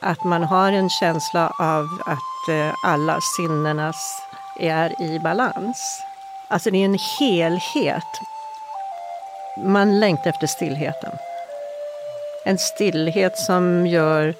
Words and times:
att 0.00 0.24
man 0.24 0.42
har 0.42 0.72
en 0.72 0.90
känsla 0.90 1.52
av 1.58 1.88
att 2.06 2.48
eh, 2.48 2.74
alla 2.84 3.18
sinnenas 3.36 4.22
är 4.60 5.02
i 5.02 5.18
balans. 5.18 6.02
Alltså 6.48 6.70
det 6.70 6.78
är 6.78 6.84
en 6.84 6.98
helhet. 7.20 8.20
Man 9.64 10.00
längtar 10.00 10.30
efter 10.30 10.46
stillheten. 10.46 11.12
En 12.44 12.58
stillhet 12.58 13.38
som 13.38 13.86
gör 13.86 14.34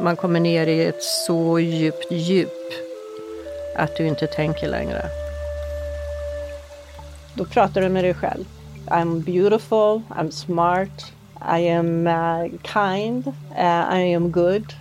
man 0.00 0.16
kommer 0.16 0.40
ner 0.40 0.66
i 0.66 0.84
ett 0.84 1.02
så 1.02 1.58
djupt 1.58 2.12
djup 2.12 2.72
att 3.76 3.96
du 3.96 4.06
inte 4.06 4.26
tänker 4.26 4.68
längre. 4.68 5.04
Då 7.34 7.44
pratar 7.44 7.80
du 7.80 7.88
med 7.88 8.04
dig 8.04 8.14
själv. 8.14 8.44
I'm 8.86 9.24
beautiful, 9.24 10.02
I'm 10.08 10.30
smart, 10.30 11.12
I 11.58 11.68
am 11.68 12.06
uh, 12.06 12.48
kind, 12.62 13.26
uh, 13.58 13.98
I 13.98 14.14
am 14.14 14.32
good, 14.32 14.74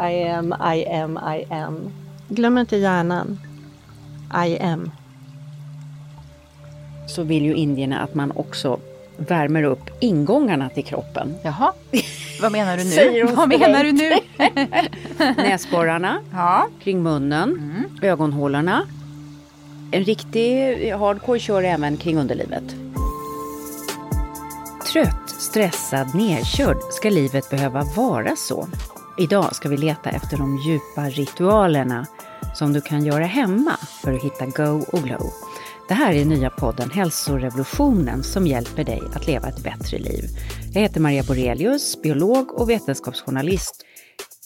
i 0.00 0.28
am, 0.28 0.54
I 0.74 0.84
am, 0.86 1.18
I 1.36 1.54
am. 1.54 1.90
Glöm 2.28 2.58
inte 2.58 2.76
hjärnan. 2.76 3.38
I 4.46 4.58
am. 4.58 4.90
Så 7.08 7.22
vill 7.22 7.44
ju 7.44 7.54
indierna 7.54 8.00
att 8.00 8.14
man 8.14 8.32
också 8.36 8.78
värmer 9.16 9.62
upp 9.62 9.90
ingångarna 10.00 10.68
till 10.68 10.84
kroppen. 10.84 11.34
Jaha, 11.42 11.72
vad 12.42 12.52
menar 12.52 12.76
du 12.76 12.84
nu? 12.84 13.24
Vad 13.34 13.48
menar 13.48 13.84
du 13.84 13.92
nu? 13.92 14.12
Näsborrarna, 15.36 16.20
Ja, 16.32 16.68
kring 16.82 17.02
munnen, 17.02 17.60
ögonhålorna. 18.02 18.82
En 19.90 20.04
riktig 20.04 20.90
hardcore 20.92 21.38
kör 21.38 21.62
även 21.62 21.96
kring 21.96 22.18
underlivet. 22.18 22.64
Trött, 24.92 25.28
stressad, 25.28 26.14
nerkörd 26.14 26.76
ska 26.90 27.10
livet 27.10 27.50
behöva 27.50 27.84
vara 27.96 28.36
så. 28.36 28.68
Idag 29.18 29.54
ska 29.54 29.68
vi 29.68 29.76
leta 29.76 30.10
efter 30.10 30.36
de 30.36 30.56
djupa 30.56 31.08
ritualerna 31.08 32.06
som 32.54 32.72
du 32.72 32.80
kan 32.80 33.04
göra 33.04 33.24
hemma 33.24 33.76
för 34.02 34.12
att 34.12 34.22
hitta 34.22 34.46
go 34.46 34.84
och 34.92 35.02
glow. 35.02 35.32
Det 35.88 35.94
här 35.94 36.12
är 36.12 36.24
nya 36.24 36.50
podden 36.50 36.90
Hälsorevolutionen 36.90 38.22
som 38.22 38.46
hjälper 38.46 38.84
dig 38.84 39.02
att 39.14 39.26
leva 39.26 39.48
ett 39.48 39.62
bättre 39.62 39.98
liv. 39.98 40.24
Jag 40.74 40.80
heter 40.80 41.00
Maria 41.00 41.22
Borelius, 41.22 42.02
biolog 42.02 42.60
och 42.60 42.70
vetenskapsjournalist. 42.70 43.84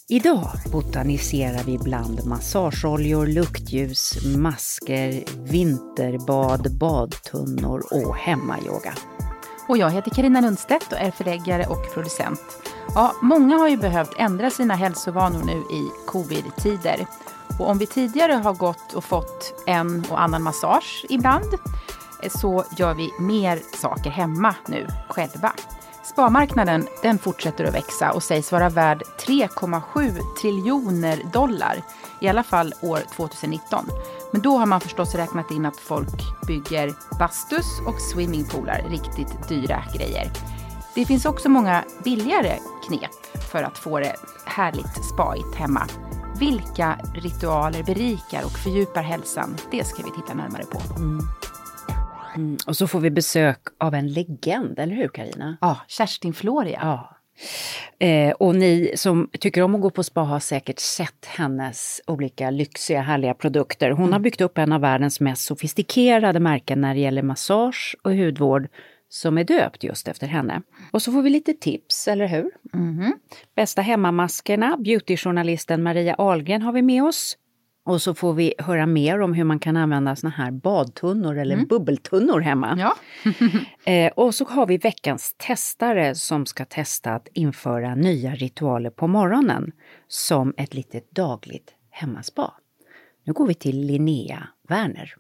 Idag 0.08 0.50
botaniserar 0.72 1.64
vi 1.64 1.78
bland 1.78 2.27
massageoljor, 2.27 3.27
luktljus, 3.27 4.27
masker, 4.36 5.22
vinterbad, 5.50 6.78
badtunnor 6.78 7.82
och 7.90 8.16
hemmayoga 8.16 8.92
och 9.70 9.78
jag 9.78 9.90
heter 9.90 10.10
Karina 10.10 10.40
Lundstedt 10.40 10.92
och 10.92 10.98
är 10.98 11.10
förläggare 11.10 11.66
och 11.66 11.94
producent. 11.94 12.40
Ja, 12.94 13.14
många 13.22 13.56
har 13.56 13.68
ju 13.68 13.77
behövt 13.77 14.14
ändra 14.18 14.50
sina 14.50 14.74
hälsovanor 14.74 15.42
nu 15.44 15.77
i 15.77 15.90
covid-tider. 16.06 17.06
Och 17.58 17.68
om 17.70 17.78
vi 17.78 17.86
tidigare 17.86 18.32
har 18.32 18.54
gått 18.54 18.92
och 18.92 19.04
fått 19.04 19.62
en 19.66 20.04
och 20.10 20.22
annan 20.22 20.42
massage 20.42 21.06
ibland, 21.08 21.54
eh, 22.22 22.30
så 22.30 22.64
gör 22.77 22.94
vi 22.94 23.10
mer 23.20 23.60
saker 23.77 24.10
hemma 24.10 24.54
nu 24.66 24.86
själva. 25.08 25.52
Sparmarknaden 26.02 26.86
den 27.02 27.18
fortsätter 27.18 27.64
att 27.64 27.74
växa 27.74 28.12
och 28.12 28.22
sägs 28.22 28.52
vara 28.52 28.68
värd 28.68 29.02
3,7 29.27 30.20
triljoner 30.40 31.22
dollar, 31.32 31.82
i 32.20 32.28
alla 32.28 32.42
fall 32.42 32.74
år 32.80 33.00
2019. 33.16 33.86
Men 34.33 34.42
då 34.42 34.59
har 34.59 34.67
man 34.67 34.81
förstås 34.81 35.14
räknat 35.14 35.50
in 35.50 35.67
att 35.67 35.77
folk 35.77 36.47
bygger 36.47 36.95
bastus 37.19 37.67
och 37.86 38.00
swimmingpoolar, 38.00 38.86
riktigt 38.89 39.48
dyra 39.48 39.84
grejer. 39.95 40.31
Det 40.95 41.05
finns 41.05 41.25
också 41.25 41.48
många 41.48 41.84
billigare 42.05 42.58
knep 42.86 43.42
för 43.53 43.62
att 43.62 43.78
få 43.78 43.98
det 43.98 44.14
härligt 44.47 45.05
spaigt 45.05 45.55
hemma. 45.55 45.86
Vilka 46.39 46.98
ritualer 47.14 47.83
berikar 47.83 48.45
och 48.45 48.52
fördjupar 48.52 49.02
hälsan? 49.02 49.57
Det 49.70 49.85
ska 49.85 50.02
vi 50.02 50.11
titta 50.11 50.35
närmare 50.35 50.64
på. 50.64 50.80
Mm, 52.35 52.57
och 52.67 52.77
så 52.77 52.86
får 52.86 53.01
vi 53.01 53.11
besök 53.11 53.58
av 53.79 53.95
en 53.95 54.13
legend, 54.13 54.79
eller 54.79 54.96
hur 54.96 55.08
Karina? 55.08 55.57
Ja, 55.61 55.77
Kerstin 55.89 56.33
Floria. 56.33 56.79
Ja. 56.83 57.20
Eh, 57.98 58.30
och 58.30 58.55
ni 58.55 58.92
som 58.95 59.30
tycker 59.40 59.62
om 59.62 59.74
att 59.74 59.80
gå 59.80 59.90
på 59.90 60.02
spa 60.02 60.20
har 60.20 60.40
säkert 60.40 60.78
sett 60.78 61.27
hennes 61.27 62.01
olika 62.06 62.51
lyxiga 62.51 63.01
härliga 63.01 63.34
produkter. 63.34 63.90
Hon 63.90 64.12
har 64.12 64.20
byggt 64.20 64.40
upp 64.40 64.58
en 64.58 64.73
av 64.73 64.80
världens 64.80 65.20
mest 65.20 65.42
sofistikerade 65.45 66.40
märken 66.40 66.80
när 66.80 66.95
det 66.95 67.01
gäller 67.01 67.23
massage 67.23 67.96
och 68.02 68.14
hudvård 68.17 68.68
som 69.08 69.39
är 69.39 69.45
döpt 69.45 69.84
just 69.84 70.08
efter 70.08 70.27
henne. 70.27 70.62
Och 70.90 71.02
så 71.02 71.12
får 71.12 71.23
vi 71.23 71.30
lite 71.30 71.52
tips, 71.52 72.08
eller 72.08 72.27
hur? 72.27 72.51
Bästa 73.57 73.83
hemmamaskerna, 73.83 74.77
beautyjournalisten 74.77 75.83
Maria 75.83 76.14
Ahlgren 76.14 76.62
har 76.62 76.72
vi 76.72 76.83
med 76.83 77.05
oss. 77.05 77.36
Och 77.85 78.02
så 78.02 78.14
får 78.14 78.35
vi 78.35 78.55
höra 78.58 78.86
mer 78.86 79.20
om 79.20 79.35
hur 79.35 79.45
man 79.45 79.58
kan 79.58 79.77
använda 79.77 80.17
såna 80.17 80.30
här 80.30 80.51
badtunnor 80.51 81.39
eller 81.39 81.57
bubbeltunnor 81.67 82.41
hemma. 82.41 82.77
Ja. 82.79 82.96
Eh, 83.85 84.13
och 84.13 84.35
så 84.35 84.45
har 84.45 84.67
vi 84.67 84.77
veckans 84.77 85.35
testare 85.39 86.14
som 86.14 86.46
ska 86.46 86.64
testa 86.64 87.14
att 87.14 87.29
införa 87.33 87.95
nya 87.95 88.35
ritualer 88.35 88.90
på 88.90 89.07
morgonen 89.07 89.73
som 90.08 90.55
ett 90.57 90.74
litet 90.74 91.11
dagligt 91.11 91.74
hemmaspa. 91.90 92.55
Nu 93.24 93.33
går 93.33 93.46
vi 93.46 93.55
till 93.55 93.86
Linnea 93.86 94.48
Werner. 94.69 95.14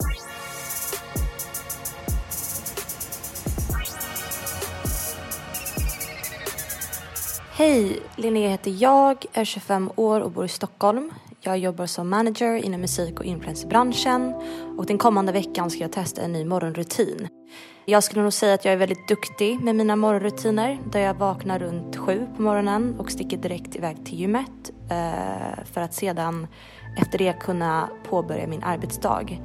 Hej, 7.52 8.00
Linnea 8.16 8.50
heter 8.50 8.74
jag, 8.78 9.24
är 9.32 9.44
25 9.44 9.90
år 9.96 10.20
och 10.20 10.30
bor 10.30 10.44
i 10.44 10.48
Stockholm. 10.48 11.10
Jag 11.42 11.58
jobbar 11.58 11.86
som 11.86 12.08
manager 12.08 12.54
inom 12.54 12.80
musik 12.80 13.20
och 13.20 13.24
influencerbranschen 13.24 14.34
och 14.78 14.86
den 14.86 14.98
kommande 14.98 15.32
veckan 15.32 15.70
ska 15.70 15.80
jag 15.80 15.92
testa 15.92 16.22
en 16.22 16.32
ny 16.32 16.44
morgonrutin. 16.44 17.28
Jag 17.84 18.04
skulle 18.04 18.22
nog 18.22 18.32
säga 18.32 18.54
att 18.54 18.64
jag 18.64 18.74
är 18.74 18.78
väldigt 18.78 19.08
duktig 19.08 19.60
med 19.60 19.76
mina 19.76 19.96
morgonrutiner 19.96 20.78
där 20.92 21.00
jag 21.00 21.14
vaknar 21.14 21.58
runt 21.58 21.96
sju 21.96 22.26
på 22.36 22.42
morgonen 22.42 22.94
och 22.98 23.10
sticker 23.10 23.36
direkt 23.36 23.76
iväg 23.76 24.06
till 24.06 24.18
gymmet 24.18 24.70
eh, 24.90 25.64
för 25.72 25.80
att 25.80 25.94
sedan 25.94 26.46
efter 26.98 27.18
det 27.18 27.40
kunna 27.40 27.88
påbörja 28.08 28.46
min 28.46 28.62
arbetsdag. 28.62 29.38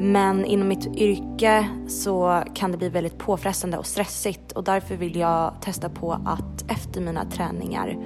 Men 0.00 0.44
inom 0.44 0.68
mitt 0.68 0.86
yrke 0.86 1.68
så 1.88 2.42
kan 2.54 2.72
det 2.72 2.78
bli 2.78 2.88
väldigt 2.88 3.18
påfrestande 3.18 3.78
och 3.78 3.86
stressigt 3.86 4.52
och 4.52 4.64
därför 4.64 4.96
vill 4.96 5.16
jag 5.16 5.54
testa 5.60 5.88
på 5.88 6.12
att 6.12 6.70
efter 6.70 7.00
mina 7.00 7.24
träningar 7.24 7.96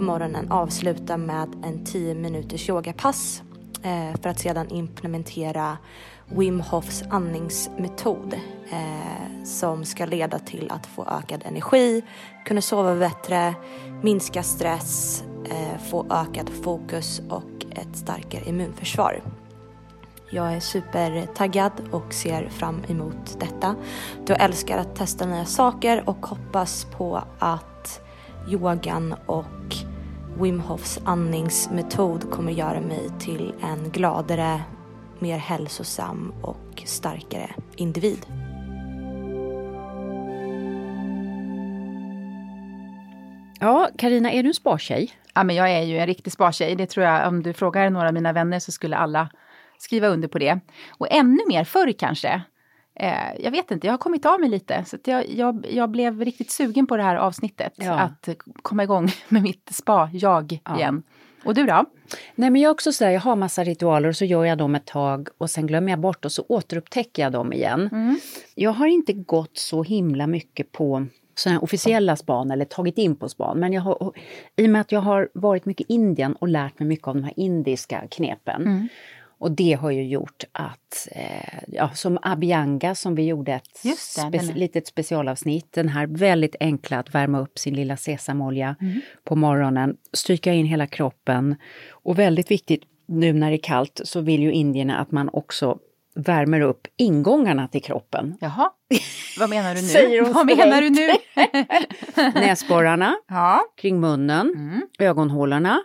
på 0.00 0.04
morgonen 0.04 0.52
avsluta 0.52 1.16
med 1.16 1.48
en 1.64 1.84
10 1.84 2.14
minuters 2.14 2.68
yogapass 2.68 3.42
eh, 3.82 4.20
för 4.22 4.28
att 4.28 4.38
sedan 4.38 4.70
implementera 4.70 5.78
Wim 6.28 6.60
Hofs 6.60 7.02
andningsmetod 7.10 8.34
eh, 8.70 9.44
som 9.44 9.84
ska 9.84 10.06
leda 10.06 10.38
till 10.38 10.70
att 10.70 10.86
få 10.86 11.06
ökad 11.06 11.42
energi, 11.46 12.02
kunna 12.44 12.60
sova 12.60 12.94
bättre, 12.94 13.54
minska 14.02 14.42
stress, 14.42 15.24
eh, 15.50 15.80
få 15.90 16.06
ökad 16.10 16.50
fokus 16.64 17.22
och 17.28 17.64
ett 17.70 17.96
starkare 17.96 18.48
immunförsvar. 18.48 19.22
Jag 20.30 20.54
är 20.54 20.60
supertaggad 20.60 21.72
och 21.90 22.14
ser 22.14 22.48
fram 22.48 22.82
emot 22.88 23.40
detta. 23.40 23.74
Jag 24.26 24.42
älskar 24.42 24.78
att 24.78 24.96
testa 24.96 25.26
nya 25.26 25.44
saker 25.44 26.08
och 26.08 26.26
hoppas 26.26 26.84
på 26.84 27.22
att 27.38 28.00
yogan 28.52 29.14
och 29.26 29.76
Wim 30.40 30.60
Hofs 30.60 31.00
andningsmetod 31.04 32.30
kommer 32.30 32.52
göra 32.52 32.80
mig 32.80 33.08
till 33.20 33.54
en 33.62 33.90
gladare, 33.90 34.60
mer 35.18 35.38
hälsosam 35.38 36.32
och 36.42 36.82
starkare 36.84 37.50
individ. 37.76 38.26
Ja, 43.60 43.88
Karina, 43.98 44.32
är 44.32 44.42
du 44.42 44.48
en 44.48 44.54
spartjej? 44.54 45.10
Ja, 45.34 45.44
men 45.44 45.56
jag 45.56 45.70
är 45.70 45.82
ju 45.82 45.98
en 45.98 46.06
riktig 46.06 46.32
spartjej. 46.32 46.76
Det 46.76 46.86
tror 46.86 47.06
jag, 47.06 47.28
om 47.28 47.42
du 47.42 47.52
frågar 47.52 47.90
några 47.90 48.08
av 48.08 48.14
mina 48.14 48.32
vänner 48.32 48.58
så 48.58 48.72
skulle 48.72 48.96
alla 48.96 49.28
skriva 49.78 50.08
under 50.08 50.28
på 50.28 50.38
det. 50.38 50.60
Och 50.98 51.06
ännu 51.10 51.38
mer 51.48 51.64
förr 51.64 51.92
kanske. 51.92 52.42
Eh, 53.02 53.42
jag 53.44 53.50
vet 53.50 53.70
inte, 53.70 53.86
jag 53.86 53.92
har 53.92 53.98
kommit 53.98 54.26
av 54.26 54.40
mig 54.40 54.48
lite. 54.50 54.84
Så 54.84 54.96
att 54.96 55.06
jag, 55.06 55.28
jag, 55.30 55.66
jag 55.70 55.90
blev 55.90 56.24
riktigt 56.24 56.50
sugen 56.50 56.86
på 56.86 56.96
det 56.96 57.02
här 57.02 57.16
avsnittet. 57.16 57.72
Ja. 57.76 57.92
Att 57.98 58.28
komma 58.62 58.82
igång 58.82 59.08
med 59.28 59.42
mitt 59.42 59.68
spa-jag 59.72 60.58
Ja. 60.64 60.76
igen. 60.76 61.02
Och 61.44 61.54
du 61.54 61.66
då? 61.66 61.84
Nej, 62.34 62.50
men 62.50 62.60
jag 62.62 62.70
också 62.70 62.92
sådär, 62.92 63.10
jag 63.10 63.20
har 63.20 63.36
massa 63.36 63.64
ritualer 63.64 64.08
och 64.08 64.16
så 64.16 64.24
gör 64.24 64.44
jag 64.44 64.58
dem 64.58 64.74
ett 64.74 64.86
tag 64.86 65.28
och 65.38 65.50
sen 65.50 65.66
glömmer 65.66 65.90
jag 65.92 65.98
bort 66.00 66.24
och 66.24 66.32
så 66.32 66.44
återupptäcker 66.48 67.22
jag 67.22 67.32
dem 67.32 67.52
igen. 67.52 68.18
Jag 68.54 68.70
har 68.70 68.86
inte 68.86 69.12
gått 69.12 69.58
så 69.58 69.82
himla 69.82 70.26
mycket 70.26 70.72
på 70.72 71.06
sådana 71.34 71.60
officiella 71.60 72.16
span 72.16 72.50
eller 72.50 72.64
tagit 72.64 72.98
in 72.98 73.16
på 73.16 73.28
span. 73.28 73.60
Men 73.60 73.72
jag 73.72 73.82
har, 73.82 74.12
i 74.56 74.66
och 74.66 74.70
med 74.70 74.80
att 74.80 74.92
jag 74.92 75.00
har 75.00 75.28
varit 75.34 75.64
mycket 75.64 75.90
i 75.90 75.94
Indien 75.94 76.32
och 76.32 76.48
lärt 76.48 76.78
mig 76.78 76.88
mycket 76.88 77.08
av 77.08 77.14
de 77.14 77.24
här 77.24 77.32
indiska 77.36 78.02
knepen. 78.10 78.88
Och 79.40 79.52
det 79.52 79.72
har 79.72 79.90
ju 79.90 80.02
gjort 80.08 80.44
att, 80.52 81.08
eh, 81.12 81.58
ja, 81.68 81.90
som 81.94 82.18
Abianga 82.22 82.94
som 82.94 83.14
vi 83.14 83.22
gjorde 83.26 83.52
ett 83.52 83.62
det, 83.82 83.90
spe- 84.38 84.54
litet 84.54 84.86
specialavsnitt, 84.86 85.72
den 85.72 85.88
här 85.88 86.06
väldigt 86.06 86.56
enkla 86.60 86.98
att 86.98 87.14
värma 87.14 87.40
upp 87.40 87.58
sin 87.58 87.74
lilla 87.74 87.96
sesamolja 87.96 88.76
Mm. 88.80 89.00
på 89.24 89.36
morgonen, 89.36 89.96
stryka 90.12 90.52
in 90.52 90.66
hela 90.66 90.86
kroppen. 90.86 91.56
Och 91.90 92.18
väldigt 92.18 92.50
viktigt 92.50 92.82
nu 93.06 93.32
när 93.32 93.50
det 93.50 93.56
är 93.56 93.62
kallt 93.62 94.00
så 94.04 94.20
vill 94.20 94.42
ju 94.42 94.52
indierna 94.52 94.98
att 94.98 95.10
man 95.12 95.28
också 95.32 95.78
värmer 96.14 96.60
upp 96.60 96.86
ingångarna 96.96 97.68
till 97.68 97.82
kroppen. 97.82 98.36
Jaha, 98.40 98.70
vad 99.38 99.50
menar 99.50 99.74
du 99.74 99.80
nu? 99.82 99.86
Säger 99.88 100.22
vad 100.22 100.46
menar 100.46 100.82
du 100.82 100.90
nu? 100.90 101.10
Näsborrarna, 102.40 103.14
ja. 103.28 103.60
kring 103.76 104.00
munnen, 104.00 104.52
Mm. 104.56 104.82
ögonhålorna. 104.98 105.80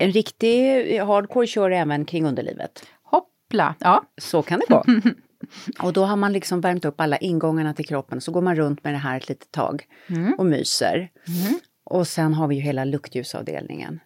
En 0.00 0.12
riktig 0.12 0.98
hardcore 0.98 1.46
kör 1.46 1.70
även 1.70 2.04
kring 2.04 2.26
underlivet. 2.26 2.86
Hoppla. 3.02 3.74
Ja. 3.78 4.02
Så 4.20 4.42
kan 4.42 4.60
det 4.60 4.66
gå. 4.68 4.84
Och 5.82 5.92
då 5.92 6.04
har 6.04 6.16
man 6.16 6.32
liksom 6.32 6.60
värmt 6.60 6.84
upp 6.84 7.00
alla 7.00 7.16
ingångarna 7.16 7.74
till 7.74 7.86
kroppen, 7.86 8.20
så 8.20 8.32
går 8.32 8.42
man 8.42 8.56
runt 8.56 8.84
med 8.84 8.94
det 8.94 8.98
här 8.98 9.16
ett 9.16 9.28
litet 9.28 9.52
tag 9.52 9.86
och 10.38 10.46
myser. 10.46 11.10
Och 11.84 12.06
sen 12.06 12.34
har 12.34 12.48
vi 12.48 12.54
ju 12.54 12.60
hela 12.60 12.84
luktljusavdelningen. 12.84 14.00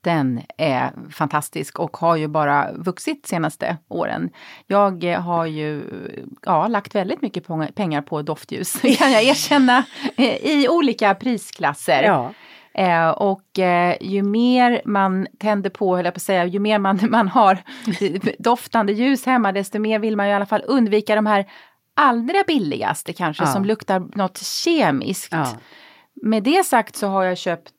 Den 0.00 0.40
är 0.58 0.92
fantastisk 1.10 1.78
och 1.78 1.96
har 1.96 2.16
ju 2.16 2.28
bara 2.28 2.72
vuxit 2.72 3.26
senaste 3.26 3.76
åren. 3.88 4.30
Jag 4.66 5.02
har 5.18 5.46
ju 5.46 5.82
ja, 6.42 6.68
lagt 6.68 6.94
väldigt 6.94 7.22
mycket 7.22 7.46
pengar 7.74 8.02
på 8.02 8.22
doftljus, 8.22 8.80
kan 8.98 9.12
jag 9.12 9.22
erkänna, 9.22 9.84
i 10.42 10.68
olika 10.68 11.14
prisklasser. 11.14 12.02
Ja, 12.02 12.32
Eh, 12.78 13.08
och 13.08 13.58
eh, 13.58 13.96
ju 14.00 14.22
mer 14.22 14.82
man 14.84 15.26
tänder 15.38 15.70
på, 15.70 15.96
höll 15.96 16.04
jag 16.04 16.14
på 16.14 16.18
att 16.18 16.22
säga, 16.22 16.44
ju 16.44 16.58
mer 16.58 16.78
man, 16.78 16.98
man 17.10 17.28
har 17.28 17.58
doftande 18.38 18.92
ljus 18.92 19.26
hemma, 19.26 19.52
desto 19.52 19.78
mer 19.78 19.98
vill 19.98 20.16
man 20.16 20.26
ju 20.26 20.32
i 20.32 20.34
alla 20.34 20.46
fall 20.46 20.62
undvika 20.66 21.14
de 21.14 21.26
här 21.26 21.46
allra 21.96 22.42
billigaste 22.46 23.12
kanske, 23.12 23.42
Ja. 23.44 23.52
som 23.52 23.64
luktar 23.64 24.16
något 24.18 24.38
kemiskt. 24.38 25.32
ja. 25.32 25.46
Med 26.22 26.42
det 26.42 26.66
sagt 26.66 26.96
så 26.96 27.06
har 27.06 27.24
jag 27.24 27.38
köpt 27.38 27.72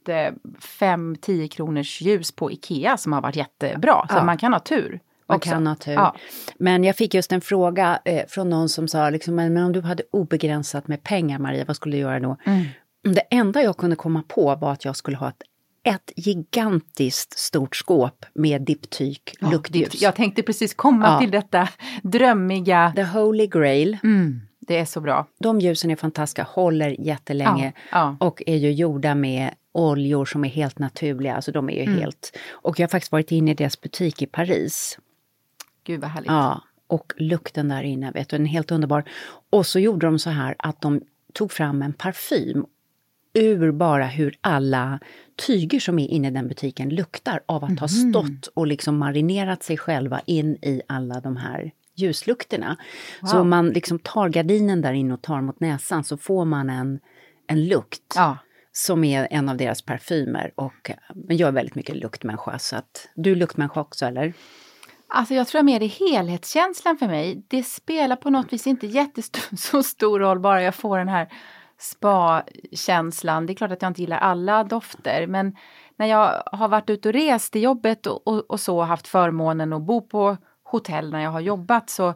5-10 0.80 1.48
kronors 1.48 2.02
ljus 2.02 2.32
på 2.32 2.52
Ikea 2.52 2.98
som 2.98 3.14
har 3.14 3.22
varit 3.22 3.36
jättebra. 3.36 4.06
Så 4.10 4.16
Ja. 4.16 4.24
man 4.24 4.38
kan 4.38 4.54
ha 4.54 4.60
tur. 4.60 5.00
man 5.28 5.40
kan 5.40 5.68
ha 5.68 5.76
tur. 5.76 5.94
Ja. 5.94 6.16
Men 6.60 6.84
jag 6.84 6.96
fick 6.96 7.14
just 7.14 7.32
en 7.32 7.42
fråga 7.42 8.00
eh, 8.06 8.26
från 8.28 8.50
någon 8.50 8.70
som 8.70 8.88
sa, 8.88 9.10
liksom, 9.10 9.36
men, 9.36 9.54
men 9.54 9.64
om 9.64 9.72
du 9.72 9.82
hade 9.82 10.04
obegränsat 10.12 10.88
med 10.88 11.04
pengar 11.04 11.40
Maria, 11.40 11.66
vad 11.68 11.76
skulle 11.76 11.96
du 11.96 12.02
göra 12.02 12.20
då? 12.20 12.38
Mm. 12.46 12.66
Det 13.04 13.22
enda 13.32 13.62
jag 13.62 13.78
kunde 13.78 13.96
komma 13.96 14.24
på 14.28 14.56
var 14.56 14.72
att 14.72 14.86
jag 14.86 14.96
skulle 14.96 15.18
ha 15.18 15.30
ett, 15.30 15.42
ett 15.84 16.12
gigantiskt 16.16 17.40
stort 17.40 17.76
skåp 17.76 18.26
med 18.34 18.62
diptyk 18.62 19.36
Ja, 19.40 19.50
luktljus. 19.52 20.02
Jag 20.02 20.16
tänkte 20.16 20.44
precis 20.44 20.74
komma 20.74 21.06
Ja. 21.08 21.20
till 21.20 21.32
detta 21.32 21.70
drömmiga. 22.04 22.94
The 22.96 23.04
Holy 23.04 23.48
Grail. 23.48 23.98
Mm, 24.04 24.42
det 24.60 24.78
är 24.80 24.86
så 24.86 25.02
bra. 25.02 25.28
De 25.40 25.60
ljusen 25.60 25.92
är 25.92 25.96
fantastiska, 25.96 26.44
håller 26.44 27.02
jättelänge 27.02 27.74
Ja, 27.92 28.16
ja. 28.20 28.28
och 28.28 28.44
är 28.46 28.56
ju 28.56 28.72
gjorda 28.72 29.16
med 29.16 29.54
oljor 29.72 30.26
som 30.26 30.46
är 30.46 30.50
helt 30.50 30.80
naturliga. 30.80 31.36
Alltså 31.36 31.52
de 31.52 31.70
är 31.70 31.74
ju 31.74 31.82
Mm. 31.84 32.00
helt... 32.00 32.38
Och 32.52 32.80
jag 32.80 32.84
har 32.88 32.90
faktiskt 32.90 33.12
varit 33.12 33.32
inne 33.32 33.52
i 33.52 33.54
deras 33.54 33.82
butik 33.82 34.22
i 34.22 34.26
Paris. 34.26 35.00
Gud 35.84 36.02
vad 36.02 36.10
härligt. 36.10 36.32
Ja, 36.32 36.62
och 36.88 37.14
lukten 37.18 37.68
där 37.70 37.84
inne, 37.84 38.12
vet 38.12 38.30
du, 38.30 38.38
den 38.38 38.46
är 38.46 38.50
helt 38.50 38.72
underbar. 38.72 39.04
Och 39.50 39.66
så 39.66 39.80
gjorde 39.80 40.08
de 40.08 40.20
så 40.20 40.30
här 40.30 40.56
att 40.60 40.82
de 40.82 41.02
tog 41.34 41.52
fram 41.52 41.82
en 41.82 41.94
parfym 41.94 42.66
ur 43.34 43.72
bara 43.72 44.06
hur 44.06 44.36
alla 44.42 45.00
tyger 45.48 45.80
som 45.80 46.00
är 46.00 46.08
inne 46.08 46.28
i 46.28 46.32
den 46.32 46.48
butiken 46.48 46.90
luktar 46.90 47.42
av 47.46 47.64
att 47.64 47.80
ha 47.80 47.88
Mhm. 47.92 48.12
stått 48.14 48.48
och 48.54 48.68
liksom 48.68 48.98
marinerat 48.98 49.64
sig 49.64 49.78
själva 49.78 50.22
in 50.26 50.56
i 50.62 50.82
alla 50.88 51.20
de 51.20 51.38
här 51.38 51.72
ljuslukterna. 51.96 52.78
Så 53.22 53.28
Wow. 53.34 53.42
om 53.42 53.50
man 53.50 53.70
liksom 53.70 54.00
tar 54.00 54.30
gardinen 54.30 54.82
där 54.82 54.94
inne 54.94 55.14
och 55.14 55.22
tar 55.22 55.42
mot 55.42 55.60
näsan 55.60 56.04
så 56.04 56.18
får 56.18 56.46
man 56.46 56.70
en, 56.70 57.00
en 57.48 57.66
lukt 57.68 58.14
Ja. 58.16 58.38
som 58.72 59.04
är 59.04 59.28
en 59.32 59.50
av 59.50 59.58
deras 59.58 59.82
parfymer. 59.82 60.52
Och, 60.56 60.92
men 61.16 61.38
jag 61.38 61.48
är 61.48 61.52
väldigt 61.52 61.76
mycket 61.76 61.96
luktmänniska, 61.96 62.60
så 62.60 62.76
att 62.76 63.10
du 63.16 63.32
är 63.32 63.36
luktmänniska 63.36 63.82
också 63.82 64.06
eller? 64.06 64.34
Alltså 65.12 65.34
jag 65.34 65.48
tror 65.48 65.64
mer 65.64 65.80
det 65.80 65.86
är 65.86 66.12
helhetskänslan 66.12 66.98
för 66.98 67.08
mig. 67.08 67.44
Det 67.48 67.64
spelar 67.64 68.16
på 68.16 68.30
något 68.30 68.54
vis 68.54 68.68
inte 68.68 68.88
jättestor 68.88 69.42
så 69.58 69.84
stor 69.84 70.20
roll 70.20 70.40
bara 70.40 70.62
jag 70.64 70.76
får 70.76 70.98
den 70.98 71.10
här 71.10 71.30
spa-känslan. 71.80 73.46
Det 73.46 73.54
är 73.54 73.56
klart 73.56 73.72
att 73.72 73.82
jag 73.82 73.90
inte 73.90 74.02
gillar 74.02 74.18
alla 74.18 74.64
dofter 74.64 75.28
men 75.28 75.56
när 75.96 76.06
jag 76.06 76.44
har 76.46 76.68
varit 76.68 76.90
ute 76.90 77.10
och 77.10 77.14
rest 77.14 77.56
i 77.56 77.60
jobbet 77.60 78.08
och, 78.08 78.28
och, 78.28 78.40
och 78.52 78.60
så 78.60 78.82
haft 78.82 79.08
förmånen 79.08 79.74
att 79.74 79.82
bo 79.82 80.02
på 80.02 80.38
hotell 80.64 81.12
när 81.12 81.20
jag 81.20 81.32
har 81.32 81.40
jobbat 81.40 81.90
så 81.90 82.14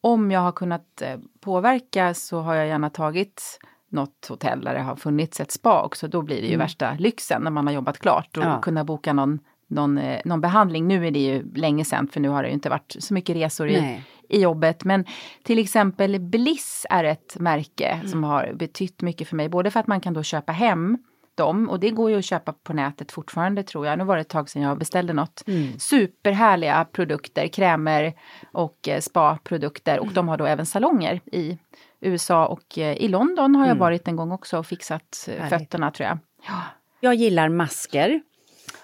om 0.00 0.30
jag 0.30 0.40
har 0.40 0.52
kunnat 0.52 1.02
eh, 1.02 1.18
påverka 1.40 2.14
så 2.14 2.40
har 2.40 2.54
jag 2.54 2.66
gärna 2.66 2.90
tagit 2.90 3.58
något 3.88 4.26
hotell 4.28 4.60
där 4.64 4.74
det 4.74 4.80
har 4.80 4.96
funnits 4.96 5.40
ett 5.40 5.50
spa 5.50 5.82
också. 5.82 6.08
Då 6.08 6.22
blir 6.22 6.40
det 6.42 6.48
ju 6.48 6.56
värsta 6.56 6.94
lyxen 6.98 7.42
när 7.42 7.50
man 7.50 7.66
har 7.66 7.74
jobbat 7.74 7.98
klart 7.98 8.36
och 8.36 8.44
Ja. 8.44 8.60
kunna 8.60 8.84
boka 8.84 9.12
någon, 9.12 9.38
någon, 9.70 9.98
eh, 9.98 10.20
någon 10.24 10.40
behandling. 10.40 10.88
Nu 10.88 11.06
är 11.06 11.10
det 11.10 11.18
ju 11.18 11.52
länge 11.54 11.84
sedan 11.84 12.08
för 12.08 12.20
nu 12.20 12.28
har 12.28 12.42
det 12.42 12.50
inte 12.50 12.68
varit 12.68 12.96
så 12.98 13.14
mycket 13.14 13.36
resor 13.36 13.68
i, 13.68 13.80
Nej. 13.80 14.04
i 14.28 14.40
jobbet. 14.40 14.84
Men 14.84 15.04
till 15.42 15.58
exempel 15.58 16.20
Bliss 16.20 16.86
är 16.90 17.04
ett 17.04 17.36
märke 17.38 18.00
som 18.06 18.24
har 18.24 18.52
betytt 18.54 19.02
mycket 19.02 19.28
för 19.28 19.36
mig. 19.36 19.48
Både 19.48 19.70
för 19.70 19.80
att 19.80 19.86
man 19.86 20.00
kan 20.00 20.14
då 20.14 20.22
köpa 20.22 20.52
hem 20.52 20.98
dem 21.34 21.70
och 21.70 21.80
det 21.80 21.90
går 21.90 22.10
ju 22.10 22.18
att 22.18 22.24
köpa 22.24 22.52
på 22.52 22.72
nätet 22.72 23.12
fortfarande 23.12 23.62
tror 23.62 23.86
jag. 23.86 23.98
Nu 23.98 24.04
var 24.04 24.16
det 24.16 24.20
ett 24.20 24.28
tag 24.28 24.50
sedan 24.50 24.62
jag 24.62 24.78
beställde 24.78 25.12
något. 25.12 25.42
Superhärliga 25.78 26.84
produkter, 26.92 27.48
krämer 27.48 28.12
och 28.52 28.88
eh, 28.88 29.00
spa-produkter 29.00 30.00
och 30.00 30.12
de 30.12 30.28
har 30.28 30.36
då 30.36 30.46
även 30.46 30.66
salonger 30.66 31.20
i 31.32 31.58
USA 32.00 32.46
och 32.46 32.78
eh, 32.78 32.96
i 32.96 33.08
London 33.08 33.54
har 33.54 33.66
jag 33.66 33.74
varit 33.74 34.08
en 34.08 34.16
gång 34.16 34.32
också 34.32 34.58
och 34.58 34.66
fixat 34.66 35.28
eh, 35.28 35.34
Härligt. 35.34 35.58
fötterna 35.58 35.90
tror 35.90 36.08
jag. 36.08 36.18
Ja. 36.46 36.62
Jag 37.00 37.14
gillar 37.14 37.48
masker. 37.48 38.20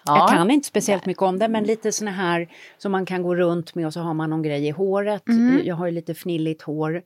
Ja. 0.07 0.19
Jag 0.19 0.29
kan 0.29 0.51
inte 0.51 0.69
speciellt 0.69 1.07
mycket 1.07 1.23
om 1.23 1.39
det, 1.39 1.49
men 1.49 1.65
lite 1.65 1.93
såna 1.93 2.11
här 2.11 2.49
som 2.79 2.93
man 2.93 3.07
kan 3.07 3.23
gå 3.23 3.35
runt 3.35 3.75
med 3.75 3.87
och 3.87 3.93
så 3.93 4.01
har 4.01 4.15
man 4.15 4.31
någon 4.31 4.43
grej 4.43 4.67
i 4.67 4.71
håret. 4.71 5.23
Jag 5.65 5.77
har 5.77 5.87
ju 5.87 5.93
lite 5.93 6.15
fnilligt 6.15 6.63
hår. 6.63 7.03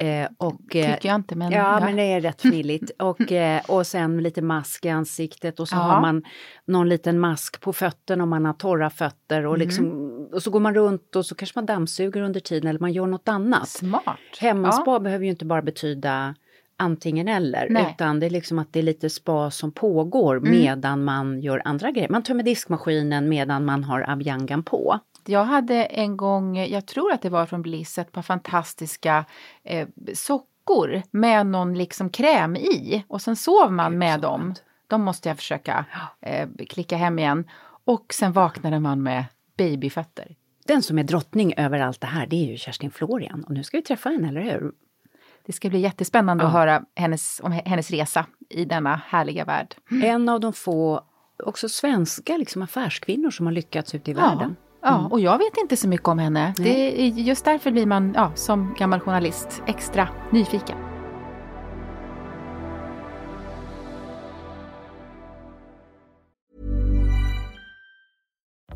Eh, 0.00 0.28
och, 0.38 0.76
eh, 0.76 0.94
Tycker 0.94 1.08
jag 1.08 1.14
inte 1.14 1.34
men 1.36 1.52
Ja, 1.52 1.80
men 1.80 1.96
det 1.96 2.02
är 2.02 2.20
rätt 2.20 2.40
fnilligt. 2.42 2.90
och, 2.98 3.32
eh, 3.32 3.60
och 3.68 3.86
sen 3.86 4.22
lite 4.22 4.42
mask 4.42 4.84
i 4.84 4.88
ansiktet 4.88 5.60
och 5.60 5.68
så 5.68 5.76
Ja. 5.76 5.80
har 5.80 6.00
man 6.00 6.22
någon 6.66 6.88
liten 6.88 7.18
mask 7.18 7.60
på 7.60 7.72
fötterna 7.72 8.22
om 8.24 8.30
man 8.30 8.44
har 8.44 8.52
torra 8.52 8.90
fötter. 8.90 9.46
Och, 9.46 9.58
liksom, 9.58 9.88
och 10.32 10.42
så 10.42 10.50
går 10.50 10.60
man 10.60 10.74
runt 10.74 11.16
och 11.16 11.26
så 11.26 11.34
kanske 11.34 11.58
man 11.58 11.66
dammsuger 11.66 12.22
under 12.22 12.40
tiden 12.40 12.68
eller 12.68 12.80
man 12.80 12.92
gör 12.92 13.06
något 13.06 13.28
annat. 13.28 13.68
smart. 13.68 14.18
Hemmaspa 14.40 15.00
behöver 15.00 15.24
ju 15.24 15.30
inte 15.30 15.44
bara 15.44 15.62
betyda 15.62 16.34
antingen 16.78 17.28
eller, 17.28 17.66
Nej. 17.70 17.92
utan 17.94 18.20
det 18.20 18.26
är 18.26 18.30
liksom 18.30 18.58
att 18.58 18.72
det 18.72 18.78
är 18.78 18.82
lite 18.82 19.10
spa 19.10 19.50
som 19.50 19.72
pågår 19.72 20.40
medan 20.40 21.04
man 21.04 21.40
gör 21.40 21.62
andra 21.64 21.90
grejer. 21.90 22.08
Man 22.08 22.22
tömmer 22.22 22.42
diskmaskinen 22.42 23.28
medan 23.28 23.64
man 23.64 23.84
har 23.84 24.04
abjangan 24.08 24.62
på. 24.62 24.98
Jag 25.26 25.44
hade 25.44 25.84
en 25.84 26.16
gång, 26.16 26.58
jag 26.58 26.86
tror 26.86 27.12
att 27.12 27.22
det 27.22 27.30
var 27.30 27.46
från 27.46 27.62
Bliss, 27.62 27.98
ett 27.98 28.12
par 28.12 28.22
fantastiska 28.22 29.24
eh, 29.64 29.88
sockor 30.14 31.02
med 31.10 31.46
någon 31.46 31.74
liksom 31.74 32.10
kräm 32.10 32.56
i. 32.56 33.04
Och 33.08 33.22
sen 33.22 33.36
sov 33.36 33.72
man 33.72 33.98
med 33.98 34.20
dem. 34.20 34.54
De 34.86 35.02
måste 35.02 35.28
jag 35.28 35.36
försöka 35.36 35.84
eh, 36.20 36.48
klicka 36.68 36.96
hem 36.96 37.18
igen. 37.18 37.44
Och 37.84 38.14
sen 38.14 38.32
vaknade 38.32 38.80
man 38.80 39.02
med 39.02 39.24
babyfötter. 39.56 40.36
Den 40.66 40.82
som 40.82 40.98
är 40.98 41.04
drottning 41.04 41.54
över 41.56 41.80
allt 41.80 42.00
det 42.00 42.06
här, 42.06 42.26
det 42.26 42.36
är 42.36 42.50
ju 42.50 42.56
Kerstin 42.56 42.90
Florian. 42.90 43.44
Och 43.44 43.50
nu 43.54 43.62
ska 43.64 43.76
vi 43.76 43.82
träffa 43.82 44.08
henne, 44.08 44.28
eller 44.28 44.40
hur? 44.40 44.72
Det 45.48 45.52
ska 45.52 45.68
bli 45.68 45.78
jättespännande 45.80 46.44
Ja. 46.44 46.48
att 46.48 46.52
höra 46.54 46.82
hennes, 46.96 47.40
om 47.44 47.52
hennes 47.52 47.90
resa 47.90 48.26
i 48.48 48.64
denna 48.64 49.00
härliga 49.06 49.44
värld. 49.44 49.74
En 50.02 50.28
av 50.28 50.40
de 50.40 50.52
få, 50.52 51.00
också 51.44 51.68
svenska 51.68 52.36
liksom, 52.36 52.62
affärskvinnor 52.62 53.30
som 53.30 53.46
har 53.46 53.52
lyckats 53.52 53.94
ute 53.94 54.10
i 54.10 54.14
världen. 54.14 54.56
Ja, 54.82 55.08
och 55.10 55.20
jag 55.20 55.38
vet 55.38 55.56
inte 55.56 55.76
så 55.76 55.88
mycket 55.88 56.08
om 56.08 56.18
henne. 56.18 56.54
Det 56.56 57.02
är 57.02 57.06
just 57.06 57.44
därför 57.44 57.70
blir 57.70 57.86
man 57.86 58.12
ja, 58.16 58.32
som 58.34 58.74
gammal 58.78 59.00
journalist 59.00 59.62
extra 59.66 60.08
nyfiken. 60.32 60.76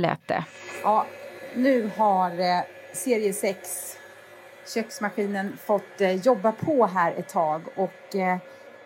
lät 0.00 0.28
det. 0.28 0.44
Ja, 0.82 1.06
nu 1.54 1.90
har 1.96 2.30
eh, 2.30 2.60
serie 2.92 3.32
6 3.32 3.96
köksmaskinen 4.74 5.56
fått 5.64 6.00
eh, 6.00 6.14
jobba 6.14 6.52
på 6.52 6.86
här 6.86 7.12
ett 7.12 7.28
tag 7.28 7.62
och 7.74 8.16
eh, 8.16 8.38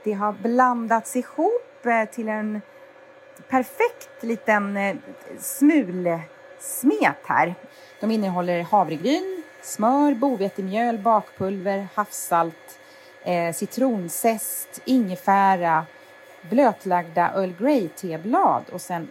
det 0.04 0.12
har 0.12 0.33
blandats 0.33 1.16
ihop 1.16 1.87
eh, 1.87 2.04
till 2.04 2.28
en 2.28 2.61
perfekt 3.49 4.23
liten 4.23 4.76
eh, 4.76 4.97
smulsmet 5.38 7.16
här. 7.25 7.54
De 8.00 8.11
innehåller 8.11 8.62
havregryn, 8.62 9.42
smör, 9.62 10.14
bovetemjöl, 10.14 10.99
bakpulver, 10.99 11.88
havssalt, 11.94 12.78
eh, 13.25 13.54
citronzest, 13.54 14.83
ingefära, 14.85 15.87
blötlagda 16.50 17.33
Earl 17.35 17.52
Grey-teblad 17.59 18.62
och 18.73 18.80
sen 18.80 19.11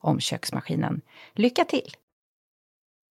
om 0.00 0.20
köksmaskinen. 0.20 1.00
Lycka 1.34 1.64
till! 1.64 1.96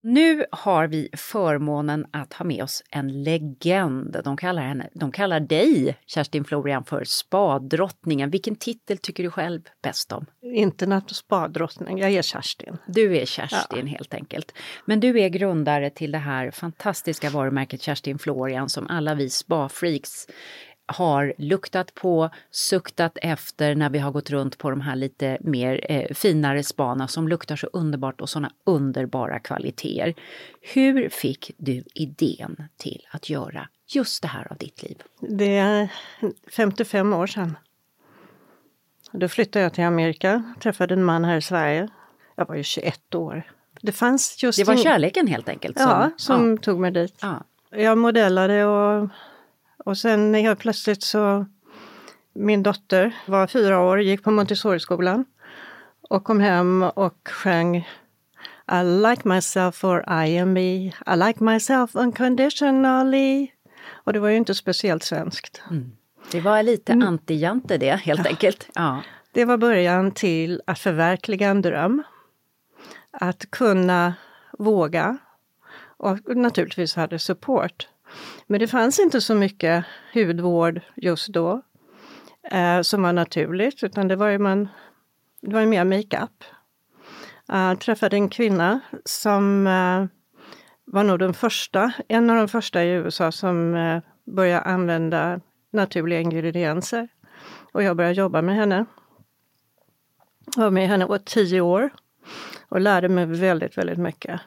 Nu 0.04 0.46
har 0.52 0.88
vi 0.88 1.10
förmånen 1.14 2.06
att 2.12 2.34
ha 2.34 2.46
med 2.46 2.64
oss 2.64 2.84
en 2.90 3.24
legend. 3.24 4.22
De 4.24 4.38
kallar, 4.38 4.62
henne, 4.62 4.90
de 4.94 5.12
kallar 5.12 5.40
dig, 5.40 5.98
Kerstin 6.06 6.46
Florian, 6.46 6.84
för 6.84 7.04
spaddrottningen. 7.04 8.30
Vilken 8.30 8.56
titel 8.56 8.98
tycker 8.98 9.24
du 9.24 9.32
själv 9.32 9.62
bäst 9.84 10.12
om? 10.12 10.26
Internet 10.42 11.12
och 11.12 11.16
spaddrottning, 11.16 11.98
jag 11.98 12.12
är 12.12 12.22
Kerstin. 12.22 12.78
Du 12.88 13.18
är 13.18 13.26
Kerstin 13.26 13.88
ja. 13.88 13.98
helt 13.98 14.14
enkelt. 14.14 14.54
Men 14.86 15.00
du 15.00 15.20
är 15.20 15.30
grundare 15.30 15.90
till 15.90 16.12
det 16.12 16.18
här 16.18 16.52
fantastiska 16.52 17.30
varumärket 17.30 17.82
Kerstin 17.82 18.20
Florian 18.20 18.70
som 18.70 18.88
alla 18.88 19.16
vi 19.16 19.30
spafreaks 19.30 20.28
har 20.90 21.34
luktat 21.38 21.94
på, 21.94 22.30
suktat 22.52 23.18
efter 23.22 23.76
när 23.76 23.90
vi 23.90 24.00
har 24.00 24.12
gått 24.12 24.30
runt 24.30 24.58
på 24.58 24.70
de 24.70 24.82
här 24.82 24.96
lite 24.96 25.38
mer 25.42 25.86
eh, 25.90 26.14
finare 26.14 26.64
spana 26.64 27.08
som 27.08 27.28
luktar 27.28 27.56
så 27.56 27.68
underbart 27.74 28.22
och 28.22 28.30
såna 28.30 28.52
underbara 28.64 29.40
kvaliteter. 29.40 30.14
Hur 30.62 31.10
fick 31.10 31.52
du 31.58 31.84
idén 31.94 32.64
till 32.78 33.06
att 33.12 33.30
göra 33.30 33.68
just 33.88 34.22
det 34.22 34.28
här 34.28 34.52
av 34.52 34.58
ditt 34.58 34.84
liv? 34.84 35.02
Det 35.20 35.58
är 35.58 35.90
55 36.56 37.14
år 37.14 37.28
sedan. 37.28 37.58
Då 39.12 39.28
flyttade 39.28 39.64
jag 39.64 39.74
till 39.74 39.84
Amerika, 39.84 40.44
träffade 40.60 40.94
en 40.94 41.04
man 41.04 41.26
här 41.26 41.38
i 41.38 41.42
Sverige. 41.42 41.90
Jag 42.36 42.48
var 42.48 42.56
ju 42.56 42.64
21 42.64 43.16
år. 43.16 43.44
Det 43.82 43.92
fanns 43.92 44.44
just... 44.44 44.60
Det 44.60 44.64
var 44.64 44.78
kärleken 44.78 45.28
helt 45.28 45.50
enkelt? 45.50 45.78
Som, 45.78 45.90
ja, 45.90 46.12
som 46.18 46.52
ja. 46.52 46.58
tog 46.58 46.80
mig 46.80 46.92
dit. 46.92 47.16
Ja. 47.22 47.44
Jag 47.70 47.98
modellade 47.98 48.66
och 48.66 49.10
och 49.90 49.98
sen 49.98 50.34
helt 50.34 50.60
plötsligt 50.60 51.04
så, 51.04 51.46
min 52.34 52.64
dotter 52.64 53.16
var 53.26 53.48
fyra 53.48 53.80
år, 53.80 54.02
gick 54.02 54.24
på 54.24 54.32
Montessori-skolan 54.32 55.26
och 56.10 56.24
kom 56.24 56.40
hem 56.40 56.84
och 56.84 57.30
sjöng 57.30 57.78
I 58.72 58.84
like 58.84 59.28
myself 59.28 59.76
for 59.76 60.26
I 60.26 60.40
am 60.40 60.54
me. 60.54 60.86
I 60.86 61.16
like 61.16 61.44
myself 61.44 61.96
unconditionally. 61.96 63.48
Och 63.90 64.14
det 64.14 64.20
var 64.20 64.30
ju 64.30 64.38
inte 64.38 64.56
speciellt 64.56 65.04
svenskt. 65.04 65.62
Mm. 65.70 65.92
Det 66.32 66.42
var 66.42 66.64
lite 66.64 66.94
mm. 66.94 67.08
anti-Jante 67.08 67.78
det 67.78 67.96
helt 67.96 68.22
ja. 68.24 68.30
enkelt. 68.30 68.68
Ja. 68.76 69.02
Det 69.32 69.46
var 69.46 69.58
början 69.58 70.12
till 70.12 70.62
att 70.68 70.80
förverkliga 70.80 71.50
en 71.50 71.62
dröm. 71.62 72.04
Att 73.12 73.52
kunna 73.52 74.14
våga. 74.58 75.18
Och 75.98 76.38
naturligtvis 76.38 76.96
hade 76.96 77.20
support. 77.20 77.88
Men 78.48 78.60
det 78.60 78.68
fanns 78.68 79.00
inte 79.00 79.22
så 79.22 79.36
mycket 79.36 79.86
hudvård 80.14 80.82
just 80.96 81.28
då 81.28 81.62
eh, 82.52 82.82
som 82.82 83.02
var 83.02 83.14
naturligt, 83.14 83.84
utan 83.84 84.08
det 84.08 84.16
var 84.16 84.28
ju, 84.28 84.38
man, 84.38 84.68
det 85.42 85.54
var 85.54 85.62
ju 85.62 85.68
mer 85.68 85.84
makeup. 85.84 86.44
Jag 87.48 87.72
uh, 87.72 87.80
träffade 87.80 88.16
en 88.16 88.30
kvinna 88.30 88.80
som 89.06 89.68
uh, 89.68 90.06
var 90.86 91.04
nog 91.04 91.20
den 91.20 91.34
första, 91.34 91.92
en 92.08 92.30
av 92.30 92.36
de 92.36 92.48
första 92.48 92.84
i 92.84 92.90
USA 92.90 93.32
som 93.32 93.76
uh, 93.76 94.02
började 94.26 94.62
använda 94.62 95.40
naturliga 95.72 96.20
ingredienser. 96.20 97.08
Och 97.72 97.84
jag 97.84 97.98
började 97.98 98.16
jobba 98.16 98.42
med 98.42 98.56
henne. 98.56 98.86
Jag 100.56 100.64
var 100.64 100.72
med 100.72 100.88
henne 100.88 101.16
i 101.16 101.20
tio 101.26 101.62
år 101.62 101.90
och 102.70 102.82
lärde 102.82 103.10
mig 103.10 103.26
väldigt, 103.26 103.78
väldigt 103.78 103.98
mycket. 103.98 104.42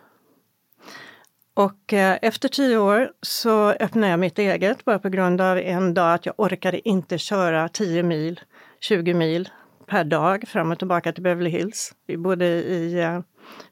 Och 1.55 1.93
eh, 1.93 2.19
efter 2.23 2.49
tio 2.49 2.77
år 2.77 3.13
så 3.23 3.71
öppnade 3.71 4.11
jag 4.11 4.21
mitt 4.21 4.39
eget 4.39 4.85
bara 4.85 4.99
på 4.99 5.09
grund 5.09 5.41
av 5.41 5.59
en 5.59 5.95
dag 5.95 6.15
att 6.15 6.27
jag 6.27 6.35
orkade 6.39 6.89
inte 6.89 7.19
köra 7.19 7.69
10 7.69 8.03
mil, 8.03 8.41
20 8.81 9.15
mil 9.15 9.49
per 9.87 10.05
dag 10.05 10.49
fram 10.49 10.73
och 10.73 10.79
tillbaka 10.79 11.13
till 11.13 11.23
Beverly 11.23 11.51
Hills. 11.51 11.95
Vi 12.07 12.17
bodde 12.17 12.47
i 12.47 13.01
eh, 13.01 13.17
uh, 13.17 13.23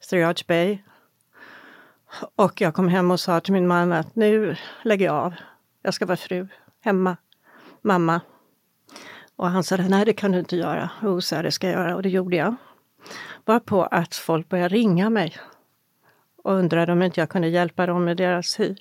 Sturridge 0.01 0.45
Bay. 0.49 0.79
Och 2.37 2.61
jag 2.61 2.75
kom 2.75 2.89
hem 2.89 3.11
och 3.11 3.21
sa 3.21 3.41
till 3.41 3.53
min 3.53 3.67
man 3.67 3.93
att 3.93 4.17
nu 4.17 4.57
lägger 4.83 5.07
jag 5.07 5.15
av. 5.15 5.35
Jag 5.83 5.95
ska 5.95 6.07
vara 6.07 6.17
fru, 6.17 6.49
hemma, 6.81 7.17
mamma. 7.83 8.21
Och 9.37 9.51
han 9.51 9.65
sa 9.65 9.77
nej 9.77 10.05
det 10.05 10.13
kan 10.13 10.33
du 10.33 10.39
inte 10.39 10.57
göra. 10.57 10.91
Jo, 11.03 11.21
så 11.21 11.43
det 11.43 11.51
ska 11.51 11.67
jag 11.67 11.81
göra 11.81 11.97
och 11.97 12.03
det 12.03 12.09
gjorde 12.09 12.37
jag. 12.37 12.55
Bara 13.45 13.61
på 13.61 13.83
att 13.85 14.15
folk 14.15 14.49
började 14.49 14.75
ringa 14.75 15.11
mig 15.11 15.37
och 16.45 16.53
undrade 16.53 16.93
om 16.93 17.03
inte 17.03 17.21
jag 17.21 17.29
kunde 17.29 17.49
hjälpa 17.49 17.87
dem 17.87 18.05
med 18.05 18.17
deras 18.17 18.61
hy. 18.61 18.75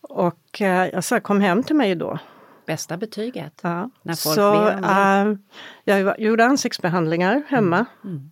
Och 0.00 0.60
eh, 0.62 0.88
jag 0.92 1.04
sa 1.04 1.20
kom 1.20 1.40
hem 1.40 1.62
till 1.62 1.76
mig 1.76 1.94
då. 1.94 2.18
Bästa 2.66 2.96
betyget? 2.96 3.60
Ja. 3.62 3.90
När 4.02 4.14
folk 4.14 4.34
så 4.34 4.68
äh, 4.68 5.36
jag 5.84 6.20
gjorde 6.20 6.44
ansiktsbehandlingar 6.44 7.42
hemma. 7.48 7.86
Mm. 8.04 8.16
Mm. 8.16 8.30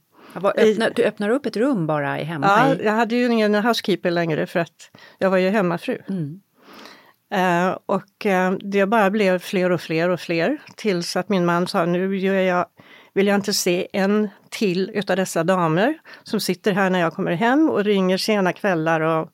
Öppna, 0.56 0.90
du 0.90 1.04
öppnar 1.04 1.30
upp 1.30 1.47
ett 1.47 1.56
rum 1.56 1.87
bara 1.87 2.14
hemma? 2.14 2.47
Ja, 2.47 2.75
jag 2.85 2.92
hade 2.92 3.14
ju 3.16 3.26
ingen 3.32 3.54
housekeeper 3.54 4.11
längre 4.11 4.47
för 4.47 4.61
att 4.61 4.90
jag 5.18 5.30
var 5.30 5.38
ju 5.38 5.49
hemmafru. 5.49 5.99
Mm. 6.08 6.40
Uh, 7.35 7.78
och 7.87 8.26
uh, 8.26 8.50
det 8.50 8.87
bara 8.87 9.11
blev 9.11 9.38
fler 9.38 9.70
och 9.70 9.80
fler 9.80 10.08
och 10.08 10.20
fler 10.20 10.58
tills 10.76 11.16
att 11.16 11.28
min 11.28 11.44
man 11.44 11.66
sa 11.66 11.85
nu 11.85 12.16
gör 12.18 12.35
jag 12.35 12.66
vill 13.14 13.26
jag 13.26 13.35
inte 13.35 13.52
se 13.52 13.88
en 13.92 14.28
till 14.50 14.90
utav 14.95 15.17
dessa 15.17 15.45
damer 15.45 15.99
som 16.23 16.40
sitter 16.40 16.73
här 16.73 16.90
när 16.90 17.00
jag 17.00 17.12
kommer 17.12 17.33
hem 17.33 17.71
och 17.71 17.85
ringer 17.85 18.17
sena 18.17 18.52
kvällar 18.52 19.00
och 19.00 19.28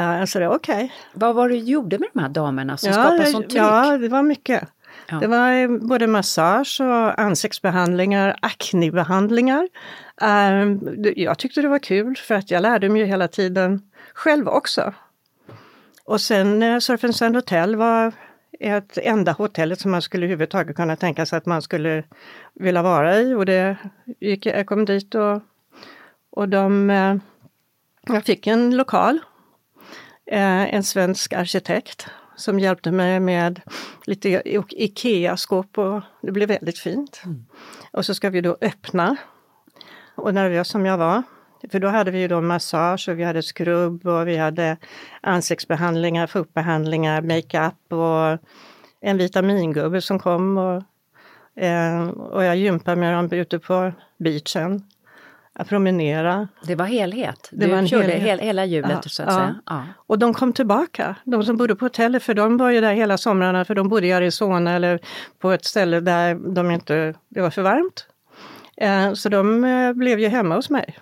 uh, 0.00 0.24
sa 0.24 0.38
okej. 0.38 0.48
Okay. 0.48 0.88
Vad 1.14 1.34
var 1.34 1.48
det 1.48 1.54
du 1.54 1.60
gjorde 1.60 1.98
med 1.98 2.08
de 2.12 2.20
här 2.20 2.28
damerna 2.28 2.76
som 2.76 2.88
ja, 2.88 2.94
skapade 2.94 3.26
sånt 3.26 3.50
tryck? 3.50 3.62
Ja, 3.62 3.98
det 3.98 4.08
var 4.08 4.22
mycket. 4.22 4.68
Ja. 5.06 5.18
Det 5.18 5.26
var 5.26 5.52
eh, 5.52 5.68
både 5.68 6.06
massage 6.06 6.80
och 6.80 7.20
ansiktsbehandlingar, 7.20 8.36
aknebehandlingar. 8.42 9.68
Uh, 10.22 10.78
jag 11.16 11.38
tyckte 11.38 11.62
det 11.62 11.68
var 11.68 11.78
kul 11.78 12.16
för 12.16 12.34
att 12.34 12.50
jag 12.50 12.62
lärde 12.62 12.88
mig 12.88 13.04
hela 13.04 13.28
tiden 13.28 13.82
själv 14.14 14.48
också. 14.48 14.94
Och 16.04 16.20
sen 16.20 16.62
uh, 16.62 16.78
Surf 16.78 17.04
and 17.04 17.16
Sand 17.16 17.36
Hotel 17.36 17.76
var 17.76 18.12
ett 18.64 18.98
enda 18.98 19.32
hotellet 19.32 19.80
som 19.80 19.90
man 19.90 20.02
skulle 20.02 20.26
överhuvudtaget 20.26 20.76
kunna 20.76 20.96
tänka 20.96 21.26
sig 21.26 21.36
att 21.36 21.46
man 21.46 21.62
skulle 21.62 22.04
vilja 22.54 22.82
vara 22.82 23.20
i. 23.20 23.34
Och 23.34 23.46
det 23.46 23.76
gick, 24.20 24.46
jag 24.46 24.66
kom 24.66 24.84
dit 24.84 25.14
och, 25.14 25.42
och 26.30 26.48
de, 26.48 26.90
eh, 26.90 27.16
jag 28.06 28.24
fick 28.24 28.46
en 28.46 28.76
lokal, 28.76 29.18
eh, 30.26 30.74
en 30.74 30.84
svensk 30.84 31.32
arkitekt 31.32 32.06
som 32.36 32.60
hjälpte 32.60 32.90
mig 32.90 33.20
med 33.20 33.60
lite 34.06 34.42
IKEA-skåp 34.70 35.78
och 35.78 36.02
det 36.22 36.32
blev 36.32 36.48
väldigt 36.48 36.78
fint. 36.78 37.22
Mm. 37.24 37.46
Och 37.92 38.06
så 38.06 38.14
ska 38.14 38.30
vi 38.30 38.40
då 38.40 38.56
öppna. 38.60 39.16
Och 40.14 40.34
nervös 40.34 40.68
som 40.68 40.86
jag 40.86 40.98
var 40.98 41.22
för 41.70 41.80
då 41.80 41.88
hade 41.88 42.10
vi 42.10 42.20
ju 42.20 42.28
då 42.28 42.40
massage 42.40 43.08
och 43.08 43.18
vi 43.18 43.24
hade 43.24 43.42
skrubb 43.42 44.06
och 44.06 44.28
vi 44.28 44.36
hade 44.36 44.76
ansiktsbehandlingar, 45.20 46.26
fotbehandlingar, 46.26 47.22
makeup 47.22 47.92
och 47.92 48.48
en 49.00 49.18
vitamingubbe 49.18 50.00
som 50.00 50.18
kom 50.18 50.58
och, 50.58 50.82
eh, 51.62 52.08
och 52.08 52.44
jag 52.44 52.56
gympade 52.56 52.96
med 52.96 53.14
dem 53.14 53.32
ute 53.32 53.58
på 53.58 53.92
beachen. 54.18 54.82
Att 55.56 55.68
promenera. 55.68 56.48
Det 56.66 56.74
var 56.74 56.84
helhet? 56.84 57.48
Det 57.52 57.66
du 57.66 57.70
var 57.70 57.78
en 57.78 57.88
körde 57.88 58.02
helhet. 58.04 58.22
Hel, 58.22 58.38
hela 58.38 58.64
hjulet 58.64 58.90
ja, 58.90 59.02
så 59.02 59.22
att 59.22 59.28
ja. 59.28 59.34
säga? 59.34 59.60
Ja. 59.66 59.82
Och 59.96 60.18
de 60.18 60.34
kom 60.34 60.52
tillbaka, 60.52 61.16
de 61.24 61.44
som 61.44 61.56
bodde 61.56 61.76
på 61.76 61.84
hotellet, 61.84 62.22
för 62.22 62.34
de 62.34 62.56
var 62.56 62.70
ju 62.70 62.80
där 62.80 62.92
hela 62.92 63.18
somrarna 63.18 63.64
för 63.64 63.74
de 63.74 63.88
bodde 63.88 64.06
i 64.06 64.12
Arizona 64.12 64.72
eller 64.72 64.98
på 65.38 65.50
ett 65.50 65.64
ställe 65.64 66.00
där 66.00 66.54
de 66.54 66.70
inte, 66.70 67.14
det 67.28 67.40
var 67.40 67.50
för 67.50 67.62
varmt. 67.62 68.06
Eh, 68.76 69.12
så 69.12 69.28
de 69.28 69.64
eh, 69.64 69.92
blev 69.92 70.20
ju 70.20 70.28
hemma 70.28 70.54
hos 70.54 70.70
mig. 70.70 70.98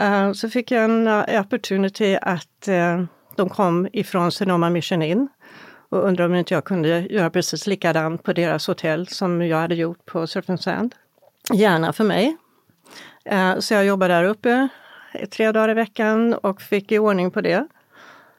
Uh, 0.00 0.32
så 0.32 0.48
fick 0.50 0.70
jag 0.70 0.84
en 0.84 1.08
uh, 1.08 1.40
opportunity 1.40 2.18
att 2.22 2.68
uh, 2.68 3.04
de 3.36 3.48
kom 3.48 3.88
ifrån 3.92 4.32
Sonoma 4.32 4.70
Mission 4.70 5.02
Inn 5.02 5.28
och 5.88 6.04
undrade 6.04 6.30
om 6.30 6.34
inte 6.34 6.54
jag 6.54 6.64
kunde 6.64 7.00
göra 7.00 7.30
precis 7.30 7.66
likadant 7.66 8.22
på 8.22 8.32
deras 8.32 8.66
hotell 8.66 9.06
som 9.06 9.42
jag 9.42 9.58
hade 9.58 9.74
gjort 9.74 10.06
på 10.06 10.26
Surf 10.26 10.50
and 10.50 10.60
Sand. 10.60 10.94
Gärna 11.52 11.92
för 11.92 12.04
mig. 12.04 12.36
så 13.58 13.74
jag 13.74 13.84
jobbade 13.84 14.14
där 14.14 14.24
uppe 14.24 14.68
tre 15.30 15.52
dagar 15.52 15.70
i 15.70 15.74
veckan 15.74 16.34
och 16.34 16.62
fick 16.62 16.92
i 16.92 16.98
ordning 16.98 17.30
på 17.30 17.40
det. 17.40 17.66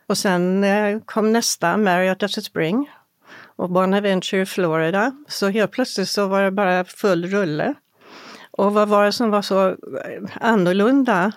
Och 0.07 0.17
sen 0.17 0.65
kom 1.05 1.33
nästa, 1.33 1.77
Marriott 1.77 2.19
Desert 2.19 2.45
Spring 2.45 2.89
och 3.55 3.69
Bonaventure, 3.69 4.45
Florida. 4.45 5.11
Så 5.27 5.49
helt 5.49 5.71
plötsligt 5.71 6.09
så 6.09 6.27
var 6.27 6.43
det 6.43 6.51
bara 6.51 6.83
full 6.85 7.25
rulle. 7.25 7.73
Och 8.51 8.73
vad 8.73 8.87
var 8.87 9.05
det 9.05 9.11
som 9.11 9.29
var 9.29 9.41
så 9.41 9.75
annorlunda? 10.41 11.31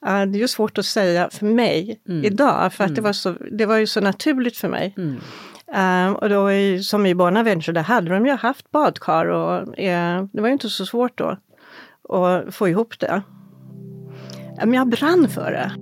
Det 0.00 0.10
är 0.10 0.26
ju 0.26 0.48
svårt 0.48 0.78
att 0.78 0.84
säga 0.84 1.28
för 1.32 1.46
mig 1.46 2.00
mm. 2.08 2.24
idag, 2.24 2.72
för 2.72 2.84
att 2.84 2.90
mm. 2.90 2.94
det, 2.94 3.00
var 3.00 3.12
så, 3.12 3.34
det 3.52 3.66
var 3.66 3.76
ju 3.76 3.86
så 3.86 4.00
naturligt 4.00 4.56
för 4.56 4.68
mig. 4.68 4.94
Mm. 4.96 5.16
Um, 6.08 6.16
och 6.16 6.28
då 6.28 6.52
i, 6.52 6.82
som 6.82 7.06
i 7.06 7.14
Bonaventure, 7.14 7.72
där 7.72 7.82
hade 7.82 8.10
de 8.10 8.26
ju 8.26 8.32
haft 8.32 8.70
badkar 8.70 9.26
och 9.26 9.60
uh, 9.60 10.24
det 10.32 10.40
var 10.40 10.46
ju 10.46 10.52
inte 10.52 10.68
så 10.68 10.86
svårt 10.86 11.18
då 11.18 11.36
att 12.08 12.54
få 12.54 12.68
ihop 12.68 12.98
det. 12.98 13.22
Men 14.56 14.74
jag 14.74 14.88
brann 14.88 15.28
för 15.28 15.50
det. 15.50 15.72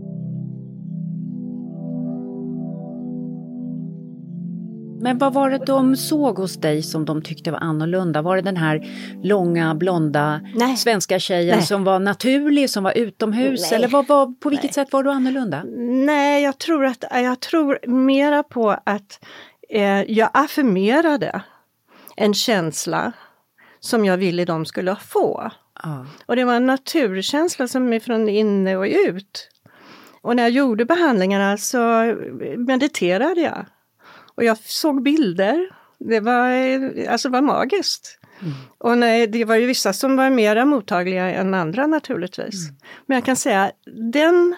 Men 5.05 5.19
vad 5.19 5.33
var 5.33 5.51
det 5.51 5.59
de 5.59 5.97
såg 5.97 6.39
hos 6.39 6.57
dig 6.57 6.83
som 6.83 7.05
de 7.05 7.23
tyckte 7.23 7.51
var 7.51 7.59
annorlunda? 7.59 8.23
Var 8.23 8.37
det 8.37 8.43
den 8.43 8.57
här 8.57 8.87
långa 9.23 9.75
blonda 9.75 10.41
Nej. 10.55 10.77
svenska 10.77 11.19
tjejen 11.19 11.57
Nej. 11.57 11.67
som 11.67 11.85
var 11.85 11.99
naturlig, 11.99 12.71
som 12.71 12.85
var 12.85 12.99
utomhus? 12.99 13.61
Nej. 13.61 13.75
Eller 13.75 13.89
vad, 13.89 14.07
vad, 14.07 14.41
på 14.41 14.49
vilket 14.49 14.75
sätt 14.75 14.93
var 14.93 15.03
du 15.03 15.11
annorlunda? 15.11 15.65
Nej, 16.07 16.43
jag 16.43 16.59
tror, 16.59 16.85
att, 16.85 17.05
jag 17.11 17.41
tror 17.41 17.79
mera 17.87 18.43
på 18.43 18.71
att 18.71 19.25
eh, 19.71 20.03
jag 20.03 20.31
affirmerade 20.33 21.43
en 22.17 22.35
känsla 22.35 23.13
som 23.81 24.05
jag 24.05 24.17
ville 24.17 24.45
de 24.45 24.67
skulle 24.67 24.97
få. 24.97 25.51
Ah. 25.75 26.05
Och 26.27 26.37
det 26.37 26.45
var 26.45 26.55
en 26.55 26.67
naturkänsla 26.67 27.69
som 27.69 27.93
är 27.93 28.01
från 28.01 28.29
inne 28.29 28.77
och 28.77 28.87
ut. 29.09 29.49
Och 30.21 30.37
när 30.37 30.43
jag 30.43 30.53
gjorde 30.53 30.85
behandlingarna 30.85 31.57
så 31.57 31.79
mediterade 32.57 33.41
jag. 33.41 33.67
Och 34.35 34.45
jag 34.45 34.59
såg 34.59 35.03
bilder. 35.03 35.69
Det 35.99 36.21
var, 36.21 36.51
alltså 37.09 37.29
var 37.29 37.41
magiskt. 37.41 38.19
Mm. 38.41 38.55
Och 38.79 38.99
nej, 38.99 39.27
det 39.27 39.45
var 39.45 39.57
ju 39.57 39.67
vissa 39.67 39.93
som 39.93 40.17
var 40.17 40.31
mera 40.31 40.65
mottagliga 40.65 41.31
än 41.31 41.55
andra 41.55 41.87
naturligtvis. 41.87 42.69
Mm. 42.69 42.77
Men 43.07 43.15
jag 43.15 43.25
kan 43.25 43.37
säga, 43.37 43.73
den 44.13 44.57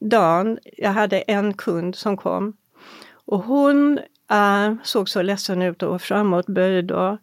dagen 0.00 0.58
jag 0.76 0.90
hade 0.90 1.20
en 1.20 1.54
kund 1.54 1.96
som 1.96 2.16
kom 2.16 2.56
och 3.28 3.42
hon 3.42 3.98
äh, 4.30 4.74
såg 4.82 5.08
så 5.08 5.22
ledsen 5.22 5.62
ut 5.62 5.82
och 5.82 6.02
framåtböjd. 6.02 6.90
Och, 6.90 7.18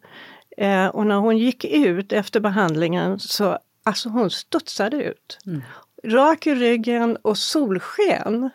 äh, 0.56 0.86
och 0.86 1.06
när 1.06 1.16
hon 1.16 1.38
gick 1.38 1.64
ut 1.64 2.12
efter 2.12 2.40
behandlingen 2.40 3.18
så 3.18 3.58
alltså 3.82 4.08
hon 4.08 4.30
studsade 4.30 4.96
ut. 4.96 5.38
Mm. 5.46 5.62
Rak 6.04 6.46
i 6.46 6.54
ryggen 6.54 7.16
och 7.16 7.38
solsken. 7.38 8.50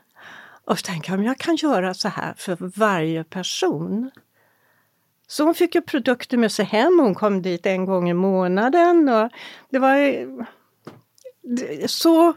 Och 0.65 0.80
så 0.80 0.86
tänkte 0.86 1.12
jag, 1.12 1.19
om 1.19 1.26
jag 1.26 1.38
kan 1.38 1.56
göra 1.56 1.93
så 1.93 2.08
här 2.08 2.34
för 2.38 2.58
varje 2.76 3.24
person. 3.24 4.12
Så 5.28 5.43
hon 5.43 5.56
fick 5.56 5.76
ju 5.76 5.82
produkter 5.82 6.38
med 6.38 6.52
sig 6.52 6.65
hem, 6.65 7.00
hon 7.00 7.15
kom 7.15 7.41
dit 7.41 7.65
en 7.65 7.86
gång 7.86 8.10
i 8.10 8.13
månaden. 8.13 9.10
Och 9.10 9.30
det 9.69 9.80
var 9.80 9.97
så 11.88 12.34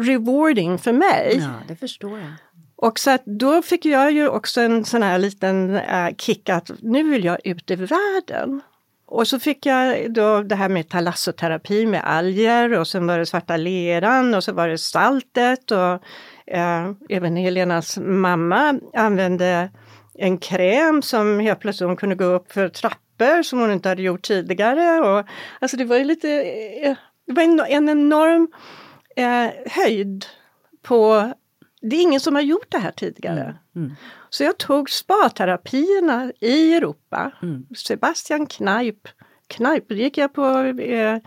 rewarding 0.00 0.78
för 0.78 0.92
mig. 0.92 1.36
Ja, 1.40 1.52
det 1.68 1.76
förstår 1.76 2.18
jag. 2.18 2.32
Och 2.76 2.98
så 2.98 3.10
att 3.10 3.24
då 3.24 3.62
fick 3.62 3.84
jag 3.84 4.12
ju 4.12 4.28
också 4.28 4.60
en 4.60 4.84
sån 4.84 5.02
här 5.02 5.18
liten 5.18 5.74
äh, 5.74 6.14
kick 6.18 6.48
att 6.48 6.70
nu 6.80 7.10
vill 7.10 7.24
jag 7.24 7.46
ut 7.46 7.70
i 7.70 7.74
världen. 7.74 8.60
Och 9.06 9.28
så 9.28 9.38
fick 9.38 9.66
jag 9.66 10.12
då 10.12 10.42
det 10.42 10.54
här 10.54 10.68
med 10.68 10.88
talassoterapi 10.88 11.86
med 11.86 12.04
alger 12.04 12.78
och 12.78 12.88
sen 12.88 13.06
var 13.06 13.18
det 13.18 13.26
svarta 13.26 13.56
leran 13.56 14.34
och 14.34 14.44
så 14.44 14.52
var 14.52 14.68
det 14.68 14.78
saltet 14.78 15.70
och 15.70 16.02
äh, 16.50 16.92
även 17.08 17.36
Helenas 17.36 17.98
mamma 17.98 18.80
använde 18.94 19.70
en 20.14 20.38
kräm 20.38 21.02
som 21.02 21.40
helt 21.40 21.60
plötsligt 21.60 21.86
hon 21.88 21.96
kunde 21.96 22.14
gå 22.14 22.24
upp 22.24 22.52
för 22.52 22.68
trappor 22.68 23.42
som 23.42 23.60
hon 23.60 23.72
inte 23.72 23.88
hade 23.88 24.02
gjort 24.02 24.22
tidigare. 24.22 25.00
Och, 25.00 25.26
alltså 25.60 25.76
det 25.76 25.84
var 25.84 25.96
ju 25.96 26.04
lite, 26.04 26.30
eh, 26.82 26.96
det 27.26 27.32
var 27.32 27.42
en, 27.42 27.60
en 27.60 27.88
enorm 27.88 28.48
eh, 29.16 29.50
höjd 29.66 30.24
på 30.82 31.32
det 31.82 31.96
är 31.96 32.02
ingen 32.02 32.20
som 32.20 32.34
har 32.34 32.42
gjort 32.42 32.66
det 32.68 32.78
här 32.78 32.90
tidigare. 32.90 33.40
Mm. 33.42 33.58
Mm. 33.76 33.96
Så 34.30 34.44
jag 34.44 34.58
tog 34.58 34.90
spaterapierna 34.90 36.32
i 36.40 36.74
Europa. 36.74 37.32
Mm. 37.42 37.66
Sebastian 37.76 38.46
Kneip. 38.46 39.08
Kneip, 39.50 39.88
då 39.88 39.94
gick 39.94 40.18
jag 40.18 40.32
på 40.32 40.58
eh, 40.80 41.18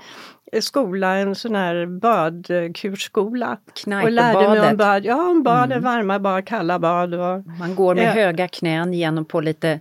skola, 0.61 1.15
en 1.15 1.35
sån 1.35 1.55
här 1.55 1.85
badkursskola. 1.85 3.57
Och 4.03 4.11
lärde 4.11 4.49
mig 4.49 4.69
om 4.69 4.77
bad, 4.77 5.05
ja, 5.05 5.29
om 5.29 5.43
bad, 5.43 5.71
mm. 5.71 5.83
varma 5.83 6.19
bad, 6.19 6.47
kalla 6.47 6.79
bad. 6.79 7.13
Och, 7.13 7.47
Man 7.59 7.75
går 7.75 7.95
med 7.95 8.07
eh, 8.07 8.13
höga 8.13 8.47
knän 8.47 8.93
genom 8.93 9.25
på 9.25 9.41
lite 9.41 9.79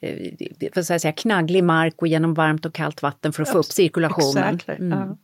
eh, 0.00 0.70
för 0.72 0.80
att 0.80 0.86
säga, 0.86 1.12
knagglig 1.12 1.64
mark 1.64 1.94
och 2.02 2.08
genom 2.08 2.34
varmt 2.34 2.66
och 2.66 2.74
kallt 2.74 3.02
vatten 3.02 3.32
för 3.32 3.42
att 3.42 3.52
få 3.52 3.58
upp 3.58 3.66
cirkulationen. 3.66 4.54
Exactly, 4.54 4.74
mm. 4.74 4.98
ja. 4.98 5.16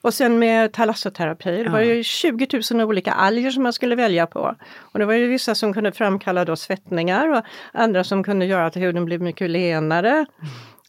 Och 0.00 0.14
sen 0.14 0.38
med 0.38 0.72
talassoterapi, 0.72 1.62
det 1.62 1.70
var 1.70 1.80
ju 1.80 2.02
20 2.02 2.62
000 2.72 2.80
olika 2.88 3.12
alger 3.12 3.50
som 3.50 3.62
man 3.62 3.72
skulle 3.72 3.94
välja 3.94 4.26
på. 4.26 4.54
Och 4.76 4.98
det 4.98 5.04
var 5.04 5.14
ju 5.14 5.26
vissa 5.26 5.54
som 5.54 5.72
kunde 5.72 5.92
framkalla 5.92 6.44
då 6.44 6.56
svettningar 6.56 7.28
och 7.28 7.42
andra 7.72 8.04
som 8.04 8.24
kunde 8.24 8.46
göra 8.46 8.66
att 8.66 8.76
huden 8.76 9.04
blev 9.04 9.22
mycket 9.22 9.50
lenare. 9.50 10.26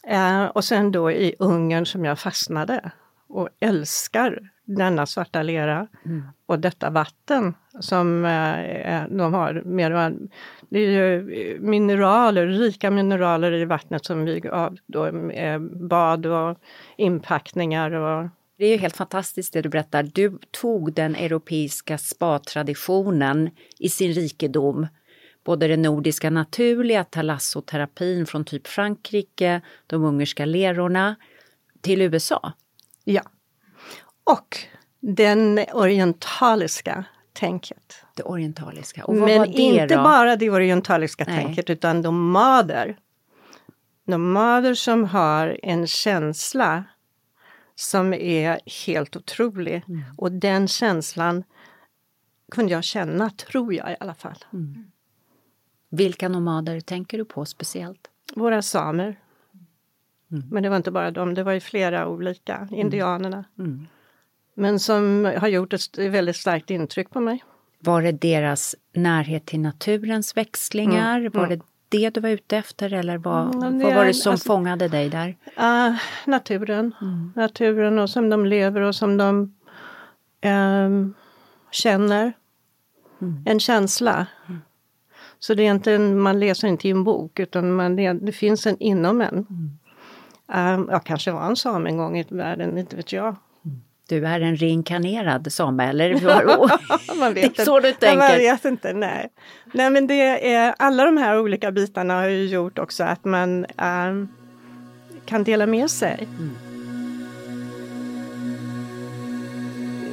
Eh, 0.06 0.44
och 0.44 0.64
sen 0.64 0.92
då 0.92 1.10
i 1.10 1.34
Ungern 1.38 1.86
som 1.86 2.04
jag 2.04 2.18
fastnade 2.18 2.90
och 3.28 3.48
älskar 3.60 4.50
denna 4.64 5.06
svarta 5.06 5.42
lera 5.42 5.86
mm. 6.04 6.22
och 6.46 6.58
detta 6.58 6.90
vatten 6.90 7.54
som 7.80 8.24
eh, 8.24 9.02
de 9.10 9.34
har. 9.34 9.62
Med, 9.64 10.28
det 10.68 10.78
är 10.78 10.90
ju 10.90 11.58
mineraler, 11.60 12.46
rika 12.46 12.90
mineraler 12.90 13.52
i 13.52 13.64
vattnet 13.64 14.04
som 14.04 14.24
vi 14.24 14.48
av 14.48 14.76
då, 14.86 15.06
eh, 15.30 15.58
bad 15.88 16.26
och 16.26 16.58
inpackningar 16.96 17.90
och 17.90 18.28
det 18.58 18.66
är 18.66 18.70
ju 18.70 18.76
helt 18.76 18.96
fantastiskt 18.96 19.52
det 19.52 19.62
du 19.62 19.68
berättar. 19.68 20.02
Du 20.02 20.38
tog 20.50 20.92
den 20.92 21.14
europeiska 21.14 21.98
spa-traditionen 21.98 23.50
i 23.78 23.88
sin 23.88 24.12
rikedom. 24.12 24.86
Både 25.44 25.68
den 25.68 25.82
nordiska 25.82 26.30
naturliga 26.30 27.04
talassoterapin 27.04 28.26
från 28.26 28.44
typ 28.44 28.66
Frankrike, 28.66 29.60
de 29.86 30.04
ungerska 30.04 30.44
lerorna, 30.44 31.16
till 31.80 32.02
USA. 32.02 32.52
Ja. 33.04 33.22
Och 34.24 34.58
den 35.00 35.60
orientaliska 35.72 37.04
tänket. 37.32 38.04
Det 38.14 38.22
orientaliska. 38.22 39.04
Och 39.04 39.14
Men 39.14 39.52
det 39.52 39.58
inte 39.58 39.96
då? 39.96 40.02
bara 40.02 40.36
det 40.36 40.50
orientaliska 40.50 41.24
Nej. 41.28 41.44
tänket 41.44 41.70
utan 41.70 42.00
nomader. 42.00 42.98
Nomader 44.04 44.74
som 44.74 45.04
har 45.04 45.58
en 45.62 45.86
känsla 45.86 46.84
som 47.74 48.14
är 48.14 48.60
helt 48.86 49.16
otrolig. 49.16 49.84
Mm. 49.88 50.04
Och 50.16 50.32
den 50.32 50.68
känslan 50.68 51.44
kunde 52.52 52.72
jag 52.72 52.84
känna, 52.84 53.30
tror 53.30 53.74
jag 53.74 53.92
i 53.92 53.96
alla 54.00 54.14
fall. 54.14 54.44
Mm. 54.52 54.89
Vilka 55.90 56.28
nomader 56.28 56.80
tänker 56.80 57.18
du 57.18 57.24
på 57.24 57.44
speciellt? 57.44 58.08
Våra 58.34 58.62
samer. 58.62 59.18
Mm. 60.30 60.44
Men 60.50 60.62
det 60.62 60.68
var 60.68 60.76
inte 60.76 60.90
bara 60.90 61.10
dem, 61.10 61.34
det 61.34 61.42
var 61.42 61.52
ju 61.52 61.60
flera 61.60 62.08
olika, 62.08 62.56
mm. 62.56 62.74
indianerna. 62.74 63.44
Mm. 63.58 63.86
Men 64.54 64.80
som 64.80 65.32
har 65.38 65.48
gjort 65.48 65.72
ett 65.72 65.98
väldigt 65.98 66.36
starkt 66.36 66.70
intryck 66.70 67.10
på 67.10 67.20
mig. 67.20 67.44
Var 67.78 68.02
det 68.02 68.12
deras 68.12 68.76
närhet 68.92 69.46
till 69.46 69.60
naturens 69.60 70.36
växlingar? 70.36 71.20
Mm. 71.20 71.32
Var 71.32 71.46
det 71.48 71.60
det 71.88 72.10
du 72.10 72.20
var 72.20 72.28
ute 72.28 72.56
efter 72.56 72.92
eller 72.92 73.18
vad, 73.18 73.54
mm, 73.54 73.80
vad 73.82 73.94
var 73.94 74.04
det 74.04 74.14
som 74.14 74.32
alltså, 74.32 74.46
fångade 74.46 74.88
dig 74.88 75.08
där? 75.08 75.28
Uh, 75.58 75.96
naturen. 76.26 76.94
Mm. 77.00 77.32
Naturen 77.36 77.98
och 77.98 78.10
som 78.10 78.30
de 78.30 78.46
lever 78.46 78.80
och 78.80 78.94
som 78.94 79.16
de 79.16 79.54
um, 80.44 81.14
känner. 81.70 82.32
Mm. 83.20 83.42
En 83.46 83.60
känsla. 83.60 84.26
Mm. 85.40 85.46
Så 85.46 85.54
det 85.54 85.66
är 85.66 85.70
inte 85.70 85.92
en, 85.92 86.20
man 86.20 86.40
läser 86.40 86.68
inte 86.68 86.88
i 86.88 86.90
en 86.90 87.04
bok 87.04 87.38
utan 87.38 87.72
man, 87.72 87.96
det, 87.96 88.32
finns 88.32 88.66
en 88.66 88.78
inom 88.78 89.20
en. 89.20 89.46
Um, 90.54 90.88
jag 90.90 91.04
kanske 91.04 91.30
var 91.30 91.46
en 91.46 91.56
same 91.56 91.90
en 91.90 91.96
gång 91.96 92.18
i 92.18 92.26
världen, 92.28 92.78
inte 92.78 92.96
vet 92.96 93.12
jag 93.12 93.36
du 94.10 94.26
är 94.26 94.40
en 94.40 94.56
reinkarnerad 94.56 95.52
same 95.52 95.84
eller? 95.84 96.14
man 97.18 97.34
vet 97.34 97.56
det 97.56 97.62
är 97.62 97.64
så 97.64 97.80
du 97.80 97.92
tänker? 97.92 98.16
Man 98.16 98.38
vet 98.38 98.64
inte, 98.64 98.92
nej. 98.92 99.28
Nej 99.72 99.90
men 99.90 100.06
det 100.06 100.54
är, 100.54 100.74
alla 100.78 101.04
de 101.04 101.16
här 101.16 101.40
olika 101.40 101.72
bitarna 101.72 102.14
har 102.14 102.28
ju 102.28 102.46
gjort 102.46 102.78
också 102.78 103.04
att 103.04 103.24
man 103.24 103.64
äh, 103.64 104.26
kan 105.24 105.44
dela 105.44 105.66
med 105.66 105.90
sig. 105.90 106.28
Mm. 106.38 106.69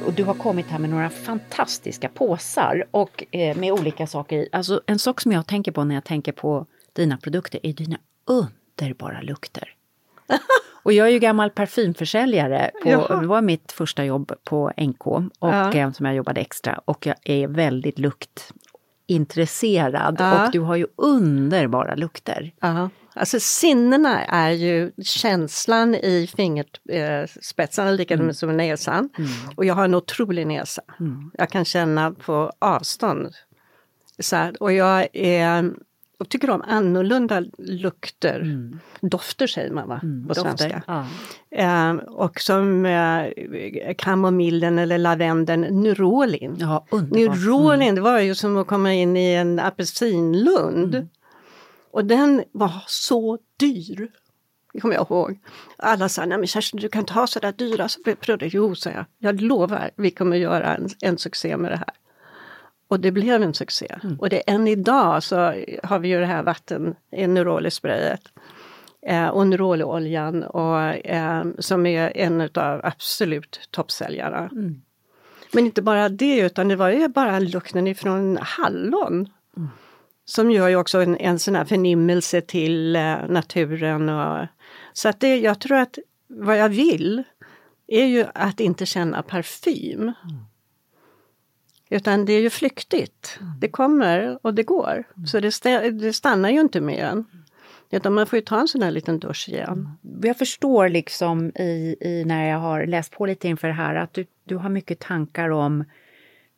Och 0.08 0.14
du 0.14 0.24
har 0.24 0.34
kommit 0.34 0.66
här 0.66 0.78
med 0.78 0.90
några 0.90 1.10
fantastiska 1.10 2.08
påsar 2.08 2.84
och 2.90 3.24
eh, 3.30 3.56
med 3.56 3.72
olika 3.72 4.06
saker 4.06 4.36
i. 4.36 4.48
Alltså 4.52 4.80
en 4.86 4.98
sak 4.98 5.20
som 5.20 5.32
jag 5.32 5.46
tänker 5.46 5.72
på 5.72 5.84
när 5.84 5.94
jag 5.94 6.04
tänker 6.04 6.32
på 6.32 6.66
dina 6.92 7.16
produkter 7.16 7.60
är 7.62 7.72
dina 7.72 7.98
underbara 8.24 9.20
lukter. 9.20 9.74
Och 10.82 10.92
jag 10.92 11.06
är 11.06 11.10
ju 11.12 11.18
gammal 11.18 11.50
parfymförsäljare. 11.50 12.70
På, 12.82 13.18
det 13.20 13.26
var 13.26 13.42
mitt 13.42 13.72
första 13.72 14.04
jobb 14.04 14.32
på 14.44 14.72
NK 14.76 15.06
och, 15.06 15.22
ja. 15.40 15.72
Eh, 15.72 15.92
som 15.92 16.06
jag 16.06 16.14
jobbade 16.14 16.40
extra 16.40 16.80
och 16.84 17.06
jag 17.06 17.16
är 17.24 17.48
väldigt 17.48 17.98
luktintresserad 17.98 20.16
ja. 20.18 20.46
och 20.46 20.52
du 20.52 20.60
har 20.60 20.76
ju 20.76 20.86
underbara 20.96 21.94
lukter. 21.94 22.52
Ja. 22.60 22.90
Alltså 23.14 23.40
sinnena 23.40 24.24
är 24.24 24.50
ju 24.50 24.92
känslan 25.02 25.94
i 25.94 26.28
fingerspetsarna, 26.36 27.90
likadant 27.90 28.22
mm. 28.22 28.34
som 28.34 28.56
näsan. 28.56 29.10
Mm. 29.18 29.30
Och 29.56 29.64
jag 29.64 29.74
har 29.74 29.84
en 29.84 29.94
otrolig 29.94 30.46
näsa. 30.46 30.82
Mm. 31.00 31.30
Jag 31.34 31.50
kan 31.50 31.64
känna 31.64 32.10
på 32.10 32.52
avstånd. 32.58 33.34
Så 34.18 34.36
här, 34.36 34.62
och 34.62 34.72
jag 34.72 35.08
är 35.12 35.70
och 36.18 36.28
tycker 36.28 36.50
om 36.50 36.62
annorlunda 36.62 37.44
lukter. 37.58 38.40
Mm. 38.40 38.78
Dofter 39.00 39.46
säger 39.46 39.72
man 39.72 39.88
va, 39.88 40.00
mm, 40.02 40.28
på 40.28 40.34
svenska. 40.34 40.82
Ja. 40.86 41.06
Eh, 41.50 41.94
och 41.94 42.40
som 42.40 42.86
eh, 42.86 43.24
kamomillen 43.98 44.78
eller 44.78 44.98
lavendeln, 44.98 45.60
nyrolin. 45.60 46.56
Ja, 46.58 46.86
nyrolin, 47.10 47.82
mm. 47.82 47.94
det 47.94 48.00
var 48.00 48.20
ju 48.20 48.34
som 48.34 48.56
att 48.56 48.66
komma 48.66 48.92
in 48.92 49.16
i 49.16 49.34
en 49.34 49.58
apelsinlund. 49.58 50.94
Mm. 50.94 51.08
Och 51.98 52.04
den 52.04 52.44
var 52.52 52.84
så 52.86 53.38
dyr. 53.56 54.10
Det 54.72 54.80
kommer 54.80 54.94
jag 54.94 55.06
ihåg. 55.10 55.38
Alla 55.76 56.08
sa, 56.08 56.24
nej 56.26 56.38
men 56.38 56.46
Kerstin 56.46 56.80
du 56.80 56.88
kan 56.88 57.00
inte 57.00 57.12
ha 57.12 57.26
sådär 57.26 57.52
dyra 57.52 57.88
produkter. 58.04 58.50
Jo, 58.52 58.74
sa 58.74 58.90
jag, 58.90 59.04
jag 59.18 59.40
lovar, 59.40 59.90
vi 59.96 60.10
kommer 60.10 60.36
göra 60.36 60.76
en, 60.76 60.88
en 61.00 61.18
succé 61.18 61.56
med 61.56 61.72
det 61.72 61.76
här. 61.76 61.92
Och 62.88 63.00
det 63.00 63.12
blev 63.12 63.42
en 63.42 63.54
succé. 63.54 63.98
Mm. 64.02 64.18
Och 64.18 64.28
det, 64.28 64.50
än 64.50 64.68
idag 64.68 65.22
så 65.22 65.36
har 65.82 65.98
vi 65.98 66.08
ju 66.08 66.20
det 66.20 66.26
här 66.26 66.42
vatten, 66.42 66.94
Neroli-sprayet 67.10 68.22
eh, 69.06 69.28
och 69.28 69.46
Neroli-oljan 69.46 70.42
och, 70.42 71.06
eh, 71.06 71.44
som 71.58 71.86
är 71.86 72.16
en 72.16 72.40
av 72.40 72.80
absolut 72.84 73.68
toppsäljarna. 73.70 74.48
Mm. 74.52 74.82
Men 75.52 75.66
inte 75.66 75.82
bara 75.82 76.08
det 76.08 76.38
utan 76.38 76.68
det 76.68 76.76
var 76.76 76.90
ju 76.90 77.08
bara 77.08 77.38
lukten 77.38 77.86
ifrån 77.86 78.38
hallon. 78.40 79.28
Mm. 79.56 79.68
Som 80.28 80.50
gör 80.50 80.68
ju 80.68 80.76
också 80.76 81.00
en, 81.00 81.16
en 81.16 81.38
sån 81.38 81.54
här 81.54 81.64
förnimmelse 81.64 82.40
till 82.40 82.96
eh, 82.96 83.16
naturen. 83.28 84.08
Och, 84.08 84.46
så 84.92 85.08
att 85.08 85.20
det, 85.20 85.36
jag 85.36 85.60
tror 85.60 85.76
att 85.76 85.98
vad 86.26 86.58
jag 86.58 86.68
vill 86.68 87.22
är 87.86 88.04
ju 88.04 88.24
att 88.34 88.60
inte 88.60 88.86
känna 88.86 89.22
parfym. 89.22 90.00
Mm. 90.00 90.14
Utan 91.90 92.24
det 92.24 92.32
är 92.32 92.40
ju 92.40 92.50
flyktigt. 92.50 93.38
Mm. 93.40 93.52
Det 93.60 93.68
kommer 93.68 94.38
och 94.42 94.54
det 94.54 94.62
går. 94.62 95.04
Mm. 95.16 95.26
Så 95.26 95.40
det, 95.40 95.90
det, 95.90 96.12
stannar 96.12 96.50
ju 96.50 96.60
inte 96.60 96.80
med 96.80 96.98
en. 96.98 97.24
Utan 97.90 98.14
man 98.14 98.26
får 98.26 98.36
ju 98.36 98.44
ta 98.44 98.60
en 98.60 98.68
sån 98.68 98.82
här 98.82 98.90
liten 98.90 99.18
dusch 99.18 99.48
igen. 99.48 99.96
Mm. 100.04 100.20
Jag 100.22 100.38
förstår 100.38 100.88
liksom 100.88 101.52
i, 101.54 101.96
i, 102.00 102.24
när 102.26 102.48
jag 102.48 102.58
har 102.58 102.86
läst 102.86 103.12
på 103.12 103.26
lite 103.26 103.48
inför 103.48 103.68
det 103.68 103.74
här 103.74 103.94
att 103.94 104.14
du, 104.14 104.26
du 104.44 104.56
har 104.56 104.68
mycket 104.68 104.98
tankar 104.98 105.48
om 105.50 105.84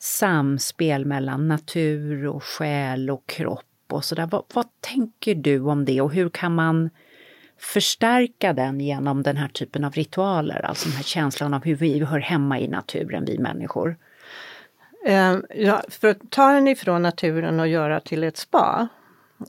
samspel 0.00 1.04
mellan 1.04 1.48
natur 1.48 2.26
och 2.26 2.44
själ 2.44 3.10
och 3.10 3.26
kropp 3.26 3.64
och 3.90 4.04
sådär. 4.04 4.28
Vad, 4.30 4.44
vad 4.54 4.66
tänker 4.80 5.34
du 5.34 5.60
om 5.60 5.84
det 5.84 6.00
och 6.00 6.12
hur 6.12 6.28
kan 6.28 6.54
man 6.54 6.90
förstärka 7.58 8.52
den 8.52 8.80
genom 8.80 9.22
den 9.22 9.36
här 9.36 9.48
typen 9.48 9.84
av 9.84 9.92
ritualer? 9.92 10.66
Alltså 10.66 10.88
den 10.88 10.96
här 10.96 11.04
känslan 11.04 11.54
av 11.54 11.64
hur 11.64 11.74
vi 11.74 12.04
hör 12.04 12.20
hemma 12.20 12.58
i 12.58 12.68
naturen, 12.68 13.24
vi 13.24 13.38
människor. 13.38 13.96
Eh, 15.06 15.36
ja, 15.54 15.82
för 15.88 16.08
att 16.08 16.30
ta 16.30 16.52
den 16.52 16.68
ifrån 16.68 17.02
naturen 17.02 17.60
och 17.60 17.68
göra 17.68 18.00
till 18.00 18.24
ett 18.24 18.36
spa, 18.36 18.88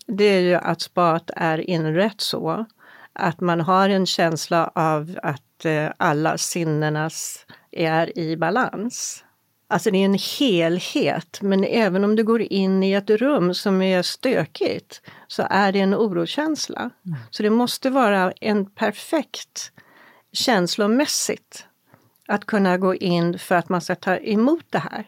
det 0.08 0.24
är 0.24 0.40
ju 0.40 0.56
att 0.56 0.82
spat 0.82 1.32
är 1.36 1.58
inrätt 1.58 2.22
så 2.22 2.66
att 3.14 3.40
man 3.40 3.62
har 3.62 3.90
en 3.90 4.06
känsla 4.06 4.72
av 4.76 5.20
att 5.24 5.66
eh, 5.66 5.90
alla 5.98 6.38
sinnenas 6.38 7.46
är 7.72 8.18
i 8.18 8.38
balans. 8.38 9.24
Alltså 9.72 9.92
det 9.92 9.98
är 9.98 10.06
en 10.06 10.18
helhet, 10.40 11.40
men 11.42 11.64
även 11.64 12.04
om 12.04 12.16
du 12.16 12.24
går 12.24 12.42
in 12.42 12.84
i 12.84 12.94
ett 12.94 13.10
rum 13.10 13.54
som 13.54 13.82
är 13.82 14.02
stökigt 14.02 15.02
så 15.28 15.48
är 15.50 15.72
det 15.72 15.80
en 15.80 15.96
orokänsla. 15.96 16.80
Mm. 16.80 17.20
Så 17.30 17.44
det 17.44 17.50
måste 17.50 17.90
vara 17.90 18.32
en 18.32 18.66
perfekt 18.66 19.72
känslomässigt 20.34 21.68
att 22.28 22.46
kunna 22.46 22.78
gå 22.78 22.96
in 22.96 23.40
för 23.40 23.56
att 23.56 23.70
man 23.70 23.82
ska 23.82 23.96
ta 23.96 24.18
emot 24.18 24.66
det 24.70 24.80
här. 24.80 25.06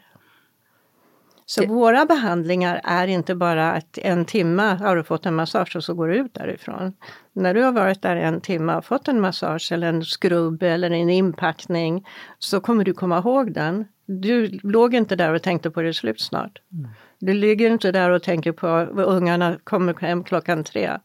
Så 1.45 1.61
det... 1.61 1.67
våra 1.67 2.05
behandlingar 2.05 2.81
är 2.83 3.07
inte 3.07 3.35
bara 3.35 3.71
att 3.71 3.97
en 3.97 4.25
timme 4.25 4.63
har 4.63 4.95
du 4.95 5.03
fått 5.03 5.25
en 5.25 5.35
massage 5.35 5.75
och 5.75 5.83
så 5.83 5.93
går 5.93 6.07
du 6.07 6.15
ut 6.15 6.33
därifrån. 6.33 6.93
När 7.33 7.53
du 7.53 7.61
har 7.61 7.71
varit 7.71 8.01
där 8.01 8.15
en 8.15 8.41
timme 8.41 8.75
och 8.75 8.85
fått 8.85 9.07
en 9.07 9.21
massage 9.21 9.71
eller 9.71 9.87
en 9.87 10.05
skrubb 10.05 10.63
eller 10.63 10.91
en 10.91 11.09
inpackning 11.09 12.07
så 12.39 12.61
kommer 12.61 12.83
du 12.83 12.93
komma 12.93 13.17
ihåg 13.17 13.53
den. 13.53 13.85
Du 14.05 14.59
låg 14.63 14.93
inte 14.93 15.15
där 15.15 15.33
och 15.33 15.41
tänkte 15.41 15.71
på 15.71 15.81
det 15.81 15.93
slut 15.93 16.21
snart. 16.21 16.61
Mm. 16.71 16.89
Du 17.19 17.33
ligger 17.33 17.71
inte 17.71 17.91
där 17.91 18.09
och 18.09 18.23
tänker 18.23 18.51
på 18.51 18.67
att 18.67 18.89
ungarna 18.97 19.59
kommer 19.63 19.93
hem 19.93 20.23
klockan 20.23 20.63
tre. 20.63 20.97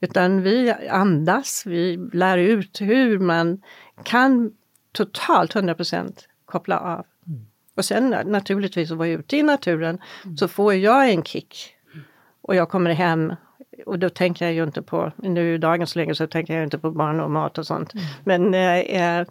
Utan 0.00 0.42
vi 0.42 0.74
andas, 0.90 1.62
vi 1.66 1.96
lär 2.12 2.38
ut 2.38 2.80
hur 2.80 3.18
man 3.18 3.62
kan 4.02 4.52
totalt 4.92 5.54
100% 5.54 6.12
koppla 6.44 6.78
av. 6.78 7.06
Mm. 7.26 7.46
Och 7.76 7.84
sen 7.84 8.16
naturligtvis 8.26 8.90
att 8.90 8.98
vara 8.98 9.08
ute 9.08 9.36
i 9.36 9.42
naturen 9.42 9.98
mm. 10.24 10.36
så 10.36 10.48
får 10.48 10.74
jag 10.74 11.10
en 11.10 11.22
kick. 11.22 11.74
Och 12.40 12.54
jag 12.54 12.68
kommer 12.68 12.90
hem 12.90 13.34
och 13.86 13.98
då 13.98 14.08
tänker 14.08 14.44
jag 14.44 14.54
ju 14.54 14.62
inte 14.62 14.82
på, 14.82 15.12
nu 15.16 15.54
i 15.54 15.58
dagens 15.58 15.96
läge 15.96 16.14
så 16.14 16.26
tänker 16.26 16.54
jag 16.54 16.64
inte 16.64 16.78
på 16.78 16.90
barn 16.90 17.20
och 17.20 17.30
mat 17.30 17.58
och 17.58 17.66
sånt. 17.66 17.94
Mm. 17.94 18.06
Men 18.24 18.54
eh, 18.54 18.78
eh, 18.78 19.26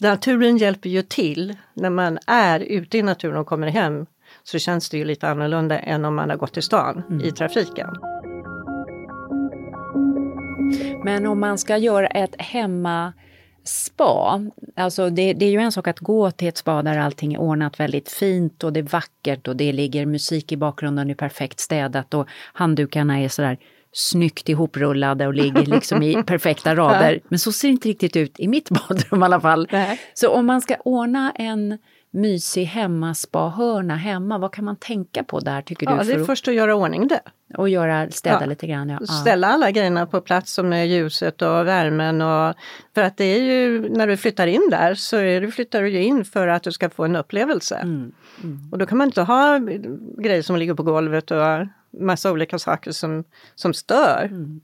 naturen 0.00 0.56
hjälper 0.56 0.88
ju 0.88 1.02
till 1.02 1.56
när 1.74 1.90
man 1.90 2.18
är 2.26 2.60
ute 2.60 2.98
i 2.98 3.02
naturen 3.02 3.36
och 3.36 3.46
kommer 3.46 3.68
hem. 3.68 4.06
Så 4.42 4.58
känns 4.58 4.90
det 4.90 4.98
ju 4.98 5.04
lite 5.04 5.28
annorlunda 5.28 5.78
än 5.78 6.04
om 6.04 6.14
man 6.14 6.30
har 6.30 6.36
gått 6.36 6.56
i 6.56 6.62
stan 6.62 7.02
mm. 7.08 7.24
i 7.24 7.32
trafiken. 7.32 7.88
Men 11.04 11.26
om 11.26 11.40
man 11.40 11.58
ska 11.58 11.76
göra 11.76 12.06
ett 12.06 12.34
hemma 12.38 13.12
spa, 13.64 14.40
alltså 14.76 15.10
det, 15.10 15.32
det, 15.32 15.44
är 15.44 15.50
ju 15.50 15.58
en 15.58 15.72
sak 15.72 15.88
att 15.88 15.98
gå 15.98 16.30
till 16.30 16.48
ett 16.48 16.56
spa 16.56 16.82
där 16.82 16.98
allting 16.98 17.34
är 17.34 17.38
ordnat 17.38 17.80
väldigt 17.80 18.10
fint 18.10 18.64
och 18.64 18.72
det 18.72 18.80
är 18.80 18.84
vackert 18.84 19.48
och 19.48 19.56
det 19.56 19.72
ligger 19.72 20.06
musik 20.06 20.52
i 20.52 20.56
bakgrunden, 20.56 21.06
det 21.06 21.12
är 21.12 21.14
perfekt 21.14 21.60
städat 21.60 22.14
och 22.14 22.28
handdukarna 22.52 23.20
är 23.20 23.28
sådär 23.28 23.58
snyggt 23.92 24.48
ihoprullade 24.48 25.26
och 25.26 25.34
ligger 25.34 25.66
liksom 25.66 26.02
i 26.02 26.22
perfekta 26.26 26.74
rader. 26.74 27.20
Men 27.28 27.38
så 27.38 27.52
ser 27.52 27.68
det 27.68 27.72
inte 27.72 27.88
riktigt 27.88 28.16
ut 28.16 28.40
i 28.40 28.48
mitt 28.48 28.70
badrum 28.88 29.22
i 29.22 29.24
alla 29.24 29.40
fall. 29.40 29.68
Nej. 29.72 30.00
Så 30.14 30.30
om 30.30 30.46
man 30.46 30.60
ska 30.60 30.76
ordna 30.84 31.32
en 31.34 31.78
mysig 32.10 32.64
hemmaspahörna 32.64 33.96
hemma, 33.96 34.38
vad 34.38 34.52
kan 34.52 34.64
man 34.64 34.76
tänka 34.76 35.24
på 35.24 35.40
där 35.40 35.62
tycker 35.62 35.86
ja, 35.86 36.02
du? 36.02 36.12
Det 36.12 36.20
är 36.20 36.24
först 36.24 36.48
att 36.48 36.54
göra 36.54 36.74
ordning 36.74 37.08
det. 37.08 37.20
Och 37.56 37.68
göra, 37.68 38.10
städa 38.10 38.40
ja. 38.40 38.46
lite 38.46 38.66
grann. 38.66 38.88
Ja. 38.88 39.06
Ställa 39.06 39.46
alla 39.46 39.70
grejerna 39.70 40.06
på 40.06 40.20
plats 40.20 40.52
som 40.52 40.72
är 40.72 40.84
ljuset 40.84 41.42
och 41.42 41.66
värmen. 41.66 42.22
Och, 42.22 42.54
för 42.94 43.02
att 43.02 43.16
det 43.16 43.24
är 43.24 43.42
ju, 43.42 43.88
när 43.88 44.06
du 44.06 44.16
flyttar 44.16 44.46
in 44.46 44.68
där 44.70 44.94
så 44.94 45.16
är 45.16 45.40
du, 45.40 45.50
flyttar 45.50 45.82
du 45.82 45.98
in 45.98 46.24
för 46.24 46.48
att 46.48 46.62
du 46.62 46.72
ska 46.72 46.90
få 46.90 47.04
en 47.04 47.16
upplevelse. 47.16 47.76
Mm. 47.76 48.12
Mm. 48.42 48.68
Och 48.72 48.78
då 48.78 48.86
kan 48.86 48.98
man 48.98 49.08
inte 49.08 49.22
ha 49.22 49.58
grejer 50.18 50.42
som 50.42 50.56
ligger 50.56 50.74
på 50.74 50.82
golvet 50.82 51.30
och 51.30 51.66
massa 51.90 52.32
olika 52.32 52.58
saker 52.58 52.92
som, 52.92 53.24
som 53.54 53.74
stör. 53.74 54.24
Mm. 54.24 54.60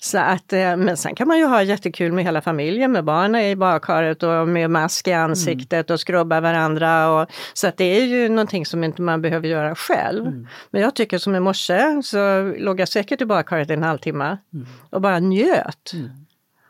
Så 0.00 0.18
att, 0.18 0.52
eh, 0.52 0.76
men 0.76 0.96
sen 0.96 1.14
kan 1.14 1.28
man 1.28 1.38
ju 1.38 1.44
ha 1.44 1.62
jättekul 1.62 2.12
med 2.12 2.24
hela 2.24 2.40
familjen, 2.40 2.92
med 2.92 3.04
barnen 3.04 3.40
i 3.40 3.56
badkaret 3.56 4.22
och 4.22 4.48
med 4.48 4.70
mask 4.70 5.08
i 5.08 5.12
ansiktet 5.12 5.90
mm. 5.90 5.94
och 5.94 6.00
skrubba 6.00 6.40
varandra. 6.40 7.10
Och, 7.10 7.30
så 7.54 7.66
att 7.66 7.76
det 7.76 7.84
är 7.84 8.04
ju 8.04 8.28
någonting 8.28 8.66
som 8.66 8.84
inte 8.84 9.02
man 9.02 9.22
behöver 9.22 9.48
göra 9.48 9.74
själv. 9.74 10.26
Mm. 10.26 10.46
Men 10.70 10.82
jag 10.82 10.94
tycker 10.94 11.18
som 11.18 11.34
i 11.34 11.40
morse 11.40 12.02
så 12.02 12.42
låg 12.58 12.80
jag 12.80 12.88
säkert 12.88 13.20
i 13.20 13.24
badkaret 13.24 13.70
en 13.70 13.82
halvtimme 13.82 14.38
mm. 14.54 14.66
och 14.90 15.00
bara 15.00 15.18
njöt. 15.18 15.92
Mm. 15.94 16.10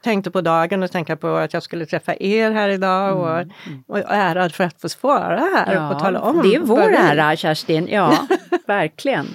Tänkte 0.02 0.30
på 0.30 0.40
dagen 0.40 0.82
och 0.82 0.90
tänkte 0.90 1.16
på 1.16 1.28
att 1.28 1.54
jag 1.54 1.62
skulle 1.62 1.86
träffa 1.86 2.14
er 2.20 2.50
här 2.50 2.68
idag 2.68 3.18
och, 3.18 3.38
mm. 3.38 3.84
och 3.86 3.98
ärad 3.98 4.54
för 4.54 4.64
att 4.64 4.80
få 4.80 4.88
svara 4.88 5.48
här 5.56 5.74
ja, 5.74 5.94
och 5.94 5.98
tala 5.98 6.20
om. 6.20 6.42
Det 6.42 6.54
är 6.54 6.60
vår 6.60 6.92
ära 6.92 7.36
Kerstin, 7.36 7.88
ja 7.90 8.26
verkligen. 8.66 9.26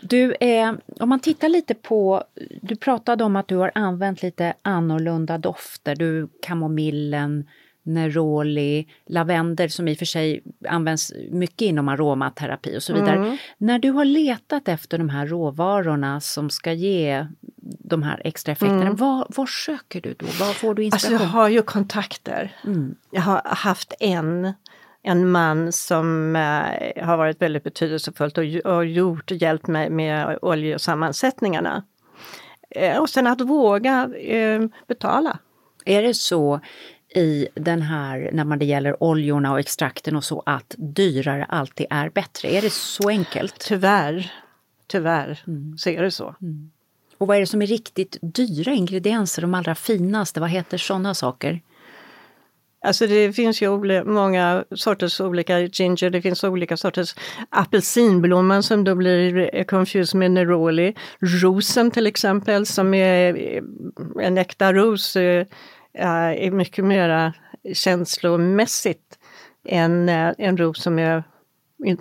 Du, 0.00 0.34
eh, 0.34 0.72
om 1.00 1.08
man 1.08 1.20
tittar 1.20 1.48
lite 1.48 1.74
på, 1.74 2.24
du 2.62 2.76
pratade 2.76 3.24
om 3.24 3.36
att 3.36 3.48
du 3.48 3.56
har 3.56 3.70
använt 3.74 4.22
lite 4.22 4.54
annorlunda 4.62 5.38
dofter, 5.38 5.96
du 5.96 6.28
kamomillen, 6.42 7.44
neroli, 7.88 8.86
lavendel 9.06 9.70
som 9.70 9.88
i 9.88 9.94
och 9.94 9.98
för 9.98 10.04
sig 10.04 10.42
används 10.68 11.12
mycket 11.30 11.62
inom 11.62 11.88
aromaterapi 11.88 12.78
och 12.78 12.82
så 12.82 12.94
vidare. 12.94 13.16
Mm. 13.16 13.36
När 13.58 13.78
du 13.78 13.90
har 13.90 14.04
letat 14.04 14.68
efter 14.68 14.98
de 14.98 15.08
här 15.08 15.26
råvarorna 15.26 16.20
som 16.20 16.50
ska 16.50 16.72
ge 16.72 17.26
de 17.78 18.02
här 18.02 18.22
extra 18.24 18.52
effekterna, 18.52 18.82
mm. 18.82 18.96
var, 18.96 19.26
var 19.28 19.46
söker 19.46 20.00
du 20.00 20.14
då? 20.14 20.26
Var 20.26 20.52
får 20.52 20.74
du 20.74 20.84
inspiration? 20.84 21.14
Alltså 21.14 21.26
jag 21.26 21.42
har 21.42 21.48
ju 21.48 21.62
kontakter. 21.62 22.56
Mm. 22.64 22.94
Jag 23.10 23.22
har 23.22 23.42
haft 23.44 23.92
en 24.00 24.52
en 25.02 25.30
man 25.30 25.72
som 25.72 26.36
eh, 26.36 27.04
har 27.06 27.16
varit 27.16 27.42
väldigt 27.42 27.64
betydelsefullt 27.64 28.38
och, 28.38 28.44
och 28.44 28.86
gjort, 28.86 29.30
hjälpt 29.30 29.66
mig 29.66 29.90
med 29.90 30.38
oljesammansättningarna. 30.42 31.84
Eh, 32.70 32.98
och 32.98 33.10
sen 33.10 33.26
att 33.26 33.40
våga 33.40 34.10
eh, 34.16 34.62
betala. 34.86 35.38
Är 35.84 36.02
det 36.02 36.14
så 36.14 36.60
i 37.14 37.48
den 37.54 37.82
här, 37.82 38.30
när 38.32 38.56
det 38.56 38.64
gäller 38.64 39.02
oljorna 39.02 39.52
och 39.52 39.60
extrakten 39.60 40.16
och 40.16 40.24
så, 40.24 40.42
att 40.46 40.74
dyrare 40.78 41.44
alltid 41.44 41.86
är 41.90 42.08
bättre? 42.10 42.48
Är 42.48 42.62
det 42.62 42.72
så 42.72 43.08
enkelt? 43.08 43.58
Tyvärr, 43.58 44.32
tyvärr 44.86 45.42
mm. 45.46 45.78
så 45.78 45.90
är 45.90 46.02
det 46.02 46.10
så. 46.10 46.34
Mm. 46.42 46.70
Och 47.18 47.26
vad 47.26 47.36
är 47.36 47.40
det 47.40 47.46
som 47.46 47.62
är 47.62 47.66
riktigt 47.66 48.16
dyra 48.20 48.72
ingredienser, 48.72 49.42
de 49.42 49.54
allra 49.54 49.74
finaste? 49.74 50.40
Vad 50.40 50.50
heter 50.50 50.78
sådana 50.78 51.14
saker? 51.14 51.60
Alltså 52.88 53.06
det 53.06 53.32
finns 53.32 53.62
ju 53.62 54.04
många 54.04 54.64
sorters 54.70 55.20
olika 55.20 55.60
ginger, 55.60 56.10
det 56.10 56.22
finns 56.22 56.44
olika 56.44 56.76
sorters 56.76 57.14
apelsinblomman 57.50 58.62
som 58.62 58.84
då 58.84 58.94
blir 58.94 59.50
eh, 59.54 59.64
confused 59.64 60.18
med 60.18 60.30
neroli. 60.30 60.94
Rosen 61.20 61.90
till 61.90 62.06
exempel 62.06 62.66
som 62.66 62.94
är 62.94 63.36
eh, 63.36 63.62
en 64.26 64.38
äkta 64.38 64.72
ros 64.72 65.16
eh, 65.16 65.46
är 65.94 66.50
mycket 66.50 66.84
mera 66.84 67.32
känslomässigt 67.74 69.18
än 69.68 70.08
en 70.08 70.56
ros 70.56 70.82
som 70.82 70.98
är, 70.98 71.22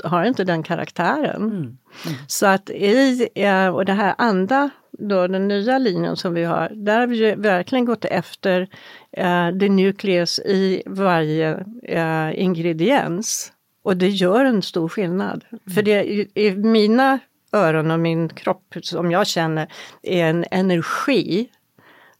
har 0.03 0.25
inte 0.25 0.43
den 0.43 0.63
karaktären. 0.63 1.43
Mm. 1.43 1.77
Mm. 2.05 2.17
Så 2.27 2.45
att 2.45 2.69
i, 2.69 3.29
och 3.73 3.85
det 3.85 3.93
här 3.93 4.15
andra 4.17 4.69
då 4.99 5.27
den 5.27 5.47
nya 5.47 5.77
linjen 5.77 6.17
som 6.17 6.33
vi 6.33 6.43
har, 6.43 6.69
där 6.73 6.99
har 6.99 7.07
vi 7.07 7.35
verkligen 7.35 7.85
gått 7.85 8.05
efter 8.05 8.67
eh, 9.11 9.47
det 9.47 9.69
nukleus 9.69 10.39
i 10.39 10.83
varje 10.85 11.65
eh, 11.83 12.41
ingrediens. 12.43 13.51
Och 13.83 13.97
det 13.97 14.09
gör 14.09 14.45
en 14.45 14.61
stor 14.61 14.89
skillnad. 14.89 15.45
Mm. 15.49 15.75
För 15.75 15.81
det 15.81 16.03
i, 16.03 16.29
i 16.33 16.51
mina 16.51 17.19
öron 17.51 17.91
och 17.91 17.99
min 17.99 18.29
kropp 18.29 18.75
som 18.81 19.11
jag 19.11 19.27
känner 19.27 19.67
är 20.03 20.25
en 20.25 20.45
energi 20.51 21.49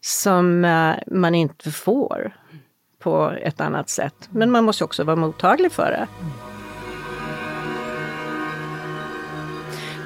som 0.01 0.65
eh, 0.65 0.95
man 1.07 1.35
inte 1.35 1.71
får 1.71 2.35
på 2.99 3.33
ett 3.41 3.61
annat 3.61 3.89
sätt. 3.89 4.29
Men 4.29 4.51
man 4.51 4.63
måste 4.63 4.83
också 4.83 5.03
vara 5.03 5.15
mottaglig 5.15 5.71
för 5.71 5.91
det. 5.91 6.07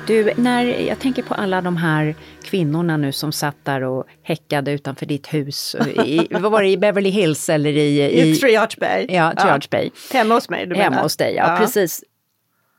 Du, 0.07 0.33
när 0.37 0.63
jag 0.63 0.99
tänker 0.99 1.23
på 1.23 1.33
alla 1.33 1.61
de 1.61 1.77
här 1.77 2.15
kvinnorna 2.43 2.97
nu 2.97 3.11
som 3.11 3.31
satt 3.31 3.55
där 3.63 3.83
och 3.83 4.05
häckade 4.23 4.71
utanför 4.71 5.05
ditt 5.05 5.33
hus. 5.33 5.75
I, 6.05 6.27
vad 6.31 6.51
var 6.51 6.61
det, 6.61 6.69
i 6.69 6.77
Beverly 6.77 7.09
Hills 7.09 7.49
eller 7.49 7.69
i... 7.69 8.01
I, 8.01 8.31
I 8.31 8.35
Triage 8.35 8.77
Bay. 8.79 9.05
Ja, 9.09 9.33
Triage 9.35 9.67
ja. 9.71 9.77
Bay. 9.77 9.89
Hemma 10.13 10.33
hos 10.33 10.49
mig, 10.49 10.65
du 10.65 10.75
Hemma 10.75 10.89
menar. 10.89 11.03
hos 11.03 11.17
dig, 11.17 11.35
ja, 11.35 11.51
ja, 11.53 11.57
precis. 11.57 12.03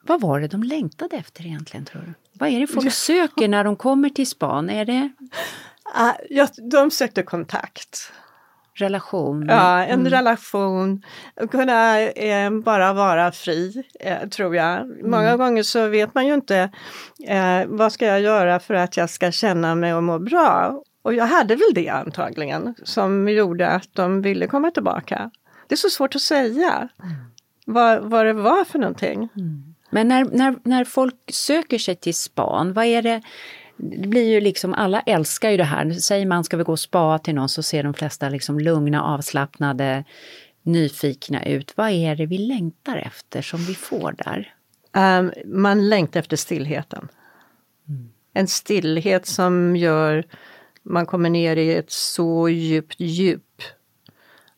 Vad 0.06 0.20
var 0.20 0.40
det 0.40 0.48
de 0.48 0.62
längtade 0.62 1.16
efter 1.16 1.46
egentligen, 1.46 1.84
tror 1.84 2.02
du? 2.02 2.14
Vad 2.32 2.48
är 2.48 2.60
det 2.60 2.66
folk 2.66 2.92
söker 2.92 3.48
när 3.48 3.64
de 3.64 3.76
kommer 3.76 4.08
till 4.08 4.26
span? 4.26 4.70
Är 4.70 4.84
det... 4.84 5.10
Uh, 5.98 6.12
ja, 6.30 6.48
de 6.70 6.90
sökte 6.90 7.22
kontakt 7.22 8.12
relation. 8.74 9.46
Ja, 9.48 9.84
en 9.84 10.00
mm. 10.00 10.10
relation. 10.10 11.02
Kunna 11.50 12.00
eh, 12.00 12.50
bara 12.50 12.92
vara 12.92 13.32
fri, 13.32 13.84
eh, 14.00 14.28
tror 14.28 14.56
jag. 14.56 14.80
Mm. 14.80 15.10
Många 15.10 15.36
gånger 15.36 15.62
så 15.62 15.88
vet 15.88 16.14
man 16.14 16.26
ju 16.26 16.34
inte 16.34 16.70
eh, 17.28 17.62
vad 17.66 17.92
ska 17.92 18.06
jag 18.06 18.20
göra 18.20 18.60
för 18.60 18.74
att 18.74 18.96
jag 18.96 19.10
ska 19.10 19.30
känna 19.30 19.74
mig 19.74 19.94
och 19.94 20.02
må 20.02 20.18
bra. 20.18 20.82
Och 21.02 21.14
jag 21.14 21.26
hade 21.26 21.54
väl 21.54 21.74
det 21.74 21.88
antagligen 21.88 22.74
som 22.84 23.28
gjorde 23.28 23.68
att 23.68 23.88
de 23.92 24.22
ville 24.22 24.46
komma 24.46 24.70
tillbaka. 24.70 25.30
Det 25.68 25.74
är 25.74 25.76
så 25.76 25.90
svårt 25.90 26.14
att 26.14 26.22
säga. 26.22 26.88
Mm. 27.02 27.14
vad, 27.66 28.10
vad 28.10 28.26
det 28.26 28.32
var 28.32 28.64
för 28.64 28.78
någonting. 28.78 29.28
Men 29.90 30.08
när, 30.08 30.24
när, 30.24 30.56
när 30.62 30.84
folk 30.84 31.14
söker 31.32 31.78
sig 31.78 31.96
till 31.96 32.14
span, 32.14 32.72
vad 32.72 32.84
är 32.84 33.02
det? 33.02 33.22
Det 33.84 34.08
blir 34.08 34.28
ju 34.28 34.40
liksom, 34.40 34.74
alla 34.74 35.00
älskar 35.00 35.50
ju 35.50 35.56
det 35.56 35.64
här. 35.64 35.90
Säger 35.90 36.26
man 36.26 36.44
ska 36.44 36.56
vi 36.56 36.64
gå 36.64 36.72
och 36.72 36.80
spa 36.80 37.18
till 37.18 37.34
någon 37.34 37.48
så 37.48 37.62
ser 37.62 37.82
de 37.82 37.94
flesta 37.94 38.28
liksom 38.28 38.58
lugna, 38.58 39.02
avslappnade, 39.02 40.04
nyfikna 40.62 41.44
ut. 41.44 41.76
Vad 41.76 41.90
är 41.90 42.16
det 42.16 42.26
vi 42.26 42.38
längtar 42.38 42.96
efter 42.96 43.42
som 43.42 43.60
vi 43.60 43.74
får 43.74 44.14
där? 44.18 44.54
Um, 45.18 45.32
man 45.46 45.88
längtar 45.88 46.20
efter 46.20 46.36
stillheten. 46.36 47.08
En 48.34 48.48
stillhet 48.48 49.26
som 49.26 49.76
gör 49.76 50.24
man 50.82 51.06
kommer 51.06 51.30
ner 51.30 51.56
i 51.56 51.74
ett 51.74 51.90
så 51.90 52.48
djupt 52.48 53.00
djup 53.00 53.62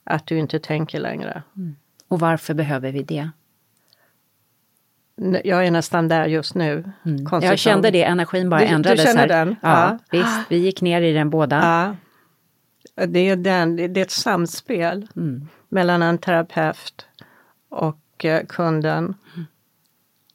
att 0.04 0.26
du 0.26 0.38
inte 0.38 0.58
tänker 0.58 1.00
längre. 1.00 1.42
Och 2.08 2.20
varför 2.20 2.54
behöver 2.54 2.92
vi 2.92 3.02
det? 3.02 3.30
Jag 5.44 5.66
är 5.66 5.70
nästan 5.70 6.08
där 6.08 6.26
just 6.26 6.54
nu. 6.54 6.84
konstigt 7.02 7.50
Jag 7.50 7.58
kände 7.58 7.90
det, 7.90 8.02
energin 8.04 8.50
bara 8.50 8.60
Du- 8.60 8.66
du 8.66 8.72
ändrades 8.72 9.02
känner 9.04 9.20
här. 9.20 9.28
den? 9.28 9.56
Ja, 9.62 9.98
Ja. 10.10 10.18
visst. 10.18 10.40
Vi 10.48 10.56
gick 10.56 10.80
ner 10.82 11.02
i 11.02 11.12
den 11.12 11.30
båda. 11.30 11.56
Ja. 12.96 13.06
Det 13.06 13.18
är, 13.28 13.36
den, 13.36 13.76
det 13.76 13.82
är 13.82 13.98
ett 14.02 14.10
samspel 14.10 15.06
mellan 15.68 16.02
en 16.02 16.18
terapeut 16.18 17.06
och 17.68 18.24
eh, 18.24 18.46
kunden. 18.46 19.14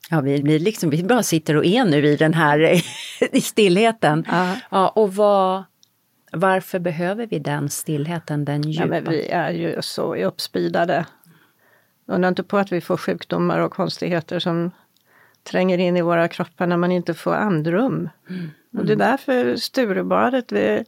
Ja, 0.09 0.21
vi, 0.21 0.41
vi, 0.41 0.59
liksom, 0.59 0.89
vi 0.89 1.03
bara 1.03 1.23
sitter 1.23 1.55
och 1.55 1.65
är 1.65 1.85
nu 1.85 2.05
i 2.07 2.15
den 2.15 2.33
här 2.33 2.59
i 3.31 3.41
stillheten. 3.41 4.25
Ja. 4.31 4.55
Ja, 4.71 4.87
och 4.89 5.15
vad, 5.15 5.63
varför 6.31 6.79
behöver 6.79 7.27
vi 7.27 7.39
den 7.39 7.69
stillheten, 7.69 8.45
den 8.45 8.61
djupa? 8.61 8.95
Ja, 8.95 9.01
vi 9.09 9.27
är 9.29 9.51
ju 9.51 9.77
så 9.81 10.15
uppspidade. 10.15 11.05
Undra 12.09 12.27
inte 12.29 12.43
på 12.43 12.57
att 12.57 12.71
vi 12.71 12.81
får 12.81 12.97
sjukdomar 12.97 13.59
och 13.59 13.73
konstigheter 13.73 14.39
som 14.39 14.71
tränger 15.43 15.77
in 15.77 15.97
i 15.97 16.01
våra 16.01 16.27
kroppar 16.27 16.67
när 16.67 16.77
man 16.77 16.91
inte 16.91 17.13
får 17.13 17.35
andrum. 17.35 18.09
Och 18.77 18.85
det 18.85 18.93
är 18.93 18.97
därför 18.97 19.55
Sturebadet, 19.55 20.51
vi, 20.51 20.83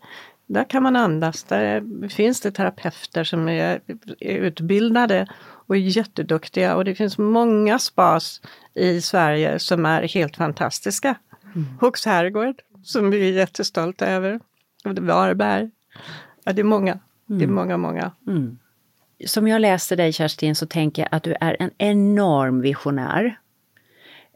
där 0.46 0.64
kan 0.64 0.84
man 0.84 0.96
andas. 0.96 1.44
Där 1.44 2.08
finns 2.10 2.42
det 2.42 2.52
terapeuter 2.52 3.24
som 3.24 3.50
är, 3.50 3.82
är 4.20 4.38
utbildade 4.38 5.28
och 5.44 5.76
är 5.76 5.80
jätteduktiga. 5.80 6.76
Och 6.76 6.86
det 6.86 6.96
finns 6.96 7.18
många 7.18 7.80
spas 7.80 8.42
i 8.74 9.02
Sverige 9.02 9.60
som 9.60 9.86
är 9.86 10.02
helt 10.02 10.38
fantastiska. 10.38 11.16
Hooks 11.80 12.06
herrgård, 12.06 12.56
som 12.84 13.10
vi 13.10 13.30
är 13.30 13.34
jättestolta 13.34 14.08
över. 14.08 14.40
Och 14.86 14.96
det 14.96 15.02
är 15.02 15.06
Varberg. 15.06 15.72
Ja, 16.44 16.54
det 16.54 16.62
är 16.62 16.64
många. 16.64 17.00
Det 17.26 17.44
är 17.44 17.48
många, 17.48 17.78
många. 17.78 18.12
Som 19.26 19.48
jag 19.48 19.62
läser 19.62 19.96
dig 19.96 20.14
Kerstin 20.14 20.56
så 20.56 20.66
tänker 20.66 21.02
jag 21.02 21.10
att 21.12 21.24
du 21.24 21.36
är 21.42 21.58
en 21.60 21.72
enorm 21.78 22.62
visionär. 22.62 23.38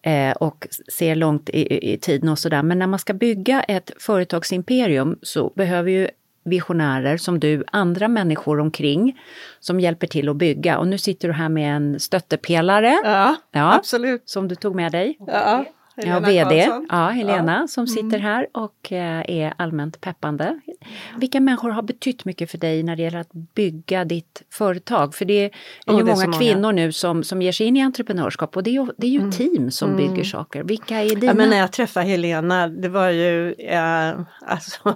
Eh, 0.03 0.31
och 0.31 0.67
ser 0.93 1.15
långt 1.15 1.49
i, 1.49 1.93
i- 1.93 1.97
tiden 1.97 2.29
och 2.29 2.39
sådär. 2.39 2.63
Men 2.63 2.79
när 2.79 2.87
man 2.87 2.99
ska 2.99 3.13
bygga 3.13 3.61
ett 3.61 3.91
företagsimperium 3.99 5.19
så 5.21 5.49
behöver 5.55 5.91
ju 5.91 6.07
visionärer 6.43 7.17
som 7.17 7.39
du, 7.39 7.63
andra 7.71 8.07
människor 8.07 8.59
omkring 8.59 9.19
som 9.59 9.79
hjälper 9.79 10.07
till 10.07 10.29
att 10.29 10.35
bygga. 10.35 10.77
Och 10.77 10.87
nu 10.87 10.97
sitter 10.97 11.27
du 11.27 11.33
här 11.33 11.49
med 11.49 11.75
en 11.75 11.99
stöttepelare 11.99 12.97
Ja, 13.03 13.35
Ja. 13.51 13.73
absolut. 13.75 14.29
som 14.29 14.47
du 14.47 14.55
tog 14.55 14.75
med 14.75 14.91
dig. 14.91 15.17
Ja, 15.27 15.65
Ja, 15.95 16.03
Helena 16.03 16.27
VD. 16.27 16.61
Karlsson. 16.61 16.87
Ja, 16.89 17.09
Helena 17.09 17.67
som 17.67 17.87
sitter 17.87 18.19
här 18.19 18.47
och 18.51 18.91
eh, 18.91 19.23
är 19.27 19.53
allmänt 19.57 20.01
peppande. 20.01 20.59
Vilka 21.17 21.39
människor 21.39 21.69
har 21.69 21.81
betytt 21.81 22.25
mycket 22.25 22.51
för 22.51 22.57
dig 22.57 22.83
när 22.83 22.95
det 22.95 23.01
gäller 23.01 23.19
att 23.19 23.33
bygga 23.33 24.05
ditt 24.05 24.41
företag? 24.51 25.15
För 25.15 25.25
det 25.25 25.33
är 25.33 25.51
Åh, 25.87 25.97
ju 25.97 26.03
det 26.03 26.11
är 26.11 26.15
många, 26.15 26.25
många. 26.25 26.37
kvinnor 26.37 26.71
nu 26.71 26.91
som, 26.91 27.23
som 27.23 27.41
ger 27.41 27.51
sig 27.51 27.67
in 27.67 27.77
i 27.77 27.81
entreprenörskap 27.81 28.57
och 28.57 28.63
det 28.63 28.69
är 28.69 28.73
ju, 28.73 28.87
det 28.97 29.07
är 29.07 29.11
ju 29.11 29.31
team 29.31 29.71
som 29.71 29.95
bygger 29.97 30.23
saker. 30.23 30.63
Vilka 30.63 31.01
är 31.01 31.09
dina? 31.09 31.25
Ja, 31.25 31.33
men 31.33 31.49
när 31.49 31.57
jag 31.57 31.71
träffade 31.71 32.05
Helena, 32.05 32.67
det 32.67 32.89
var 32.89 33.09
ju, 33.09 33.53
eh, 33.53 34.19
alltså, 34.41 34.95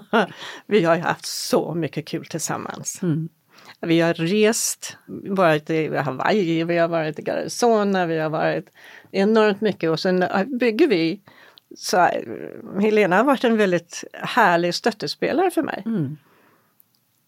vi 0.65 0.83
har 0.83 0.95
ju 0.95 1.01
haft 1.01 1.25
så 1.25 1.73
mycket 1.73 2.07
kul 2.07 2.25
tillsammans. 2.25 3.01
Vi 3.81 3.99
har 3.99 4.13
rest, 4.13 4.97
varit 5.07 5.69
i 5.69 5.97
Hawaii, 5.97 6.63
vi 6.63 6.77
har 6.77 6.87
varit 6.87 7.19
i 7.19 7.29
Arizona, 7.31 8.05
vi 8.05 8.19
har 8.19 8.29
varit 8.29 8.69
enormt 9.11 9.61
mycket 9.61 9.89
och 9.89 9.99
sen 9.99 10.25
bygger 10.59 10.87
vi. 10.87 11.21
Så 11.75 12.07
Helena 12.81 13.17
har 13.17 13.23
varit 13.23 13.43
en 13.43 13.57
väldigt 13.57 14.03
härlig 14.13 14.75
stöttespelare 14.75 15.51
för 15.51 15.63
mig. 15.63 15.83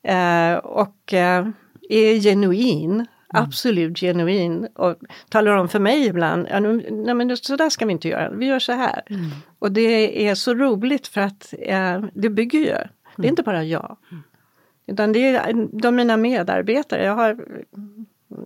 Eh, 0.04 0.58
och 0.58 1.14
eh, 1.14 1.48
är 1.90 2.20
genuin, 2.20 3.06
absolut 3.28 4.00
genuin 4.00 4.68
och 4.76 4.96
talar 5.30 5.56
om 5.56 5.70
för 5.70 5.80
mig 5.80 6.06
ibland, 6.08 6.48
ja, 6.52 6.60
nu, 6.60 6.88
nej 6.92 7.14
men 7.16 7.38
så 7.38 7.56
där 7.56 7.70
ska 7.70 7.86
vi 7.86 7.92
inte 7.92 8.08
göra, 8.08 8.30
vi 8.30 8.46
gör 8.46 8.60
så 8.60 8.72
här. 8.72 9.02
Och 9.60 9.72
det 9.72 10.28
är 10.28 10.36
så 10.36 10.54
roligt 10.54 11.08
för 11.08 11.22
att 11.22 11.54
eh, 11.60 12.04
det 12.14 12.30
bygger 12.30 12.60
ju, 12.60 12.76
det 13.18 13.28
är 13.28 13.30
inte 13.30 13.44
bara 13.44 13.64
jag. 13.64 13.98
Utan 14.92 15.14
det 15.14 15.36
är 15.36 15.68
de 15.82 15.96
mina 15.96 16.18
medarbetare, 16.18 17.04
jag 17.04 17.16
har 17.16 17.30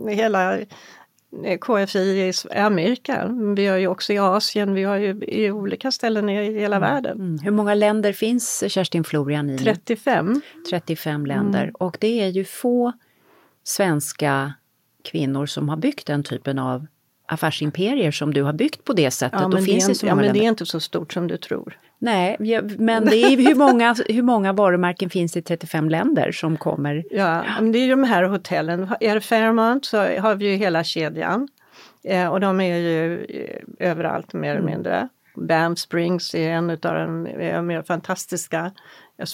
eh, 0.08 0.15
hela 0.15 0.58
eh, 0.58 1.58
KFI 1.62 1.99
i 1.99 2.34
Amerika, 2.58 3.27
vi 3.55 3.67
har 3.67 3.77
ju 3.77 3.88
också 3.88 4.13
i 4.13 4.17
Asien, 4.17 4.73
vi 4.73 4.84
har 4.84 4.97
ju 4.97 5.23
i 5.27 5.51
olika 5.51 5.91
ställen 5.91 6.29
i 6.29 6.60
hela 6.60 6.79
världen. 6.79 7.17
Mm. 7.17 7.39
Hur 7.39 7.51
många 7.51 7.73
länder 7.73 8.13
finns 8.13 8.63
Kerstin 8.67 9.03
Florian 9.03 9.49
i? 9.49 9.58
35. 9.58 10.41
35 10.69 11.25
länder. 11.25 11.71
Och 11.73 11.97
det 11.99 12.21
är 12.21 12.27
ju 12.27 12.43
få 12.43 12.93
svenska 13.63 14.53
kvinnor 15.03 15.45
som 15.45 15.69
har 15.69 15.77
byggt 15.77 16.08
den 16.08 16.23
typen 16.23 16.60
av 16.60 16.88
affärsimperier 17.25 18.12
som 18.12 18.34
du 18.34 18.43
har 18.43 18.53
byggt 18.53 18.84
på 18.84 18.93
det 18.93 19.12
sättet. 19.12 19.39
Ja, 19.41 19.47
men, 19.47 19.65
det 19.65 19.71
är, 19.71 19.89
inte, 19.89 20.05
ja, 20.05 20.15
men 20.15 20.34
det 20.34 20.39
är 20.39 20.47
inte 20.47 20.65
så 20.65 20.79
stort 20.79 21.13
som 21.13 21.27
du 21.27 21.38
tror. 21.38 21.79
Nej, 21.99 22.38
men 22.77 23.05
det 23.05 23.17
är 23.17 23.38
hur 23.38 23.55
många, 23.55 23.95
hur 24.10 24.21
många 24.21 24.53
varumärken 24.53 25.10
finns 25.10 25.38
i 25.38 25.41
35 25.41 25.89
länder 25.89 26.31
som 26.31 26.58
kommer? 26.58 27.03
Ja, 27.12 27.43
men 27.62 27.71
det 27.71 27.79
är 27.79 27.84
ju 27.84 27.89
de 27.89 28.03
här 28.03 28.23
hotellen. 28.23 28.88
Är 28.99 29.15
det 29.15 29.21
Fairmont 29.21 29.86
så 29.86 29.97
har 29.97 30.36
vi 30.36 30.51
ju 30.51 30.55
hela 30.55 30.84
kedjan. 30.84 31.47
Eh, 32.03 32.27
och 32.27 32.39
de 32.39 32.62
är 32.62 32.77
ju 32.77 33.25
eh, 33.25 33.89
överallt 33.89 34.34
mer 34.34 34.51
eller 34.51 34.65
mindre. 34.65 35.10
Banff 35.36 35.79
Springs 35.79 36.36
är 36.36 36.49
en 36.49 36.69
av 36.69 36.77
de 36.77 37.23
mer 37.67 37.81
fantastiska 37.81 38.71
eh, 39.19 39.25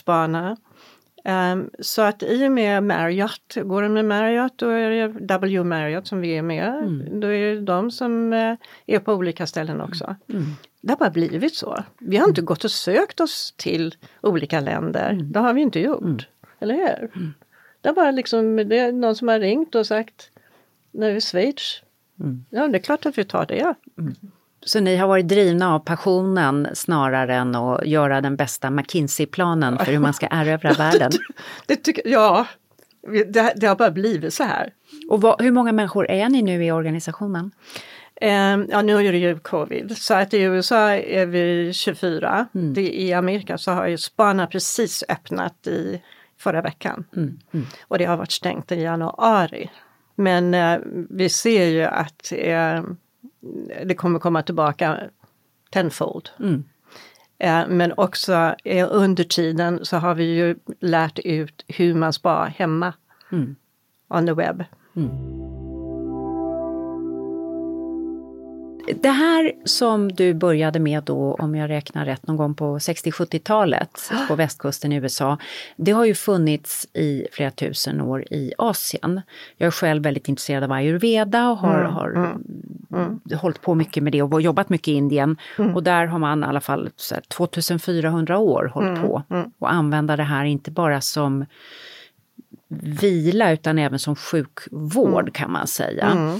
Ehm, 1.23 1.69
så 1.79 2.01
att 2.01 2.23
i 2.23 2.47
och 2.47 2.51
med 2.51 2.83
Marriott, 2.83 3.57
går 3.63 3.81
det 3.81 3.89
med 3.89 4.05
Marriott 4.05 4.53
då 4.57 4.69
är 4.69 4.89
det 4.89 5.07
W 5.07 5.63
Marriott 5.63 6.07
som 6.07 6.21
vi 6.21 6.37
är 6.37 6.41
med. 6.41 6.73
Då 7.21 7.27
är 7.27 7.55
det 7.55 7.61
de 7.61 7.91
som 7.91 8.33
eh, 8.33 8.55
är 8.85 8.99
på 8.99 9.13
olika 9.13 9.47
ställen 9.47 9.81
också. 9.81 10.15
Det 10.81 10.91
har 10.91 10.97
bara 10.97 11.09
blivit 11.09 11.55
så. 11.55 11.83
Vi 11.99 12.17
har 12.17 12.27
inte 12.27 12.41
gått 12.41 12.63
och 12.63 12.71
sökt 12.71 13.19
oss 13.19 13.53
till 13.57 13.95
olika 14.21 14.59
länder. 14.59 15.19
Det 15.23 15.39
har 15.39 15.53
vi 15.53 15.61
inte 15.61 15.79
gjort. 15.79 16.27
Eller 16.59 16.75
hur? 16.75 17.09
Det 17.81 17.89
är 17.89 17.93
bara 17.93 18.11
liksom, 18.11 18.55
det 18.55 18.77
är 18.77 18.91
någon 18.91 19.15
som 19.15 19.27
har 19.27 19.39
ringt 19.39 19.75
och 19.75 19.87
sagt 19.87 20.31
Nu 20.91 21.05
är 21.07 21.11
vi 21.11 21.17
i 21.17 21.21
Schweiz. 21.21 21.81
Ja, 22.49 22.67
det 22.67 22.77
är 22.77 22.81
klart 22.81 23.05
att 23.05 23.17
vi 23.17 23.23
tar 23.23 23.45
det. 23.45 23.73
Så 24.65 24.79
ni 24.79 24.95
har 24.97 25.07
varit 25.07 25.27
drivna 25.27 25.75
av 25.75 25.79
passionen 25.79 26.67
snarare 26.73 27.35
än 27.35 27.55
att 27.55 27.85
göra 27.85 28.21
den 28.21 28.35
bästa 28.35 28.69
McKinsey-planen 28.69 29.77
för 29.77 29.91
hur 29.91 29.99
man 29.99 30.13
ska 30.13 30.27
erövra 30.31 30.73
världen? 30.77 31.11
Det 31.65 31.75
tycker, 31.75 32.01
ja, 32.07 32.47
vi- 33.07 33.23
det, 33.23 33.53
det 33.55 33.67
har 33.67 33.75
bara 33.75 33.91
blivit 33.91 34.33
så 34.33 34.43
här. 34.43 34.69
Och 35.09 35.21
vad, 35.21 35.41
hur 35.41 35.51
många 35.51 35.71
människor 35.71 36.11
är 36.11 36.29
ni 36.29 36.41
nu 36.41 36.65
i 36.65 36.71
organisationen? 36.71 37.51
Ehm, 38.21 38.65
ja, 38.69 38.81
nu 38.81 39.07
är 39.07 39.11
det 39.11 39.17
ju 39.17 39.39
covid, 39.39 39.97
så 39.97 40.13
att 40.13 40.33
i 40.33 40.41
USA 40.41 40.89
är 40.89 41.25
vi 41.25 41.71
24. 41.73 42.47
Det, 42.51 43.01
I 43.01 43.13
Amerika 43.13 43.57
så 43.57 43.71
har 43.71 43.87
ju 43.87 43.97
Spana 43.97 44.47
precis 44.47 45.03
öppnat 45.09 45.67
i 45.67 46.01
förra 46.39 46.61
veckan. 46.61 47.03
Och 47.87 47.97
det 47.97 48.05
har 48.05 48.17
varit 48.17 48.31
stängt 48.31 48.71
i 48.71 48.75
januari. 48.81 49.69
Men 50.15 50.53
eh, 50.53 50.79
vi 51.09 51.29
ser 51.29 51.65
ju 51.65 51.83
att 51.83 52.31
eh, 52.35 52.81
det 53.85 53.95
kommer 53.95 54.19
komma 54.19 54.41
tillbaka 54.41 54.99
tenfold. 55.71 56.29
Eh, 57.39 57.67
men 57.67 57.93
också 57.97 58.55
eh, 58.63 58.87
under 58.91 59.23
tiden 59.23 59.85
så 59.85 59.97
har 59.97 60.15
vi 60.15 60.23
ju 60.23 60.55
lärt 60.79 61.19
ut 61.19 61.65
hur 61.67 61.93
man 61.93 62.13
sparar 62.13 62.47
hemma. 62.47 62.93
On 64.07 64.25
the 64.25 64.33
web. 64.33 64.63
Det 68.87 69.09
här 69.09 69.53
som 69.65 70.11
du 70.11 70.33
började 70.33 70.79
med 70.79 71.03
då, 71.03 71.33
om 71.39 71.55
jag 71.55 71.69
räknar 71.69 72.05
rätt, 72.05 72.27
någon 72.27 72.37
gång 72.37 72.55
på 72.55 72.77
60-70-talet 72.77 74.11
på 74.27 74.35
västkusten 74.35 74.91
i 74.91 74.95
USA. 74.95 75.37
Det 75.75 75.91
har 75.91 76.05
ju 76.05 76.15
funnits 76.15 76.87
i 76.93 77.27
flera 77.31 77.51
tusen 77.51 78.01
år 78.01 78.25
i 78.31 78.53
Asien. 78.57 79.21
Jag 79.57 79.67
är 79.67 79.71
själv 79.71 80.03
väldigt 80.03 80.27
intresserad 80.29 80.63
av 80.63 80.71
ayurveda 80.71 81.49
och 81.49 81.57
har, 81.57 81.83
har 81.83 82.37
hållit 83.35 83.61
på 83.61 83.75
mycket 83.75 84.03
med 84.03 84.11
det 84.11 84.21
och 84.21 84.41
jobbat 84.41 84.69
mycket 84.69 84.87
i 84.87 84.93
Indien. 84.93 85.37
Och 85.75 85.83
där 85.83 86.05
har 86.05 86.19
man 86.19 86.43
i 86.43 86.47
alla 86.47 86.61
fall 86.61 86.89
så 86.95 87.15
här, 87.15 87.23
2400 87.27 88.37
år 88.37 88.71
hållit 88.73 89.01
på 89.01 89.23
och 89.59 89.71
använda 89.73 90.15
det 90.17 90.23
här 90.23 90.45
inte 90.45 90.71
bara 90.71 91.01
som 91.01 91.45
vila 92.83 93.51
utan 93.51 93.79
även 93.79 93.99
som 93.99 94.15
sjukvård 94.15 95.33
kan 95.33 95.51
man 95.51 95.67
säga. 95.67 96.39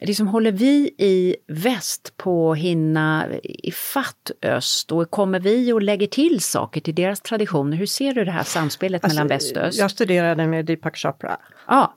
Liksom 0.00 0.28
håller 0.28 0.52
vi 0.52 0.94
i 0.98 1.36
väst 1.48 2.16
på 2.16 2.52
att 2.52 2.58
hinna 2.58 3.26
ifatt 3.42 4.30
öst 4.42 4.92
och 4.92 5.10
kommer 5.10 5.40
vi 5.40 5.72
och 5.72 5.82
lägger 5.82 6.06
till 6.06 6.40
saker 6.40 6.80
till 6.80 6.94
deras 6.94 7.20
traditioner? 7.20 7.76
Hur 7.76 7.86
ser 7.86 8.14
du 8.14 8.24
det 8.24 8.30
här 8.30 8.42
samspelet 8.42 9.04
Alltså, 9.04 9.16
mellan 9.16 9.28
väst 9.28 9.56
och 9.56 9.62
öst? 9.62 9.78
Jag 9.78 9.90
studerade 9.90 10.46
med 10.46 10.66
Deepak 10.66 10.96
Chopra. 10.96 11.36
Ja, 11.66 11.94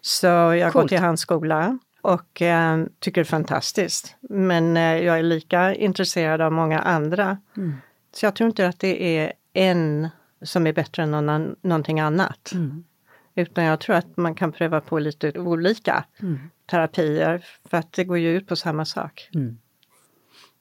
Så 0.00 0.26
jag 0.26 0.72
går 0.72 0.88
till 0.88 0.98
hans 0.98 1.20
skola 1.20 1.78
och 2.02 2.42
eh, 2.42 2.84
tycker 2.98 3.20
det 3.20 3.22
är 3.22 3.30
fantastiskt. 3.30 4.16
Men 4.20 4.76
eh, 4.76 4.82
jag 4.82 5.18
är 5.18 5.22
lika 5.22 5.74
intresserad 5.74 6.40
av 6.40 6.52
många 6.52 6.78
andra. 6.78 7.38
Mm. 7.56 7.74
Så 8.14 8.26
jag 8.26 8.34
tror 8.34 8.48
inte 8.48 8.68
att 8.68 8.80
det 8.80 9.18
är 9.18 9.32
en 9.52 10.08
som 10.42 10.66
är 10.66 10.72
bättre 10.72 11.02
än 11.02 11.10
någon, 11.10 11.56
någonting 11.62 12.00
annat. 12.00 12.52
Mm. 12.52 12.84
Utan 13.40 13.64
jag 13.64 13.80
tror 13.80 13.96
att 13.96 14.16
man 14.16 14.34
kan 14.34 14.52
pröva 14.52 14.80
på 14.80 14.98
lite 14.98 15.38
olika 15.38 16.04
Mm. 16.22 16.38
terapier 16.70 17.44
för 17.70 17.76
att 17.76 17.92
det 17.92 18.04
går 18.04 18.18
ju 18.18 18.36
ut 18.36 18.46
på 18.46 18.56
samma 18.56 18.84
sak. 18.84 19.28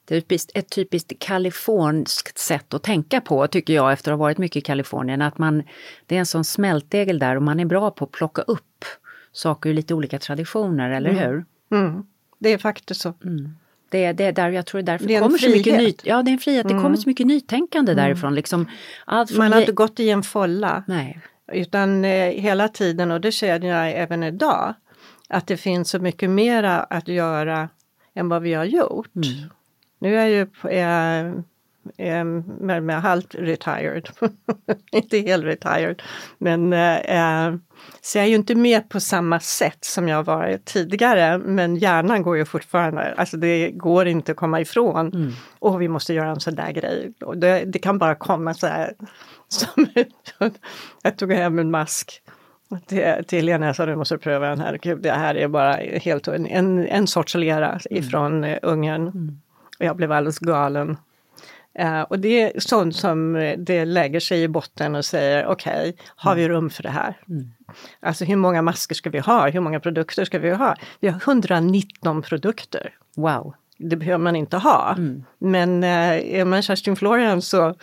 det 0.05 0.15
är 0.31 0.57
ett 0.59 0.69
typiskt 0.69 1.19
kaliforniskt 1.19 2.37
sätt 2.37 2.73
att 2.73 2.83
tänka 2.83 3.21
på 3.21 3.47
tycker 3.47 3.73
jag 3.73 3.91
efter 3.91 4.11
att 4.11 4.17
ha 4.17 4.25
varit 4.25 4.37
mycket 4.37 4.55
i 4.57 4.61
Kalifornien. 4.61 5.21
Att 5.21 5.37
man, 5.37 5.63
det 6.05 6.15
är 6.15 6.19
en 6.19 6.25
sån 6.25 6.43
smältdegel 6.43 7.19
där 7.19 7.35
och 7.35 7.43
man 7.43 7.59
är 7.59 7.65
bra 7.65 7.91
på 7.91 8.05
att 8.05 8.11
plocka 8.11 8.41
upp 8.41 8.85
saker 9.31 9.69
ur 9.69 9.73
lite 9.73 9.93
olika 9.93 10.19
traditioner, 10.19 10.89
eller 10.89 11.09
hur? 11.13 11.45
Mm. 11.71 12.03
Det 12.39 12.49
är 12.53 12.57
faktiskt 12.57 13.01
så. 13.01 13.13
Det 13.89 14.05
är, 14.05 14.13
det 14.13 14.23
är 14.23 14.31
där 14.31 14.49
jag 14.49 14.65
tror 14.65 14.81
det 14.81 14.83
är 14.91 14.93
därför 14.93 15.07
Det 15.07 15.15
är 15.15 15.21
kommer 15.21 15.37
så 15.37 15.49
mycket 15.49 15.73
ny, 15.73 15.77
frihet. 15.79 16.01
Ja, 16.03 16.23
det 16.23 16.31
är 16.31 16.33
en 16.33 16.39
frihet. 16.39 16.67
Det 16.67 16.73
kommer 16.73 16.95
så 16.95 17.09
mycket 17.09 17.27
nytänkande 17.27 17.93
därifrån. 17.93 18.35
Liksom, 18.35 18.69
allt 19.05 19.37
Man 19.37 19.51
har 19.51 19.59
ge- 19.59 19.63
inte 19.63 19.71
gått 19.73 19.99
i 19.99 20.09
en 20.09 20.23
folla. 20.23 20.83
Nej. 20.87 21.19
Utan 21.51 22.05
eh, 22.05 22.31
hela 22.31 22.67
tiden, 22.67 23.11
och 23.11 23.21
det 23.21 23.31
ser 23.31 23.63
jag 23.63 23.91
även 23.91 24.23
idag, 24.23 24.73
att 25.29 25.47
det 25.47 25.57
finns 25.57 25.89
så 25.89 25.99
mycket 25.99 26.29
mera 26.29 26.79
att 26.79 27.07
göra 27.07 27.69
än 28.13 28.29
vad 28.29 28.41
vi 28.41 28.53
har 28.53 28.65
gjort. 28.65 29.11
Nu 29.99 30.17
är 30.17 30.27
jag 30.27 30.29
ju 30.29 30.47
är 31.97 32.23
med, 32.63 32.83
med 32.83 33.01
halvt 33.01 33.35
retired, 33.35 34.09
inte 34.91 35.19
helt 35.19 35.45
retired, 35.45 36.01
men 36.37 36.73
eh, 36.73 36.95
eh, 36.95 37.55
så 38.01 38.17
jag 38.17 38.25
är 38.25 38.29
ju 38.29 38.35
inte 38.35 38.55
med 38.55 38.89
på 38.89 38.99
samma 38.99 39.39
sätt 39.39 39.85
som 39.85 40.07
jag 40.07 40.23
varit 40.23 40.65
tidigare, 40.65 41.37
men 41.37 41.75
hjärnan 41.75 42.23
går 42.23 42.37
ju 42.37 42.45
fortfarande, 42.45 43.13
alltså 43.17 43.37
det 43.37 43.71
går 43.71 44.07
inte 44.07 44.31
att 44.31 44.37
komma 44.37 44.61
ifrån. 44.61 45.33
Och 45.59 45.81
vi 45.81 45.87
måste 45.87 46.13
göra 46.13 46.29
en 46.29 46.39
sån 46.39 46.55
där 46.55 46.71
grej. 46.71 47.13
Och 47.21 47.37
det, 47.37 47.63
det 47.65 47.79
kan 47.79 47.97
bara 47.97 48.15
komma 48.15 48.53
så 48.53 48.67
här. 48.67 48.93
Som, 49.51 49.87
jag 51.03 51.17
tog 51.17 51.33
hem 51.33 51.59
en 51.59 51.71
mask 51.71 52.21
till, 52.85 53.23
till 53.27 53.45
Lena 53.45 53.65
jag 53.65 53.75
sa 53.75 53.85
du 53.85 53.95
måste 53.95 54.17
pröva 54.17 54.49
den 54.49 54.59
här. 54.59 54.79
Gud, 54.81 55.01
det 55.01 55.11
här 55.11 55.35
är 55.35 55.47
bara 55.47 55.73
helt 55.73 56.27
en, 56.27 56.45
en, 56.45 56.87
en 56.87 57.07
sorts 57.07 57.35
lera 57.35 57.79
ifrån 57.89 58.43
eh, 58.43 58.57
Ungern. 58.61 59.07
Och 59.79 59.85
jag 59.85 59.95
blev 59.95 60.11
alldeles 60.11 60.39
galen. 60.39 60.97
Eh, 61.73 62.01
och 62.01 62.19
det 62.19 62.41
är 62.41 62.59
sånt 62.59 62.95
som 62.95 63.35
eh, 63.35 63.57
det 63.57 63.85
lägger 63.85 64.19
sig 64.19 64.43
i 64.43 64.47
botten 64.47 64.95
och 64.95 65.05
säger 65.05 65.47
okej, 65.47 65.95
har 66.15 66.35
vi 66.35 66.49
rum 66.49 66.69
för 66.69 66.83
det 66.83 66.89
här? 66.89 67.17
Alltså 67.99 68.25
hur 68.25 68.35
många 68.35 68.61
masker 68.61 68.95
ska 68.95 69.09
vi 69.09 69.19
ha? 69.19 69.49
Hur 69.49 69.59
många 69.59 69.79
produkter 69.79 70.25
ska 70.25 70.39
vi 70.39 70.49
ha? 70.49 70.75
Vi 70.99 71.07
har 71.07 71.21
119 71.27 72.21
produkter. 72.21 72.93
Wow. 73.15 73.53
Det 73.77 73.95
behöver 73.95 74.23
man 74.23 74.35
inte 74.35 74.57
ha. 74.57 74.95
Men 75.39 75.83
eh, 75.83 76.39
är 76.39 76.45
man 76.45 76.61
Kerstin 76.61 76.95
Florian 76.95 77.41
så 77.41 77.75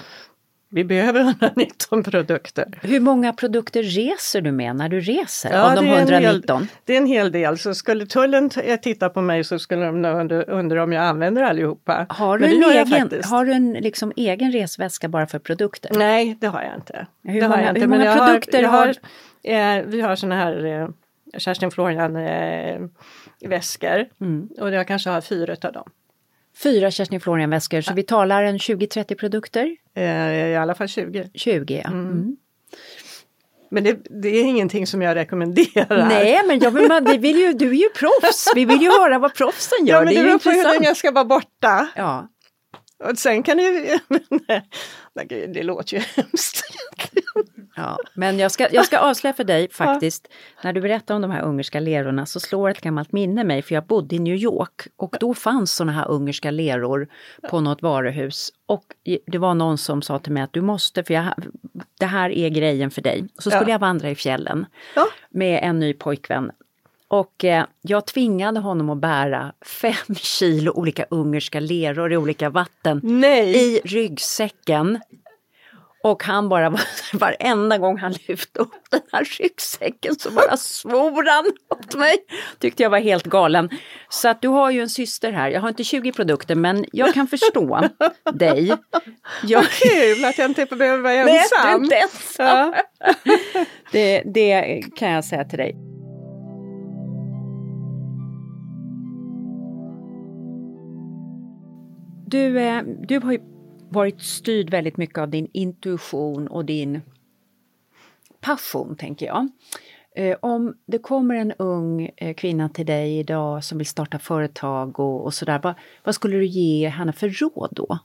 vi 0.76 0.84
behöver 0.84 1.20
119 1.40 2.02
produkter. 2.02 2.64
Hur 2.82 3.00
många 3.00 3.32
produkter 3.32 3.82
reser 3.82 4.40
du 4.40 4.52
med 4.52 4.76
när 4.76 4.88
du 4.88 5.00
reser 5.00 5.52
Ja, 5.52 5.70
av 5.70 5.76
de 5.76 5.86
det 5.86 5.92
är 5.92 6.00
en 6.00 6.08
hel- 6.08 6.24
119? 6.24 6.68
Det 6.84 6.92
är 6.92 6.96
en 6.98 7.06
hel 7.06 7.32
del. 7.32 7.58
Så 7.58 7.74
skulle 7.74 8.06
tullen 8.06 8.50
eh, 8.64 8.80
titta 8.80 9.08
på 9.08 9.20
mig 9.20 9.44
så 9.44 9.58
skulle 9.58 9.84
de 9.86 10.44
undra 10.48 10.82
om 10.82 10.92
jag 10.92 11.04
använder 11.04 11.42
allihopa. 11.42 12.06
Har 12.08 12.38
du, 12.38 12.44
en 12.44 12.52
egen, 12.70 13.22
har 13.24 13.44
du 13.44 13.52
en 13.52 13.72
liksom 13.72 14.12
egen 14.16 14.52
resväska 14.52 15.08
bara 15.08 15.26
för 15.26 15.38
produkter? 15.38 15.90
Nej, 15.94 16.36
det 16.40 16.46
har 16.46 16.62
jag 16.62 16.74
inte. 16.74 17.06
Hur 17.24 17.40
det 17.40 17.48
många- 17.48 17.56
har 17.56 17.62
jag 17.62 17.70
inte. 17.70 17.80
hur 17.80 17.88
Men 17.88 17.98
många 17.98 18.10
jag 18.10 18.26
produkter 18.26 18.62
jag 18.62 18.68
har- 18.68 18.94
har, 19.44 19.78
eh, 19.78 19.84
vi 19.86 20.00
har 20.00 20.16
såna 20.16 20.34
här 20.34 20.64
eh, 20.64 20.88
Kerstin 21.38 21.70
Florian 21.70 22.16
eh, 22.16 22.80
väskor. 23.40 24.06
Mm. 24.20 24.48
Och 24.60 24.70
jag 24.70 24.86
kanske 24.88 25.10
har 25.10 25.20
fyra 25.20 25.56
av 25.62 25.72
dem. 25.72 25.90
Fyra 26.62 26.90
Kerstin 26.90 27.20
Florian-väskor, 27.20 27.80
så 27.80 27.94
vi 27.94 28.02
talar 28.02 28.42
en 28.42 28.58
20-30 28.58 29.14
produkter? 29.14 29.76
Eh, 29.96 30.36
I 30.50 30.56
alla 30.56 30.74
fall 30.74 30.88
20. 30.88 31.30
20 31.34 31.82
ja. 31.84 31.90
Mm. 31.90 32.36
Men 33.70 33.84
det, 33.84 33.98
det 34.22 34.28
är 34.28 34.44
ingenting 34.44 34.86
som 34.86 35.02
jag 35.02 35.14
rekommenderar. 35.14 36.08
Nej, 36.08 36.42
men 36.46 36.58
jag 36.58 36.70
vill, 36.70 36.88
man, 36.88 37.04
vi 37.04 37.16
vill 37.16 37.38
ju, 37.38 37.52
du 37.52 37.68
är 37.68 37.74
ju 37.74 37.88
proffs. 37.88 38.52
Vi 38.54 38.64
vill 38.64 38.82
ju 38.82 38.90
höra 38.90 39.18
vad 39.18 39.34
proffsen 39.34 39.86
gör. 39.86 39.94
Ja, 39.94 40.04
men 40.04 40.14
det 40.14 40.20
det 40.20 40.26
beror 40.26 40.38
på 40.38 40.50
hur 40.50 40.64
länge 40.64 40.86
jag 40.86 40.96
ska 40.96 41.10
vara 41.10 41.24
borta. 41.24 41.88
Ja. 41.96 42.28
Och 43.04 43.18
sen 43.18 43.42
kan 43.42 43.56
det 43.56 43.62
ju... 43.62 43.98
Gud, 45.28 45.50
det 45.54 45.62
låter 45.62 45.96
ju 45.96 46.02
hemskt. 46.16 46.62
Ja, 47.76 47.98
men 48.14 48.38
jag 48.38 48.50
ska, 48.50 48.68
jag 48.72 48.86
ska 48.86 48.98
avslöja 48.98 49.34
för 49.34 49.44
dig 49.44 49.68
faktiskt, 49.72 50.28
när 50.64 50.72
du 50.72 50.80
berättar 50.80 51.14
om 51.14 51.22
de 51.22 51.30
här 51.30 51.42
ungerska 51.42 51.80
lerorna 51.80 52.26
så 52.26 52.40
slår 52.40 52.70
ett 52.70 52.80
gammalt 52.80 53.12
minne 53.12 53.44
mig 53.44 53.62
för 53.62 53.74
jag 53.74 53.86
bodde 53.86 54.16
i 54.16 54.18
New 54.18 54.34
York 54.34 54.88
och 54.96 55.16
då 55.20 55.34
fanns 55.34 55.72
såna 55.72 55.92
här 55.92 56.08
ungerska 56.08 56.50
leror 56.50 57.08
på 57.50 57.60
något 57.60 57.82
varuhus 57.82 58.52
och 58.66 58.84
det 59.26 59.38
var 59.38 59.54
någon 59.54 59.78
som 59.78 60.02
sa 60.02 60.18
till 60.18 60.32
mig 60.32 60.42
att 60.42 60.52
du 60.52 60.60
måste, 60.60 61.04
för 61.04 61.14
jag, 61.14 61.24
det 62.00 62.06
här 62.06 62.30
är 62.30 62.48
grejen 62.48 62.90
för 62.90 63.02
dig. 63.02 63.28
Så 63.38 63.50
skulle 63.50 63.70
Ja. 63.70 63.74
jag 63.74 63.78
vandra 63.78 64.10
i 64.10 64.14
fjällen 64.14 64.66
Ja. 64.94 65.06
med 65.30 65.60
en 65.62 65.78
ny 65.80 65.92
pojkvän. 65.94 66.50
Och 67.16 67.44
eh, 67.44 67.64
jag 67.82 68.06
tvingade 68.06 68.60
honom 68.60 68.90
att 68.90 68.98
bära 68.98 69.52
fem 69.66 70.14
kilo 70.16 70.72
olika 70.72 71.06
ungerska 71.10 71.60
leror 71.60 72.12
i 72.12 72.16
olika 72.16 72.50
vatten 72.50 73.00
Nej! 73.02 73.56
i 73.56 73.80
ryggsäcken. 73.84 75.00
Och 76.02 76.24
han 76.24 76.48
bara, 76.48 76.70
varenda 77.12 77.78
gång 77.78 77.98
han 77.98 78.14
lyfte 78.28 78.60
upp 78.60 78.90
den 78.90 79.00
här 79.12 79.24
ryggsäcken 79.24 80.14
så 80.18 80.30
bara 80.30 80.56
svor 80.56 81.24
han 81.30 81.44
åt 81.78 81.94
mig. 81.94 82.16
Tyckte 82.58 82.82
jag 82.82 82.90
var 82.90 82.98
helt 82.98 83.24
galen. 83.24 83.70
Så 84.08 84.28
att 84.28 84.42
du 84.42 84.48
har 84.48 84.70
ju 84.70 84.80
en 84.80 84.90
syster 84.90 85.32
här. 85.32 85.50
Jag 85.50 85.60
har 85.60 85.68
inte 85.68 85.84
20 85.84 86.12
produkter 86.12 86.54
men 86.54 86.84
jag 86.92 87.14
kan 87.14 87.26
förstå 87.26 87.80
dig. 88.32 88.76
Jag, 89.42 89.64
Kul 89.64 90.24
att 90.24 90.38
jag 90.38 90.50
inte 90.50 90.66
behöver 90.66 91.02
vara 91.02 91.12
Nej, 91.12 91.24
du 91.24 91.30
är 91.30 91.68
ensam. 91.68 91.84
inte 91.84 91.96
ensam. 91.96 92.74
Ja. 92.74 93.64
Det, 93.92 94.22
det 94.34 94.82
kan 94.96 95.10
jag 95.10 95.24
säga 95.24 95.44
till 95.44 95.58
dig. 95.58 95.95
Du, 102.28 102.60
eh, 102.60 102.82
du 102.82 103.18
har 103.18 103.32
ju 103.32 103.40
varit 103.90 104.22
styrd 104.22 104.70
väldigt 104.70 104.96
mycket 104.96 105.18
av 105.18 105.28
din 105.28 105.50
intuition 105.52 106.48
och 106.48 106.64
din 106.64 107.00
passion, 108.40 108.96
tänker 108.96 109.26
jag. 109.26 109.48
Eh, 110.16 110.36
om 110.42 110.76
det 110.86 110.98
kommer 110.98 111.34
en 111.34 111.52
ung 111.52 112.10
eh, 112.16 112.34
kvinna 112.34 112.68
till 112.68 112.86
dig 112.86 113.18
idag 113.18 113.64
som 113.64 113.78
vill 113.78 113.86
starta 113.86 114.18
företag 114.18 115.00
och, 115.00 115.24
och 115.24 115.34
sådär, 115.34 115.60
vad, 115.62 115.74
vad 116.04 116.14
skulle 116.14 116.36
du 116.36 116.46
ge 116.46 116.88
henne 116.88 117.12
för 117.12 117.28
råd 117.28 117.70
då? 117.72 117.98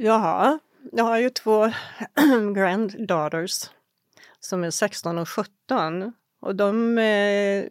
Ja, 0.00 0.58
jag 0.92 1.04
har 1.04 1.18
ju 1.18 1.30
två 1.30 1.70
granddaughters 2.54 3.70
som 4.40 4.64
är 4.64 4.70
16 4.70 5.18
och 5.18 5.28
17 5.28 6.12
och 6.40 6.56
de 6.56 6.98
eh, 6.98 7.64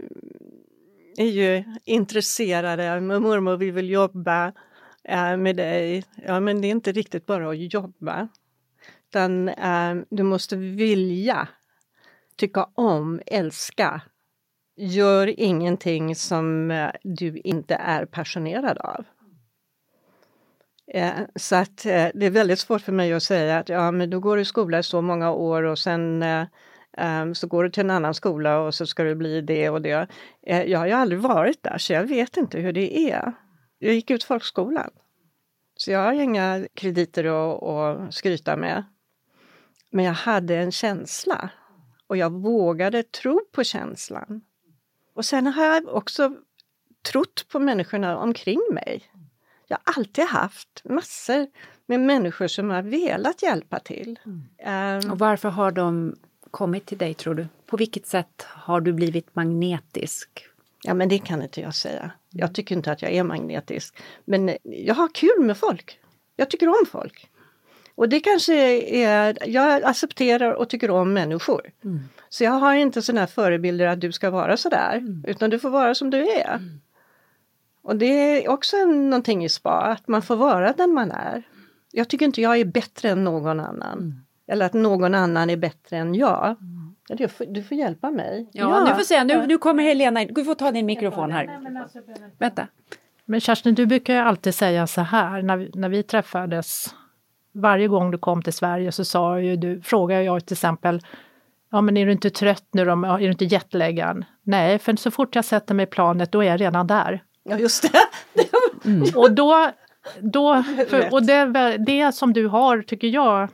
är 1.17 1.29
ju 1.31 1.63
intresserade. 1.85 3.01
Mormor, 3.01 3.57
vi 3.57 3.71
vill 3.71 3.89
jobba 3.89 4.53
eh, 5.07 5.37
med 5.37 5.55
dig. 5.55 6.03
Ja, 6.25 6.39
men 6.39 6.61
det 6.61 6.67
är 6.67 6.71
inte 6.71 6.91
riktigt 6.91 7.25
bara 7.25 7.49
att 7.49 7.73
jobba. 7.73 8.27
Utan 9.09 9.49
eh, 9.49 9.95
du 10.09 10.23
måste 10.23 10.55
vilja, 10.55 11.47
tycka 12.35 12.69
om, 12.75 13.21
älska. 13.25 14.01
Gör 14.75 15.39
ingenting 15.39 16.15
som 16.15 16.71
eh, 16.71 16.89
du 17.03 17.37
inte 17.37 17.75
är 17.75 18.05
passionerad 18.05 18.77
av. 18.77 19.05
Eh, 20.93 21.11
Så 21.35 21.55
att 21.55 21.85
eh, 21.85 22.07
det 22.13 22.25
är 22.25 22.29
väldigt 22.29 22.59
svårt 22.59 22.81
för 22.81 22.91
mig 22.91 23.13
att 23.13 23.23
säga 23.23 23.57
att 23.59 23.69
ja, 23.69 23.91
men 23.91 24.09
då 24.09 24.19
går 24.19 24.35
du 24.35 24.41
i 24.41 24.45
skola 24.45 24.79
i 24.79 24.83
så 24.83 25.01
många 25.01 25.31
år 25.31 25.63
och 25.63 25.79
sen 25.79 26.23
eh, 26.23 26.45
ehm, 26.97 27.35
så 27.35 27.47
går 27.47 27.63
du 27.63 27.69
till 27.69 27.83
en 27.83 27.91
annan 27.91 28.13
skola 28.13 28.59
och 28.59 28.75
så 28.75 28.85
ska 28.85 29.03
du 29.03 29.15
bli 29.15 29.41
det 29.41 29.69
och 29.69 29.81
det. 29.81 30.07
Eh, 30.47 30.63
jag 30.63 30.79
har 30.79 30.85
ju 30.87 30.93
aldrig 30.93 31.19
varit 31.21 31.63
där 31.63 31.77
så 31.77 31.93
jag 31.93 32.03
vet 32.03 32.37
inte 32.37 32.59
hur 32.59 32.73
det 32.73 33.11
är. 33.11 33.33
Jag 33.79 33.93
gick 33.93 34.11
ut 34.11 34.23
folkskolan. 34.23 34.89
Så 35.75 35.91
jag 35.91 35.99
har 35.99 36.13
inga 36.13 36.67
krediter 36.73 37.23
att, 37.23 37.63
att 37.63 38.13
skryta 38.13 38.55
med. 38.55 38.83
Men 39.91 40.05
jag 40.05 40.13
hade 40.13 40.55
en 40.57 40.71
känsla 40.71 41.49
och 42.07 42.17
jag 42.17 42.31
vågade 42.31 43.03
tro 43.03 43.41
på 43.51 43.63
känslan. 43.63 44.41
Och 45.13 45.25
sen 45.25 45.47
har 45.47 45.65
jag 45.65 45.87
också 45.87 46.35
trott 47.11 47.45
på 47.51 47.59
människorna 47.59 48.17
omkring 48.17 48.61
mig. 48.71 49.03
Jag 49.67 49.77
har 49.83 49.93
alltid 49.97 50.25
haft 50.25 50.81
massor 50.85 51.47
med 51.85 51.99
människor 51.99 52.47
som 52.47 52.69
har 52.69 52.81
velat 52.81 53.43
hjälpa 53.43 53.79
till. 53.79 54.19
Ehm, 54.57 55.11
Och 55.11 55.19
varför 55.19 55.49
har 55.49 55.71
de 55.71 56.15
kommit 56.51 56.85
till 56.85 56.97
dig 56.97 57.13
tror 57.13 57.35
du? 57.35 57.47
På 57.65 57.77
vilket 57.77 58.07
sätt 58.07 58.45
har 58.47 58.81
du 58.81 58.93
blivit 58.93 59.35
magnetisk? 59.35 60.29
Ja 60.83 60.93
men 60.93 61.09
det 61.09 61.17
kan 61.17 61.41
inte 61.41 61.61
jag 61.61 61.75
säga. 61.75 62.11
Jag 62.29 62.53
tycker 62.53 62.75
inte 62.75 62.91
att 62.91 63.01
jag 63.01 63.11
är 63.11 63.23
magnetisk. 63.23 63.97
Men 64.25 64.57
jag 64.63 64.95
har 64.95 65.07
kul 65.13 65.39
med 65.45 65.57
folk. 65.57 65.99
Jag 66.35 66.49
tycker 66.49 66.67
om 66.67 66.85
folk. 66.91 67.29
Och 67.95 68.09
det 68.09 68.19
kanske 68.19 68.53
är, 68.79 69.37
jag 69.45 69.83
accepterar 69.83 70.51
och 70.51 70.69
tycker 70.69 70.91
om 70.91 71.13
människor. 71.13 71.71
Mm. 71.83 71.99
Så 72.29 72.43
jag 72.43 72.51
har 72.51 72.73
inte 72.73 73.01
sådana 73.01 73.19
här 73.19 73.27
förebilder 73.27 73.87
att 73.87 74.01
du 74.01 74.11
ska 74.11 74.29
vara 74.29 74.57
sådär, 74.57 74.97
mm. 74.97 75.23
utan 75.27 75.49
du 75.49 75.59
får 75.59 75.69
vara 75.69 75.95
som 75.95 76.09
du 76.09 76.29
är. 76.29 76.55
Mm. 76.55 76.79
Och 77.81 77.95
det 77.95 78.05
är 78.05 78.49
också 78.49 78.77
någonting 78.85 79.45
i 79.45 79.49
spa, 79.49 79.81
att 79.81 80.07
man 80.07 80.21
får 80.21 80.35
vara 80.35 80.73
den 80.73 80.93
man 80.93 81.11
är. 81.11 81.43
Jag 81.91 82.07
tycker 82.07 82.25
inte 82.25 82.41
jag 82.41 82.59
är 82.59 82.65
bättre 82.65 83.09
än 83.09 83.23
någon 83.23 83.59
annan. 83.59 83.97
Mm. 83.97 84.13
Eller 84.47 84.65
att 84.65 84.73
någon 84.73 85.15
annan 85.15 85.49
är 85.49 85.57
bättre 85.57 85.97
än 85.97 86.15
jag. 86.15 86.55
Du 87.07 87.27
får, 87.27 87.45
du 87.45 87.63
får 87.63 87.77
hjälpa 87.77 88.11
mig. 88.11 88.49
Ja, 88.53 88.69
ja. 88.69 88.83
nu 88.83 88.95
får 88.95 89.03
se. 89.03 89.23
Nu, 89.23 89.47
nu 89.47 89.57
kommer 89.57 89.83
Helena 89.83 90.25
Du 90.25 90.43
får 90.43 90.55
ta 90.55 90.71
din 90.71 90.85
mikrofon 90.85 91.31
här. 91.31 91.59
Alltså, 91.81 91.99
Vänta. 92.37 92.67
Men 93.25 93.39
Kerstin, 93.39 93.75
du 93.75 93.85
brukar 93.85 94.13
ju 94.13 94.19
alltid 94.19 94.55
säga 94.55 94.87
så 94.87 95.01
här 95.01 95.41
när 95.41 95.57
vi, 95.57 95.71
när 95.73 95.89
vi 95.89 96.03
träffades. 96.03 96.95
Varje 97.53 97.87
gång 97.87 98.11
du 98.11 98.17
kom 98.17 98.41
till 98.41 98.53
Sverige 98.53 98.91
så 98.91 99.05
sa 99.05 99.39
ju 99.39 99.55
du, 99.55 99.81
frågade 99.81 100.23
jag 100.23 100.45
till 100.45 100.53
exempel 100.53 101.01
Ja 101.71 101.81
men 101.81 101.97
är 101.97 102.05
du 102.05 102.11
inte 102.11 102.29
trött 102.29 102.67
nu 102.71 102.85
då? 102.85 102.91
Är 102.91 103.19
du 103.19 103.29
inte 103.31 103.45
jetlaggad? 103.45 104.25
Nej, 104.43 104.79
för 104.79 104.95
så 104.95 105.11
fort 105.11 105.35
jag 105.35 105.45
sätter 105.45 105.73
mig 105.73 105.83
i 105.83 105.87
planet 105.87 106.31
då 106.31 106.43
är 106.43 106.47
jag 106.47 106.61
redan 106.61 106.87
där. 106.87 107.23
Ja 107.43 107.57
just 107.57 107.91
det. 107.91 107.99
mm. 108.85 109.03
Och 109.15 109.31
då, 109.31 109.71
då 110.19 110.63
för, 110.89 111.13
och 111.13 111.25
det, 111.25 111.77
det 111.77 112.11
som 112.11 112.33
du 112.33 112.47
har 112.47 112.81
tycker 112.81 113.07
jag 113.07 113.49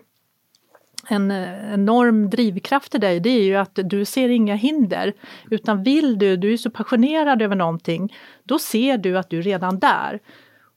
en 1.07 1.31
enorm 1.73 2.29
drivkraft 2.29 2.95
i 2.95 2.97
dig, 2.97 3.19
det 3.19 3.29
är 3.29 3.43
ju 3.43 3.55
att 3.55 3.79
du 3.83 4.05
ser 4.05 4.29
inga 4.29 4.55
hinder. 4.55 5.13
Utan 5.49 5.83
vill 5.83 6.19
du, 6.19 6.37
du 6.37 6.53
är 6.53 6.57
så 6.57 6.69
passionerad 6.69 7.41
över 7.41 7.55
någonting, 7.55 8.13
då 8.43 8.59
ser 8.59 8.97
du 8.97 9.17
att 9.17 9.29
du 9.29 9.37
är 9.37 9.41
redan 9.41 9.79
där. 9.79 10.19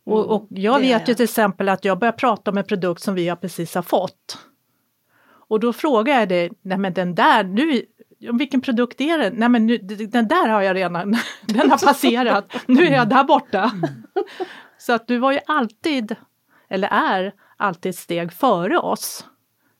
Och, 0.05 0.18
mm, 0.18 0.31
och 0.31 0.47
jag 0.51 0.81
vet 0.81 1.09
ju 1.09 1.14
till 1.14 1.24
exempel 1.24 1.68
att 1.68 1.85
jag 1.85 1.99
börjar 1.99 2.12
prata 2.12 2.51
om 2.51 2.59
en 2.59 2.64
produkt 2.64 3.03
som 3.03 3.14
vi 3.14 3.29
har 3.29 3.37
precis 3.37 3.74
har 3.74 3.83
fått. 3.83 4.39
Och 5.49 5.61
då 5.61 5.72
frågar 5.72 6.18
jag 6.18 6.29
dig, 6.29 6.51
nej 6.62 6.79
men 6.79 6.93
den 6.93 7.14
där, 7.14 7.45
nu, 7.45 7.83
vilken 8.33 8.61
produkt 8.61 9.01
är 9.01 9.18
det? 9.18 9.31
Nej 9.31 9.49
men 9.49 9.66
nu, 9.66 9.79
den 9.79 10.29
där 10.29 10.49
har 10.49 10.62
jag 10.62 10.77
redan, 10.77 11.16
den 11.47 11.70
har 11.70 11.87
passerat, 11.87 12.57
nu 12.66 12.83
är 12.83 12.93
jag 12.93 13.09
där 13.09 13.24
borta. 13.24 13.70
Mm. 13.74 13.89
Så 14.79 14.93
att 14.93 15.07
du 15.07 15.18
var 15.18 15.33
ju 15.33 15.39
alltid, 15.47 16.16
eller 16.68 16.89
är 16.89 17.33
alltid 17.57 17.91
ett 17.91 17.97
steg 17.97 18.33
före 18.33 18.79
oss. 18.79 19.24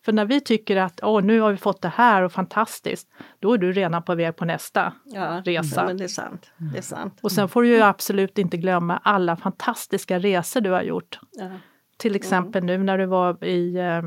För 0.07 0.13
när 0.13 0.25
vi 0.25 0.41
tycker 0.41 0.77
att 0.77 1.01
Åh, 1.03 1.23
nu 1.23 1.41
har 1.41 1.51
vi 1.51 1.57
fått 1.57 1.83
det 1.83 1.89
här 1.89 2.23
och 2.23 2.33
fantastiskt, 2.33 3.09
då 3.41 3.53
är 3.53 3.59
du 3.59 3.73
redan 3.73 4.03
på 4.03 4.15
väg 4.15 4.37
på 4.37 4.45
nästa 4.45 4.93
ja, 5.05 5.43
resa. 5.45 5.81
Ja, 5.81 5.87
men 5.87 5.97
det 5.97 6.05
är 6.05 6.09
sant. 6.09 6.51
Det 6.73 6.79
är 6.79 6.83
sant. 6.83 7.19
Och 7.23 7.33
sen 7.33 7.49
får 7.49 7.63
du 7.63 7.69
ju 7.69 7.83
absolut 7.83 8.39
inte 8.39 8.57
glömma 8.57 9.01
alla 9.03 9.37
fantastiska 9.37 10.19
resor 10.19 10.61
du 10.61 10.71
har 10.71 10.83
gjort. 10.83 11.19
Ja. 11.33 11.51
Till 11.97 12.17
exempel 12.17 12.63
mm. 12.63 12.81
nu 12.81 12.85
när 12.85 12.99
du 12.99 13.07
var 13.07 13.45
i, 13.45 13.77
eh, 13.77 14.03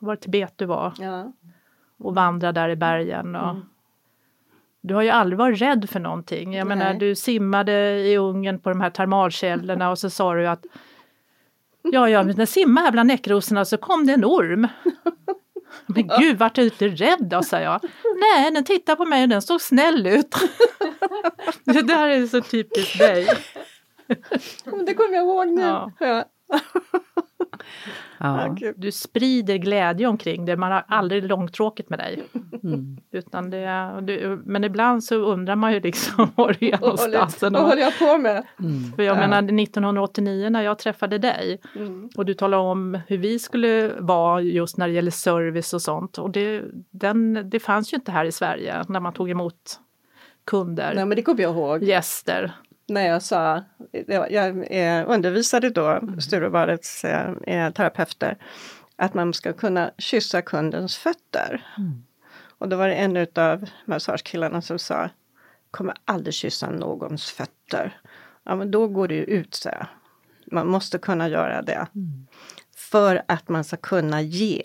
var 0.00 0.14
det 0.16 0.20
Tibet 0.22 0.52
du 0.56 0.64
var? 0.64 0.92
Ja. 0.98 1.32
Och 1.98 2.14
vandrade 2.14 2.60
där 2.60 2.68
i 2.68 2.76
bergen. 2.76 3.36
Och, 3.36 3.50
mm. 3.50 3.62
Du 4.80 4.94
har 4.94 5.02
ju 5.02 5.10
aldrig 5.10 5.38
varit 5.38 5.60
rädd 5.60 5.90
för 5.90 6.00
någonting. 6.00 6.54
Jag 6.54 6.66
Nej. 6.66 6.76
menar 6.76 6.94
du 6.94 7.14
simmade 7.14 8.00
i 8.00 8.16
Ungern 8.16 8.58
på 8.58 8.68
de 8.68 8.80
här 8.80 8.90
termalkällorna 8.90 9.90
och 9.90 9.98
så 9.98 10.10
sa 10.10 10.34
du 10.34 10.46
att 10.46 10.66
Ja, 11.92 12.08
ja, 12.08 12.22
men 12.22 12.36
jag 12.36 12.48
simmade 12.48 12.84
här 12.84 12.92
bland 12.92 13.06
näckrosorna 13.06 13.64
så 13.64 13.76
kom 13.76 14.06
det 14.06 14.12
en 14.12 14.24
orm. 14.24 14.68
Men 15.86 16.10
gud, 16.18 16.38
vart 16.38 16.54
du 16.54 16.62
inte 16.64 16.88
rädd 16.88 17.28
då, 17.30 17.42
sa 17.42 17.60
jag. 17.60 17.80
Nej, 18.20 18.50
den 18.50 18.64
tittade 18.64 18.96
på 18.96 19.04
mig 19.04 19.22
och 19.22 19.28
den 19.28 19.42
såg 19.42 19.60
snäll 19.60 20.06
ut. 20.06 20.34
det 21.64 21.82
där 21.82 22.08
är 22.08 22.26
så 22.26 22.40
typiskt 22.40 22.98
dig. 22.98 23.28
det 24.86 24.94
kommer 24.94 25.14
jag 25.14 25.24
ihåg 25.24 25.48
nu. 25.48 25.62
Ja. 25.62 25.92
Ja. 26.00 26.24
Ja. 28.18 28.56
Du 28.76 28.92
sprider 28.92 29.56
glädje 29.56 30.06
omkring 30.06 30.44
det, 30.44 30.56
man 30.56 30.72
har 30.72 30.84
aldrig 30.88 31.24
långtråkigt 31.24 31.90
med 31.90 31.98
dig. 31.98 32.22
Mm. 32.64 32.96
Utan 33.12 33.50
det, 33.50 33.94
du, 34.02 34.42
men 34.44 34.64
ibland 34.64 35.04
så 35.04 35.14
undrar 35.16 35.56
man 35.56 35.72
ju 35.72 35.80
liksom 35.80 36.30
var 36.36 36.56
det 36.60 36.72
är 36.72 36.80
någonstans. 36.80 37.42
Vad 37.42 37.62
håller 37.62 37.82
jag 37.82 37.98
på 37.98 38.18
med? 38.18 38.46
Mm. 38.60 38.92
För 38.96 39.02
jag 39.02 39.16
ja. 39.16 39.20
menar 39.20 39.38
1989 39.38 40.50
när 40.50 40.62
jag 40.62 40.78
träffade 40.78 41.18
dig 41.18 41.60
mm. 41.76 42.10
och 42.16 42.24
du 42.24 42.34
talade 42.34 42.62
om 42.62 42.98
hur 43.06 43.18
vi 43.18 43.38
skulle 43.38 43.92
vara 43.98 44.40
just 44.40 44.76
när 44.76 44.88
det 44.88 44.94
gäller 44.94 45.10
service 45.10 45.74
och 45.74 45.82
sånt. 45.82 46.18
Och 46.18 46.30
det, 46.30 46.62
den, 46.90 47.50
det 47.50 47.60
fanns 47.60 47.92
ju 47.92 47.96
inte 47.96 48.12
här 48.12 48.24
i 48.24 48.32
Sverige 48.32 48.84
när 48.88 49.00
man 49.00 49.12
tog 49.12 49.30
emot 49.30 49.80
kunder. 50.46 50.92
Nej 50.94 51.06
men 51.06 51.16
det 51.16 51.22
kommer 51.22 51.42
jag 51.42 51.54
ihåg. 51.54 51.82
Gäster 51.82 52.52
när 52.88 53.06
jag 53.06 53.22
sa, 53.22 53.64
jag 54.30 55.06
undervisade 55.08 55.70
då 55.70 55.86
mm. 55.86 56.20
Sturebadets 56.20 57.04
eh, 57.04 57.70
terapeuter, 57.72 58.38
att 58.96 59.14
man 59.14 59.34
ska 59.34 59.52
kunna 59.52 59.90
kyssa 59.98 60.42
kundens 60.42 60.96
fötter. 60.96 61.66
Mm. 61.78 62.02
Och 62.58 62.68
då 62.68 62.76
var 62.76 62.88
det 62.88 62.94
en 62.94 63.26
av 63.34 63.68
massagekillarna 63.84 64.62
som 64.62 64.78
sa, 64.78 65.10
kommer 65.70 65.94
aldrig 66.04 66.34
kyssa 66.34 66.70
någons 66.70 67.30
fötter. 67.30 68.00
Ja 68.44 68.56
men 68.56 68.70
då 68.70 68.88
går 68.88 69.08
det 69.08 69.14
ju 69.14 69.24
ut 69.24 69.54
så. 69.54 69.70
Man 70.52 70.66
måste 70.68 70.98
kunna 70.98 71.28
göra 71.28 71.62
det. 71.62 71.86
Mm. 71.94 72.26
För 72.76 73.22
att 73.28 73.48
man 73.48 73.64
ska 73.64 73.76
kunna 73.76 74.22
ge. 74.22 74.62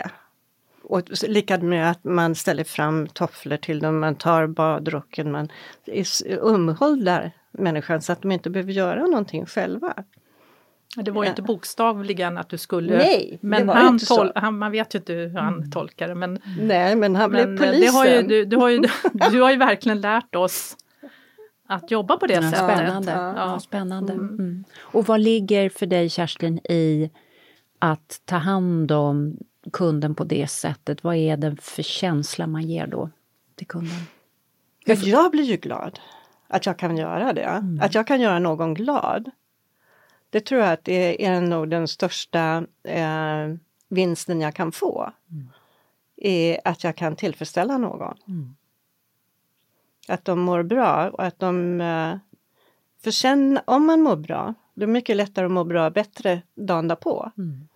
Och 0.84 1.04
likadant 1.28 1.70
med 1.70 1.92
att 1.92 2.04
man 2.04 2.36
ställer 2.36 2.64
fram 2.64 3.08
tofflor 3.08 3.58
till 3.58 3.80
dem, 3.80 4.00
man 4.00 4.16
tar 4.16 4.48
badrocken, 4.48 5.32
man 5.32 5.50
umhuldar 6.26 7.32
människan 7.52 8.02
så 8.02 8.12
att 8.12 8.22
de 8.22 8.32
inte 8.32 8.50
behöver 8.50 8.72
göra 8.72 9.02
någonting 9.02 9.46
själva. 9.46 9.94
Det 10.96 11.12
var 11.12 11.24
ju 11.24 11.30
inte 11.30 11.42
bokstavligen 11.42 12.38
att 12.38 12.50
du 12.50 12.58
skulle... 12.58 12.98
Nej, 12.98 13.40
men 13.42 13.68
det 13.68 13.74
han, 13.74 13.98
tol- 13.98 14.32
han 14.36 14.58
man 14.58 14.72
vet 14.72 14.96
ju 14.96 15.00
inte 15.00 15.14
hur 15.14 15.30
han 15.30 15.54
mm. 15.54 15.72
tolkar 15.72 16.08
det. 16.08 16.16
Men, 16.16 16.40
Nej, 16.60 16.96
men 16.96 17.16
han 17.16 17.30
blev 17.30 17.58
polisen. 17.58 17.82
Det 17.82 17.88
har 17.88 18.06
ju, 18.06 18.22
du, 18.22 18.46
du, 18.46 18.58
har 18.58 18.70
ju, 18.70 18.82
du 19.32 19.42
har 19.42 19.52
ju 19.52 19.58
verkligen 19.58 20.02
lärt 20.02 20.36
oss 20.36 20.78
att 21.68 21.92
jobba 21.92 22.18
på 22.18 22.28
det 22.28 22.34
ja, 22.34 22.42
sättet. 22.42 22.58
Spännande. 22.58 23.12
Ja. 23.12 23.34
ja 23.38 23.60
spännande. 23.60 24.14
Mm. 24.14 24.30
Mm. 24.30 24.64
Och 24.80 25.06
vad 25.06 25.20
ligger 25.20 25.70
för 25.70 25.86
dig 25.86 26.10
Kerstin 26.10 26.58
i 26.58 27.12
att 27.80 28.22
ta 28.26 28.36
hand 28.36 28.92
om 28.92 29.38
kunden 29.74 30.16
på 30.16 30.24
det 30.24 30.48
sättet? 30.48 31.04
Vad 31.04 31.16
är 31.16 31.38
det 31.38 31.56
för 31.62 31.84
känsla 31.84 32.48
man 32.48 32.62
ger 32.62 32.88
då 32.88 33.10
till 33.56 33.68
kunden? 33.68 33.98
Jag 34.86 35.32
blir 35.32 35.44
ju 35.44 35.58
glad 35.58 36.00
att 36.52 36.66
jag 36.66 36.78
kan 36.78 36.98
göra 36.98 37.34
det. 37.34 37.42
Mm. 37.42 37.82
Att 37.82 37.96
jag 37.96 38.08
kan 38.08 38.22
göra 38.22 38.40
någon 38.40 38.74
glad. 38.74 39.32
Det 40.30 40.46
tror 40.46 40.62
jag 40.62 40.72
att 40.72 40.84
det 40.84 41.26
är 41.26 41.42
nog 41.42 41.70
den 41.70 41.88
största 41.88 42.64
eh, 42.84 43.56
vinsten 43.90 44.42
jag 44.42 44.56
kan 44.56 44.72
få. 44.72 45.12
Mm. 45.32 45.50
Är 46.18 46.60
att 46.66 46.84
jag 46.84 46.96
kan 46.96 47.16
tillfredsställa 47.16 47.78
någon. 47.78 48.18
Mm. 48.28 48.56
Att 50.08 50.26
de 50.26 50.40
mår 50.40 50.64
bra 50.64 51.10
och 51.10 51.24
att 51.24 51.40
de... 51.40 51.82
Eh, 51.82 52.18
för 53.04 53.12
sen 53.12 53.60
om 53.66 53.86
man 53.86 54.02
mår 54.02 54.16
bra, 54.16 54.54
då 54.74 54.84
är 54.84 54.88
det 54.88 54.94
mycket 54.94 55.16
lättare 55.16 55.46
att 55.46 55.52
må 55.52 55.64
bra 55.64 55.90
bättre 55.90 56.42
dagen 56.56 56.88
därpå. 56.88 57.32
Mm. 57.38 57.68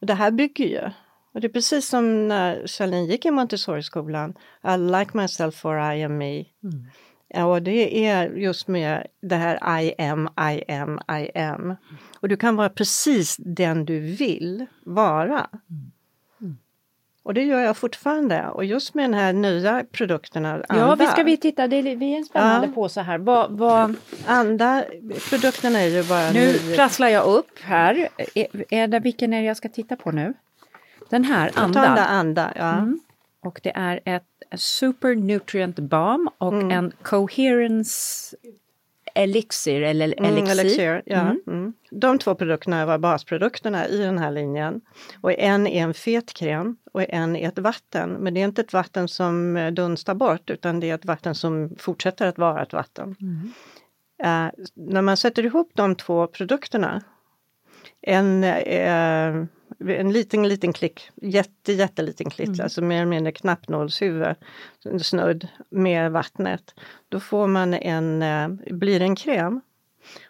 Och 0.00 0.06
det 0.06 0.14
här 0.14 0.30
bygger 0.30 0.66
ju. 0.66 0.90
Och 1.32 1.40
det 1.40 1.46
är 1.46 1.52
precis 1.52 1.88
som 1.88 2.28
när 2.28 2.66
Charlene 2.66 3.06
gick 3.06 3.26
i 3.26 3.30
Montessori-skolan. 3.30 4.34
I 4.64 4.76
like 4.76 5.10
myself 5.16 5.54
for 5.54 5.92
I 5.94 6.02
am 6.02 6.18
me. 6.18 6.44
Mm. 6.62 6.86
Ja, 7.34 7.44
och 7.44 7.62
det 7.62 8.06
är 8.06 8.30
just 8.30 8.68
med 8.68 9.06
det 9.20 9.36
här 9.36 9.80
I 9.82 9.94
am, 9.98 10.28
I 10.52 10.72
am, 10.72 11.00
I 11.20 11.38
am. 11.38 11.76
Och 12.20 12.28
du 12.28 12.36
kan 12.36 12.56
vara 12.56 12.68
precis 12.68 13.36
den 13.38 13.84
du 13.84 14.00
vill 14.00 14.66
vara. 14.84 15.46
Mm. 15.70 15.90
Och 17.22 17.34
det 17.34 17.42
gör 17.42 17.60
jag 17.60 17.76
fortfarande. 17.76 18.48
Och 18.48 18.64
just 18.64 18.94
med 18.94 19.04
den 19.04 19.14
här 19.14 19.32
nya 19.32 19.84
produkterna, 19.92 20.52
Anda. 20.52 20.66
Ja, 20.68 20.94
vi 20.94 21.06
ska 21.06 21.22
vi 21.22 21.36
titta, 21.36 21.68
det 21.68 21.76
är, 21.76 21.96
vi 21.96 22.12
är 22.14 22.18
en 22.18 22.24
spännande 22.24 22.66
ja. 22.66 22.72
påse 22.72 23.02
här. 23.02 23.18
Vad, 23.18 23.58
vad... 23.58 23.94
Anda, 24.26 24.84
produkterna 25.30 25.80
är 25.80 25.86
ju 25.86 26.02
bara... 26.02 26.30
Nu 26.30 26.46
ny... 26.46 26.76
prasslar 26.76 27.08
jag 27.08 27.26
upp 27.26 27.58
här. 27.62 28.08
Är, 28.34 28.46
är 28.74 28.88
det, 28.88 28.98
vilken 28.98 29.32
är 29.32 29.40
det 29.40 29.46
jag 29.46 29.56
ska 29.56 29.68
titta 29.68 29.96
på 29.96 30.10
nu? 30.10 30.34
Den 31.10 31.24
här, 31.24 31.50
Anda. 31.54 31.80
Anda, 31.80 32.04
anda 32.04 32.52
ja. 32.56 32.72
Mm. 32.72 33.00
Och 33.42 33.60
det 33.62 33.72
är 33.76 34.00
ett 34.04 34.29
Super 34.56 35.14
Nutrient 35.14 35.78
Balm 35.78 36.28
och 36.38 36.52
mm. 36.52 36.70
en 36.70 36.92
Coherence 37.02 38.36
Elixir 39.14 39.82
eller 39.82 40.14
mm, 40.18 40.24
Elixir. 40.24 40.52
Mm, 40.52 40.60
elixir 40.60 41.02
ja. 41.06 41.20
Mm. 41.20 41.40
mm. 41.46 41.72
De 41.90 42.18
två 42.18 42.34
produkterna 42.34 42.86
var 42.86 42.98
basprodukterna 42.98 43.88
i 43.88 43.98
den 43.98 44.18
här 44.18 44.30
linjen. 44.30 44.80
Och 45.20 45.32
en 45.32 45.66
är 45.66 45.82
en 45.82 45.94
fet 45.94 46.34
kräm 46.34 46.76
och 46.92 47.02
en 47.08 47.36
är 47.36 47.48
ett 47.48 47.58
vatten. 47.58 48.10
Men 48.10 48.34
det 48.34 48.40
är 48.40 48.44
inte 48.44 48.60
ett 48.60 48.72
vatten 48.72 49.08
som 49.08 49.70
dunstar 49.72 50.14
bort 50.14 50.50
utan 50.50 50.80
det 50.80 50.90
är 50.90 50.94
ett 50.94 51.04
vatten 51.04 51.34
som 51.34 51.76
fortsätter 51.78 52.26
att 52.26 52.38
vara 52.38 52.62
ett 52.62 52.72
vatten. 52.72 53.16
Uh, 54.24 54.48
när 54.74 55.02
man 55.02 55.16
sätter 55.16 55.44
ihop 55.44 55.70
de 55.74 55.94
två 55.94 56.26
produkterna, 56.26 57.02
en 58.02 58.44
uh, 58.44 59.46
en 59.86 60.12
liten, 60.12 60.48
liten 60.48 60.72
klick, 60.72 61.10
jätte, 61.14 61.72
jätteliten 61.72 62.30
klick, 62.30 62.48
mm. 62.48 62.60
alltså 62.60 62.82
mer 62.82 62.96
eller 62.96 63.06
mindre 63.06 63.32
knappnålshuvud, 63.32 64.36
snudd 65.02 65.48
med 65.70 66.12
vattnet. 66.12 66.74
Då 67.08 67.20
får 67.20 67.46
man 67.46 67.74
en, 67.74 68.22
eh, 68.22 68.48
blir 68.70 69.02
en 69.02 69.16
kräm 69.16 69.60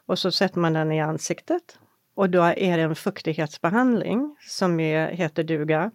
Och 0.07 0.19
så 0.19 0.33
sätter 0.33 0.59
man 0.59 0.73
den 0.73 0.93
i 0.93 1.01
ansiktet. 1.01 1.79
Och 2.15 2.31
då 2.31 2.43
är 2.43 2.77
det 2.77 2.83
en 2.83 2.95
fuktighetsbehandling 2.95 4.37
som 4.41 4.81
är, 4.81 5.11
heter 5.11 5.45
duga. 5.45 5.91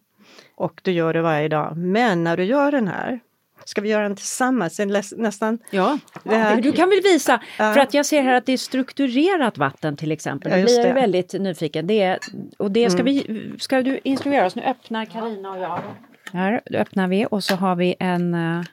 Och 0.55 0.81
du 0.83 0.91
gör 0.91 1.13
det 1.13 1.21
varje 1.21 1.47
dag. 1.47 1.77
Men 1.77 2.23
när 2.23 2.37
du 2.37 2.43
gör 2.43 2.71
den 2.71 2.87
här, 2.87 3.19
ska 3.65 3.81
vi 3.81 3.89
göra 3.89 4.03
den 4.03 4.15
tillsammans? 4.15 4.79
Nästan... 5.17 5.59
Ja, 5.69 5.97
du 6.61 6.71
kan 6.71 6.89
väl 6.89 7.01
visa, 7.03 7.41
ja. 7.59 7.73
för 7.73 7.79
att 7.79 7.93
jag 7.93 8.05
ser 8.05 8.21
här 8.21 8.33
att 8.33 8.45
det 8.45 8.53
är 8.53 8.57
strukturerat 8.57 9.57
vatten 9.57 9.97
till 9.97 10.11
exempel. 10.11 10.59
Ja, 10.59 10.65
blir 10.65 10.85
jag 10.85 10.93
väldigt 10.93 11.33
nyfiken. 11.33 11.87
Det 11.87 12.01
är, 12.01 12.19
och 12.57 12.71
det 12.71 12.89
ska, 12.89 13.01
mm. 13.01 13.13
vi, 13.13 13.53
ska 13.59 13.81
du 13.81 13.99
instruera 14.03 14.45
oss? 14.45 14.55
Nu 14.55 14.61
öppnar 14.61 15.05
Karina 15.05 15.51
och 15.51 15.57
jag. 15.57 15.81
Här 16.33 16.61
öppnar 16.73 17.07
vi 17.07 17.27
och 17.31 17.43
så 17.43 17.55
har 17.55 17.75
vi 17.75 17.95
en 17.99 18.33
uh, 18.33 18.63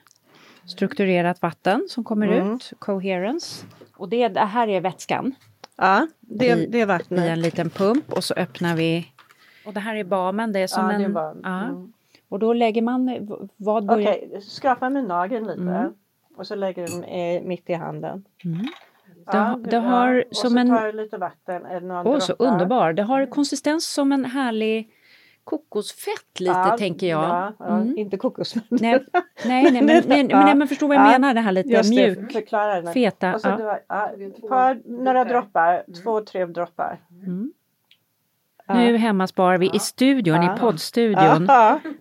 strukturerat 0.65 1.41
vatten 1.41 1.87
som 1.89 2.03
kommer 2.03 2.27
mm. 2.27 2.55
ut, 2.55 2.73
coherence. 2.79 3.65
Och 3.95 4.09
det, 4.09 4.27
det 4.27 4.39
här 4.39 4.67
är 4.67 4.81
vätskan. 4.81 5.35
Ja, 5.75 6.07
det, 6.19 6.45
I, 6.45 6.65
det 6.65 6.81
är 6.81 6.85
vattnet. 6.85 7.19
I 7.19 7.27
en 7.27 7.41
liten 7.41 7.69
pump 7.69 8.13
och 8.13 8.23
så 8.23 8.33
öppnar 8.33 8.75
vi. 8.75 9.07
Och 9.65 9.73
det 9.73 9.79
här 9.79 9.95
är 9.95 10.03
bamen, 10.03 10.53
det 10.53 10.59
är 10.59 10.67
som 10.67 10.85
ja, 10.85 10.91
en... 10.91 11.01
Det 11.01 11.05
är 11.05 11.09
barm. 11.09 11.39
ja. 11.43 11.63
Mm. 11.63 11.93
Och 12.33 12.39
då 12.39 12.53
lägger 12.53 12.81
man, 12.81 13.27
vad 13.57 13.85
börjar... 13.85 14.11
Okej, 14.11 14.27
okay, 14.27 14.41
skrapa 14.41 14.89
med 14.89 15.03
nageln 15.05 15.47
lite. 15.47 15.61
Mm. 15.61 15.93
Och 16.35 16.47
så 16.47 16.55
lägger 16.55 16.87
du 16.87 17.01
den 17.01 17.47
mitt 17.47 17.69
i 17.69 17.73
handen. 17.73 18.25
Mm. 18.45 18.57
Det, 19.15 19.37
ja, 19.37 19.59
det 19.63 19.77
har 19.77 20.25
och 20.29 20.35
som 20.35 20.49
så 20.49 20.57
en... 20.57 20.69
tar 20.69 20.85
du 20.85 20.91
lite 20.91 21.17
vatten. 21.17 21.91
Åh, 22.05 22.19
så 22.19 22.33
underbar. 22.33 22.93
Det 22.93 23.03
har 23.03 23.25
konsistens 23.25 23.93
som 23.93 24.11
en 24.11 24.25
härlig 24.25 24.89
kokosfett 25.43 26.39
lite 26.39 26.51
ja, 26.51 26.77
tänker 26.77 27.07
jag. 27.07 27.23
Ja, 27.23 27.53
ja 27.59 27.65
mm. 27.65 27.97
Inte 27.97 28.17
kokosfett. 28.17 28.63
Nej, 28.69 29.05
nej, 29.45 29.71
nej, 29.71 29.71
men, 29.83 30.03
nej, 30.07 30.27
men, 30.27 30.57
men 30.57 30.67
förstår 30.67 30.87
vad 30.87 30.97
jag 30.97 31.07
menar, 31.07 31.33
det 31.33 31.41
här 31.41 31.51
lite 31.51 31.69
Just 31.69 31.89
mjuk, 31.89 32.33
det, 32.33 32.93
feta. 32.93 33.33
Och 33.35 33.41
så 33.41 33.79
ja. 33.87 34.11
Du, 34.17 34.29
par, 34.29 34.81
några 34.85 35.23
droppar, 35.23 35.83
två, 36.03 36.21
tre 36.21 36.45
droppar. 36.45 36.99
Mm. 37.25 37.53
Nu 38.73 38.97
hemma 38.97 39.27
sparar 39.27 39.57
vi 39.57 39.71
i 39.73 39.79
studion, 39.79 40.43
i 40.43 40.59
poddstudion. 40.59 41.45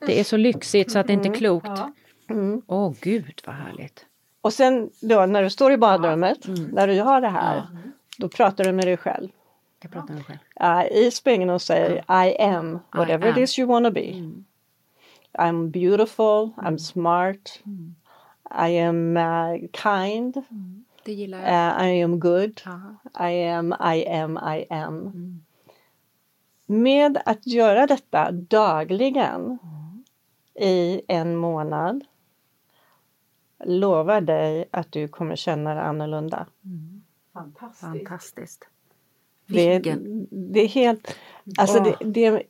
Det 0.06 0.20
är 0.20 0.24
så 0.24 0.36
lyxigt 0.36 0.92
så 0.92 0.98
att 0.98 1.06
det 1.06 1.12
inte 1.12 1.26
är 1.26 1.30
mm. 1.30 1.38
klokt. 1.38 1.68
Åh 1.68 2.36
mm. 2.36 2.62
oh, 2.66 2.94
gud 3.00 3.42
vad 3.46 3.54
härligt. 3.54 4.06
Och 4.40 4.52
sen 4.52 4.90
då 5.00 5.26
när 5.26 5.42
du 5.42 5.50
står 5.50 5.72
i 5.72 5.76
badrummet, 5.76 6.46
mm. 6.46 6.64
när 6.64 6.88
du 6.88 7.00
har 7.00 7.20
det 7.20 7.28
här, 7.28 7.62
då 8.18 8.28
pratar 8.28 8.64
du 8.64 8.72
med 8.72 8.86
dig 8.86 8.96
själv. 8.96 9.28
Jag 9.82 9.92
pratar 9.92 10.14
med 10.14 10.26
själv. 10.26 10.38
Uh, 10.62 10.92
I 10.92 11.10
spegeln 11.10 11.50
och 11.50 11.62
säger 11.62 12.26
I 12.26 12.36
am 12.38 12.80
whatever 12.92 13.26
I 13.26 13.30
am. 13.30 13.38
it 13.38 13.42
is 13.42 13.58
you 13.58 13.68
wanna 13.68 13.90
be. 13.90 14.10
Mm. 14.10 14.44
I'm 15.38 15.70
beautiful, 15.70 16.50
I'm 16.56 16.66
mm. 16.66 16.78
smart, 16.78 17.60
mm. 17.66 17.94
I 18.68 18.78
am 18.78 19.16
uh, 19.16 19.58
kind. 19.72 20.36
Mm. 20.50 20.84
Det 21.04 21.12
gillar 21.12 21.38
jag. 21.38 21.78
Uh, 21.78 21.88
I 21.88 22.02
am 22.02 22.20
good. 22.20 22.60
I 23.20 23.48
am, 23.48 23.72
I 23.72 24.04
am, 24.06 24.36
I 24.36 24.66
am. 24.70 25.00
Mm. 25.00 25.42
Med 26.66 27.22
att 27.24 27.46
göra 27.46 27.86
detta 27.86 28.30
dagligen 28.32 29.58
i 30.54 31.02
en 31.08 31.36
månad 31.36 32.04
lovar 33.64 34.20
dig 34.20 34.68
att 34.70 34.92
du 34.92 35.08
kommer 35.08 35.36
känna 35.36 35.74
dig 35.74 35.82
annorlunda. 35.82 36.46
Fantastiskt. 37.32 37.80
Fantastiskt. 37.80 38.68
Det, 39.46 39.78
det 40.30 40.60
är 40.60 40.68
helt... 40.68 41.16
Alltså 41.58 41.80
det, 41.80 41.96
det, 42.00 42.42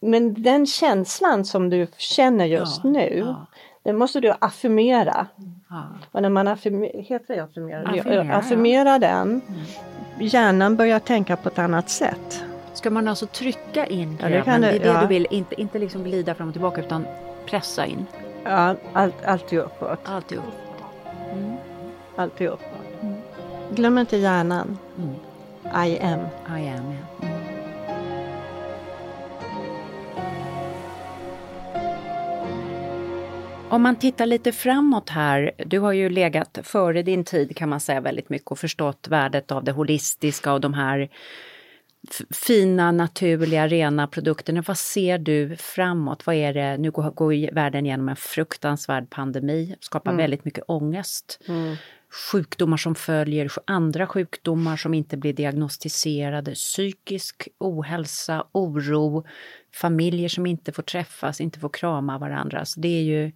men 0.00 0.42
den 0.42 0.66
känslan 0.66 1.44
som 1.44 1.70
du 1.70 1.86
känner 1.96 2.44
just 2.44 2.84
ja, 2.84 2.90
nu, 2.90 3.18
ja. 3.18 3.46
den 3.82 3.98
måste 3.98 4.20
du 4.20 4.32
affirmera. 4.38 5.26
Ja. 5.68 5.88
Och 6.12 6.22
när 6.22 6.28
man 6.28 6.48
affirmerar, 6.48 7.02
heter 7.02 7.36
det 7.36 7.42
affirmera? 7.42 7.88
affirmera, 7.88 8.36
affirmera 8.36 8.98
den, 8.98 9.28
mm. 9.28 9.60
hjärnan 10.20 10.76
börjar 10.76 10.98
tänka 10.98 11.36
på 11.36 11.48
ett 11.48 11.58
annat 11.58 11.90
sätt. 11.90 12.44
Ska 12.76 12.90
man 12.90 13.08
alltså 13.08 13.26
trycka 13.26 13.86
in 13.86 14.16
krämen? 14.16 14.44
Ja, 14.46 14.58
det, 14.58 14.78
det, 14.78 14.88
är 14.88 14.94
det 14.94 15.00
du 15.00 15.06
vill, 15.06 15.26
inte, 15.30 15.60
inte 15.60 15.78
liksom 15.78 16.04
glida 16.04 16.34
fram 16.34 16.48
och 16.48 16.54
tillbaka 16.54 16.80
utan 16.80 17.06
pressa 17.46 17.86
in? 17.86 18.06
Ja, 18.44 18.76
allt, 18.92 19.24
alltid 19.24 19.58
uppåt. 19.58 19.98
Alltid 20.04 20.38
uppåt. 20.38 20.82
Mm. 21.32 21.56
Alltid 22.16 22.46
uppåt. 22.46 23.02
Mm. 23.02 23.14
Glöm 23.70 23.98
inte 23.98 24.16
hjärnan. 24.16 24.78
Mm. 24.98 25.14
I 25.86 25.98
am. 25.98 26.20
I 26.58 26.68
am, 26.68 26.92
ja. 26.92 27.26
Mm. 27.26 27.36
Om 33.68 33.82
man 33.82 33.96
tittar 33.96 34.26
lite 34.26 34.52
framåt 34.52 35.10
här, 35.10 35.52
du 35.66 35.78
har 35.78 35.92
ju 35.92 36.10
legat 36.10 36.58
före 36.62 37.02
din 37.02 37.24
tid 37.24 37.56
kan 37.56 37.68
man 37.68 37.80
säga 37.80 38.00
väldigt 38.00 38.28
mycket 38.28 38.50
och 38.50 38.58
förstått 38.58 39.08
värdet 39.08 39.52
av 39.52 39.64
det 39.64 39.72
holistiska 39.72 40.52
och 40.52 40.60
de 40.60 40.74
här 40.74 41.08
fina, 42.30 42.92
naturliga, 42.92 43.68
rena 43.68 44.06
produkterna. 44.06 44.62
Vad 44.66 44.78
ser 44.78 45.18
du 45.18 45.56
framåt? 45.56 46.26
Vad 46.26 46.34
är 46.34 46.54
det? 46.54 46.76
Nu 46.78 46.90
går, 46.90 47.10
går 47.10 47.54
världen 47.54 47.86
igenom 47.86 48.08
en 48.08 48.16
fruktansvärd 48.16 49.10
pandemi, 49.10 49.76
skapar 49.80 50.10
mm. 50.10 50.22
väldigt 50.22 50.44
mycket 50.44 50.64
ångest. 50.68 51.40
Mm 51.48 51.76
sjukdomar 52.16 52.76
som 52.76 52.94
följer, 52.94 53.50
andra 53.64 54.06
sjukdomar 54.06 54.76
som 54.76 54.94
inte 54.94 55.16
blir 55.16 55.32
diagnostiserade, 55.32 56.54
psykisk 56.54 57.48
ohälsa, 57.58 58.46
oro, 58.52 59.24
familjer 59.74 60.28
som 60.28 60.46
inte 60.46 60.72
får 60.72 60.82
träffas, 60.82 61.40
inte 61.40 61.58
får 61.58 61.68
krama 61.68 62.18
varandra. 62.18 62.64
Så 62.64 62.80
det 62.80 62.88
är 62.88 63.02
ju, 63.02 63.32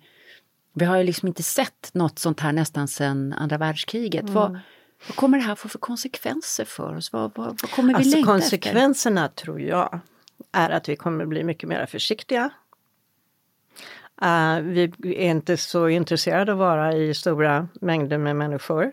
vi 0.74 0.84
har 0.84 0.96
ju 0.96 1.04
liksom 1.04 1.28
inte 1.28 1.42
sett 1.42 1.90
något 1.92 2.18
sånt 2.18 2.40
här 2.40 2.52
nästan 2.52 2.88
sedan 2.88 3.32
andra 3.32 3.58
världskriget. 3.58 4.22
Mm. 4.22 4.34
Vad, 4.34 4.58
vad 5.06 5.16
kommer 5.16 5.38
det 5.38 5.44
här 5.44 5.54
få 5.54 5.68
för 5.68 5.78
konsekvenser 5.78 6.64
för 6.64 6.96
oss? 6.96 7.12
Vad, 7.12 7.32
vad, 7.34 7.46
vad 7.46 7.70
kommer 7.70 7.88
vi 7.88 7.94
alltså, 7.94 8.16
längta 8.16 8.32
Konsekvenserna 8.32 9.26
efter? 9.26 9.44
tror 9.44 9.60
jag 9.60 10.00
är 10.52 10.70
att 10.70 10.88
vi 10.88 10.96
kommer 10.96 11.26
bli 11.26 11.44
mycket 11.44 11.68
mer 11.68 11.86
försiktiga 11.86 12.50
Uh, 14.22 14.60
vi 14.60 14.82
är 15.02 15.30
inte 15.30 15.56
så 15.56 15.88
intresserade 15.88 16.52
av 16.52 16.62
att 16.62 16.66
vara 16.66 16.96
i 16.96 17.14
stora 17.14 17.68
mängder 17.80 18.18
med 18.18 18.36
människor. 18.36 18.92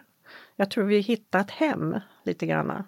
Jag 0.56 0.72
tror 0.72 0.84
vi 0.84 1.00
hittat 1.00 1.52
hem 1.52 2.00
lite 2.24 2.46
grann. 2.46 2.84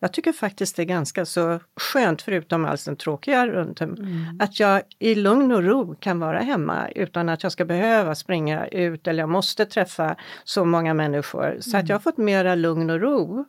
Jag 0.00 0.12
tycker 0.12 0.32
faktiskt 0.32 0.76
det 0.76 0.82
är 0.82 0.86
ganska 0.86 1.24
så 1.26 1.60
skönt, 1.76 2.22
förutom 2.22 2.64
allt 2.64 2.84
det 2.84 2.96
tråkiga 2.96 3.46
runt 3.46 3.80
mm. 3.80 4.38
att 4.40 4.60
jag 4.60 4.82
i 4.98 5.14
lugn 5.14 5.52
och 5.52 5.64
ro 5.64 5.94
kan 5.94 6.20
vara 6.20 6.38
hemma 6.38 6.88
utan 6.88 7.28
att 7.28 7.42
jag 7.42 7.52
ska 7.52 7.64
behöva 7.64 8.14
springa 8.14 8.66
ut 8.66 9.06
eller 9.06 9.22
jag 9.22 9.28
måste 9.28 9.66
träffa 9.66 10.16
så 10.44 10.64
många 10.64 10.94
människor. 10.94 11.56
Så 11.60 11.70
mm. 11.70 11.82
att 11.82 11.88
jag 11.88 11.96
har 11.96 12.00
fått 12.00 12.18
mera 12.18 12.54
lugn 12.54 12.90
och 12.90 13.00
ro. 13.00 13.44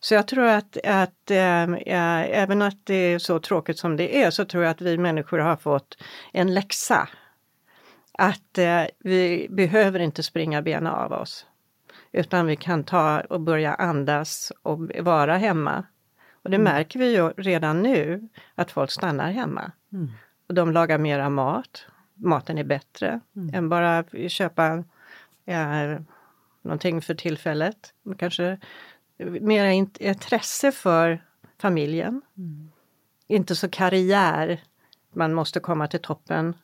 Så 0.00 0.14
jag 0.14 0.28
tror 0.28 0.44
att, 0.44 0.76
att 0.84 1.30
äh, 1.30 1.72
även 1.86 2.62
att 2.62 2.86
det 2.86 2.94
är 2.94 3.18
så 3.18 3.38
tråkigt 3.38 3.78
som 3.78 3.96
det 3.96 4.22
är 4.22 4.30
så 4.30 4.44
tror 4.44 4.62
jag 4.62 4.70
att 4.70 4.80
vi 4.80 4.98
människor 4.98 5.38
har 5.38 5.56
fått 5.56 5.96
en 6.32 6.54
läxa. 6.54 7.08
Att 8.18 8.58
äh, 8.58 8.82
vi 8.98 9.46
behöver 9.50 10.00
inte 10.00 10.22
springa 10.22 10.62
benen 10.62 10.92
av 10.92 11.12
oss. 11.12 11.46
Utan 12.16 12.46
vi 12.46 12.56
kan 12.56 12.84
ta 12.84 13.20
och 13.20 13.40
börja 13.40 13.74
andas 13.74 14.52
och 14.62 14.90
vara 15.00 15.36
hemma. 15.36 15.84
Och 16.32 16.50
det 16.50 16.56
mm. 16.56 16.64
märker 16.74 16.98
vi 16.98 17.14
ju 17.14 17.28
redan 17.28 17.82
nu 17.82 18.28
att 18.54 18.70
folk 18.70 18.90
stannar 18.90 19.30
hemma. 19.30 19.72
Mm. 19.92 20.10
Och 20.48 20.54
de 20.54 20.72
lagar 20.72 20.98
mera 20.98 21.28
mat. 21.28 21.86
Maten 22.14 22.58
är 22.58 22.64
bättre 22.64 23.20
mm. 23.36 23.54
än 23.54 23.68
bara 23.68 24.04
köpa 24.28 24.84
äh, 25.44 26.00
någonting 26.62 27.02
för 27.02 27.14
tillfället. 27.14 27.94
Kanske 28.18 28.58
mera 29.40 29.72
intresse 29.72 30.72
för 30.72 31.24
familjen. 31.58 32.22
Mm. 32.36 32.70
Inte 33.26 33.56
så 33.56 33.68
karriär, 33.68 34.60
man 35.12 35.34
måste 35.34 35.60
komma 35.60 35.86
till 35.86 36.00
toppen, 36.00 36.54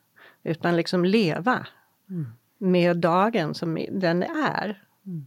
utan 0.42 0.76
liksom 0.76 1.04
leva 1.04 1.66
mm. 2.08 2.26
med 2.58 2.96
dagen 2.96 3.54
som 3.54 3.86
den 3.90 4.22
är. 4.22 4.84
Mm. 5.06 5.26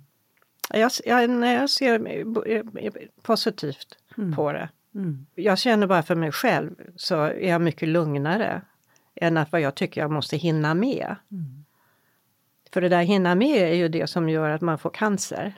Jag, 0.69 0.91
jag, 1.05 1.45
jag 1.45 1.69
ser 1.69 2.01
positivt 3.21 3.97
mm. 4.17 4.35
på 4.35 4.51
det. 4.51 4.69
Mm. 4.95 5.25
Jag 5.35 5.57
känner 5.57 5.87
bara 5.87 6.03
för 6.03 6.15
mig 6.15 6.31
själv 6.31 6.75
så 6.95 7.15
är 7.15 7.49
jag 7.49 7.61
mycket 7.61 7.87
lugnare 7.87 8.61
än 9.15 9.37
att 9.37 9.51
vad 9.51 9.61
jag 9.61 9.75
tycker 9.75 10.01
jag 10.01 10.11
måste 10.11 10.37
hinna 10.37 10.73
med. 10.73 11.15
Mm. 11.31 11.65
För 12.73 12.81
det 12.81 12.89
där 12.89 13.03
hinna 13.03 13.35
med 13.35 13.71
är 13.71 13.75
ju 13.75 13.87
det 13.87 14.07
som 14.07 14.29
gör 14.29 14.49
att 14.49 14.61
man 14.61 14.77
får 14.77 14.89
cancer. 14.89 15.53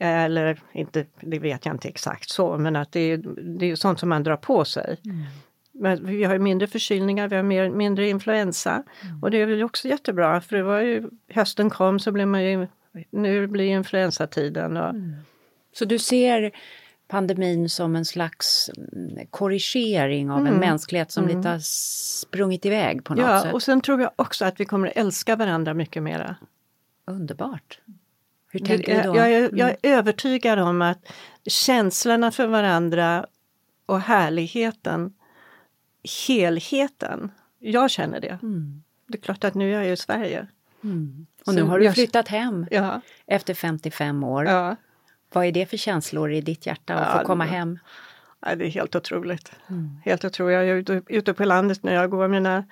Eller 0.00 0.62
inte, 0.72 1.06
det 1.20 1.38
vet 1.38 1.66
jag 1.66 1.74
inte 1.74 1.88
exakt 1.88 2.30
så, 2.30 2.58
men 2.58 2.76
att 2.76 2.92
det 2.92 3.00
är, 3.00 3.16
det 3.58 3.70
är 3.70 3.76
sånt 3.76 4.00
som 4.00 4.08
man 4.08 4.22
drar 4.22 4.36
på 4.36 4.64
sig. 4.64 5.00
Mm. 5.04 5.22
Men 5.72 6.06
vi 6.06 6.24
har 6.24 6.38
mindre 6.38 6.66
förkylningar, 6.66 7.28
vi 7.28 7.36
har 7.36 7.42
mer, 7.42 7.70
mindre 7.70 8.08
influensa. 8.08 8.82
Mm. 9.02 9.22
Och 9.22 9.30
det 9.30 9.38
är 9.38 9.46
väl 9.46 9.62
också 9.62 9.88
jättebra 9.88 10.40
för 10.40 10.56
det 10.56 10.62
var 10.62 10.80
ju, 10.80 11.10
hösten 11.28 11.70
kom 11.70 11.98
så 11.98 12.12
blev 12.12 12.28
man 12.28 12.44
ju, 12.44 12.66
nu 13.10 13.46
blir 13.46 13.66
influensatiden. 13.66 14.76
Och, 14.76 14.90
mm. 14.90 15.14
Så 15.72 15.84
du 15.84 15.98
ser 15.98 16.52
pandemin 17.08 17.68
som 17.68 17.96
en 17.96 18.04
slags 18.04 18.70
mm, 18.92 19.26
korrigering 19.30 20.30
av 20.30 20.38
mm. 20.38 20.52
en 20.52 20.60
mänsklighet 20.60 21.10
som 21.10 21.24
mm. 21.24 21.36
lite 21.36 21.48
har 21.48 21.58
sprungit 21.58 22.66
iväg 22.66 23.04
på 23.04 23.14
något 23.14 23.22
ja, 23.22 23.42
sätt? 23.42 23.54
och 23.54 23.62
sen 23.62 23.80
tror 23.80 24.00
jag 24.00 24.10
också 24.16 24.44
att 24.44 24.60
vi 24.60 24.64
kommer 24.64 24.88
att 24.88 24.96
älska 24.96 25.36
varandra 25.36 25.74
mycket 25.74 26.02
mera. 26.02 26.36
Underbart! 27.04 27.80
Hur 28.52 28.60
tänker 28.60 29.02
du 29.02 29.08
då? 29.08 29.16
Jag, 29.16 29.30
jag, 29.30 29.42
jag 29.42 29.68
är 29.68 29.76
mm. 29.82 29.98
övertygad 29.98 30.58
om 30.58 30.82
att 30.82 31.12
känslorna 31.46 32.30
för 32.30 32.46
varandra 32.46 33.26
och 33.86 34.00
härligheten, 34.00 35.12
helheten, 36.26 37.30
jag 37.58 37.90
känner 37.90 38.20
det. 38.20 38.38
Mm. 38.42 38.82
Det 39.06 39.18
är 39.18 39.22
klart 39.22 39.44
att 39.44 39.54
nu 39.54 39.74
är 39.74 39.82
jag 39.82 39.92
i 39.92 39.96
Sverige. 39.96 40.46
Mm. 40.84 41.26
Och 41.46 41.54
nu 41.54 41.62
har 41.62 41.78
du 41.78 41.92
flyttat 41.92 42.28
hem 42.28 42.66
ja. 42.70 43.00
efter 43.26 43.54
55 43.54 44.24
år. 44.24 44.44
Ja. 44.44 44.76
Vad 45.32 45.46
är 45.46 45.52
det 45.52 45.66
för 45.66 45.76
känslor 45.76 46.32
i 46.32 46.40
ditt 46.40 46.66
hjärta 46.66 46.94
att 46.94 47.14
ja, 47.14 47.20
få 47.20 47.26
komma 47.26 47.44
hem? 47.44 47.78
Ja, 48.40 48.54
det 48.54 48.64
är 48.64 48.70
helt 48.70 48.96
otroligt. 48.96 49.52
Mm. 49.68 49.90
Helt 50.04 50.24
otroligt. 50.24 50.54
Jag 50.54 50.68
är 50.68 50.74
ute, 50.74 51.02
ute 51.06 51.34
på 51.34 51.44
landet 51.44 51.82
nu. 51.82 51.92
Jag 51.92 52.10
går 52.10 52.28
mina 52.28 52.64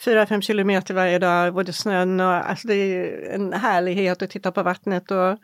4-5 0.00 0.40
kilometer 0.40 0.94
varje 0.94 1.18
dag, 1.18 1.54
både 1.54 1.72
snön 1.72 2.20
och 2.20 2.50
alltså 2.50 2.68
det 2.68 2.74
är 2.74 3.34
en 3.34 3.52
härlighet 3.52 4.22
att 4.22 4.30
titta 4.30 4.52
på 4.52 4.62
vattnet 4.62 5.10
och 5.10 5.38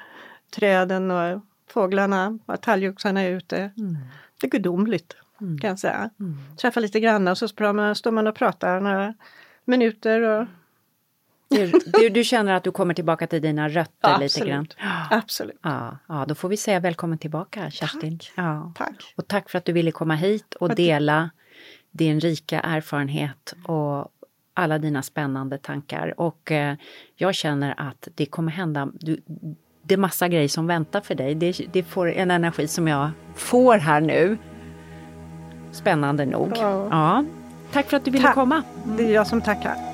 träden 0.54 1.10
och 1.10 1.40
fåglarna 1.70 2.38
och 2.46 2.60
talgoxarna 2.60 3.20
är 3.20 3.30
ute. 3.30 3.56
Mm. 3.56 3.96
Det 4.40 4.46
är 4.46 4.50
gudomligt 4.50 5.16
mm. 5.40 5.58
kan 5.58 5.68
jag 5.68 5.78
säga. 5.78 6.10
Mm. 6.20 6.36
Träffa 6.56 6.80
lite 6.80 7.00
grannar 7.00 7.32
och 7.32 7.38
så 7.38 7.48
står 7.48 8.10
man 8.10 8.26
och 8.26 8.34
pratar 8.34 8.80
några 8.80 9.14
minuter 9.64 10.20
och 10.20 10.46
du, 11.84 12.08
du, 12.08 12.24
känner 12.24 12.54
att 12.54 12.64
du 12.64 12.70
kommer 12.70 12.94
tillbaka 12.94 13.26
till 13.26 13.42
dina 13.42 13.68
rötter 13.68 13.92
ja, 14.00 14.18
lite 14.18 14.24
absolut. 14.24 14.48
grann? 14.48 14.66
Absolut. 15.10 15.58
Ja, 15.62 15.98
ja, 16.08 16.24
då 16.28 16.34
får 16.34 16.48
vi 16.48 16.56
säga 16.56 16.80
välkommen 16.80 17.18
tillbaka 17.18 17.70
Kerstin. 17.70 18.18
Tack. 18.18 18.32
Ja. 18.34 18.72
Tack. 18.74 19.14
Och 19.16 19.28
tack 19.28 19.50
för 19.50 19.58
att 19.58 19.64
du 19.64 19.72
ville 19.72 19.90
komma 19.90 20.14
hit 20.14 20.54
och 20.54 20.74
dela 20.74 21.30
din 21.90 22.20
rika 22.20 22.60
erfarenhet 22.60 23.54
och 23.64 24.08
alla 24.54 24.78
dina 24.78 25.02
spännande 25.02 25.58
tankar. 25.58 26.20
Och 26.20 26.52
eh, 26.52 26.76
jag 27.16 27.34
känner 27.34 27.74
att 27.76 28.08
det 28.14 28.26
kommer 28.26 28.52
hända, 28.52 28.88
du, 28.92 29.22
det 29.82 29.94
är 29.94 29.98
massa 29.98 30.28
grejer 30.28 30.48
som 30.48 30.66
väntar 30.66 31.00
för 31.00 31.14
dig. 31.14 31.34
Det, 31.34 31.60
det, 31.72 31.82
får 31.82 32.12
en 32.12 32.30
energi 32.30 32.68
som 32.68 32.88
jag 32.88 33.10
får 33.34 33.78
här 33.78 34.00
nu. 34.00 34.38
Spännande 35.72 36.26
nog. 36.26 36.52
Ja. 36.56 36.88
ja. 36.90 37.24
Tack 37.72 37.90
för 37.90 37.96
att 37.96 38.04
du 38.04 38.10
ville 38.10 38.24
tack. 38.24 38.34
komma. 38.34 38.62
Det 38.98 39.04
är 39.04 39.14
jag 39.14 39.26
som 39.26 39.40
tackar. 39.40 39.91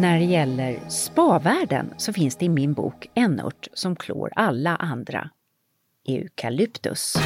När 0.00 0.18
det 0.18 0.24
gäller 0.24 0.80
spavärlden 0.88 1.94
så 1.96 2.12
finns 2.12 2.36
det 2.36 2.44
i 2.44 2.48
min 2.48 2.72
bok 2.72 3.10
en 3.14 3.40
ört 3.40 3.68
som 3.72 3.96
klår 3.96 4.32
alla 4.36 4.76
andra. 4.76 5.30
Eukalyptus. 6.08 7.16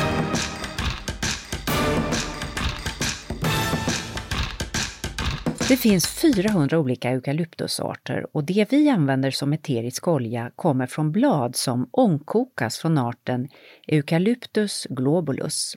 Det 5.68 5.76
finns 5.76 6.06
400 6.06 6.78
olika 6.78 7.10
eukalyptusarter 7.10 8.26
och 8.36 8.44
det 8.44 8.72
vi 8.72 8.88
använder 8.88 9.30
som 9.30 9.52
eterisk 9.52 10.08
olja 10.08 10.50
kommer 10.56 10.86
från 10.86 11.12
blad 11.12 11.56
som 11.56 11.88
ångkokas 11.92 12.78
från 12.78 12.98
arten 12.98 13.48
Eucalyptus 13.88 14.86
globulus. 14.90 15.76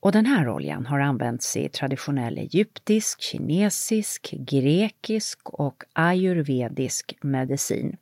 Och 0.00 0.12
den 0.12 0.26
här 0.26 0.48
oljan 0.48 0.86
har 0.86 1.00
använts 1.00 1.56
i 1.56 1.68
traditionell 1.68 2.38
egyptisk, 2.38 3.20
kinesisk, 3.20 4.30
grekisk 4.30 5.38
och 5.50 5.84
ayurvedisk 5.92 7.18
medicin. 7.22 7.96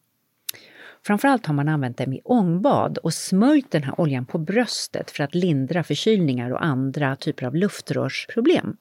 Framförallt 1.06 1.46
har 1.46 1.54
man 1.54 1.68
använt 1.68 1.96
den 1.98 2.12
i 2.12 2.20
ångbad 2.24 2.98
och 2.98 3.14
smörjt 3.14 3.70
den 3.70 3.82
här 3.82 4.00
oljan 4.00 4.26
på 4.26 4.38
bröstet 4.38 5.10
för 5.10 5.24
att 5.24 5.34
lindra 5.34 5.84
förkylningar 5.84 6.50
och 6.50 6.64
andra 6.64 7.16
typer 7.16 7.46
av 7.46 7.54
luftrörsproblem. 7.54 8.76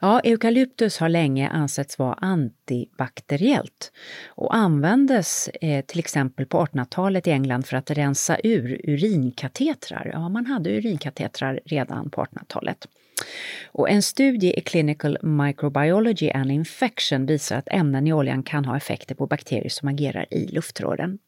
Ja, 0.00 0.20
eukalyptus 0.20 0.98
har 0.98 1.08
länge 1.08 1.48
ansetts 1.48 1.98
vara 1.98 2.14
antibakteriellt 2.14 3.92
och 4.28 4.54
användes 4.54 5.48
eh, 5.48 5.84
till 5.84 5.98
exempel 5.98 6.46
på 6.46 6.64
1800-talet 6.64 7.26
i 7.26 7.30
England 7.30 7.66
för 7.66 7.76
att 7.76 7.90
rensa 7.90 8.38
ur 8.44 8.80
urinkatetrar. 8.84 10.10
Ja, 10.12 10.28
man 10.28 10.46
hade 10.46 10.70
urinkatetrar 10.70 11.60
redan 11.64 12.10
på 12.10 12.24
1800-talet. 12.24 12.88
Och 13.66 13.90
en 13.90 14.02
studie 14.02 14.58
i 14.58 14.60
Clinical 14.60 15.18
Microbiology 15.22 16.30
and 16.30 16.52
Infection 16.52 17.26
visar 17.26 17.56
att 17.56 17.68
ämnen 17.70 18.06
i 18.06 18.12
oljan 18.12 18.42
kan 18.42 18.64
ha 18.64 18.76
effekter 18.76 19.14
på 19.14 19.26
bakterier 19.26 19.68
som 19.68 19.88
agerar 19.88 20.26
i 20.30 20.46
luftrören. 20.46 21.18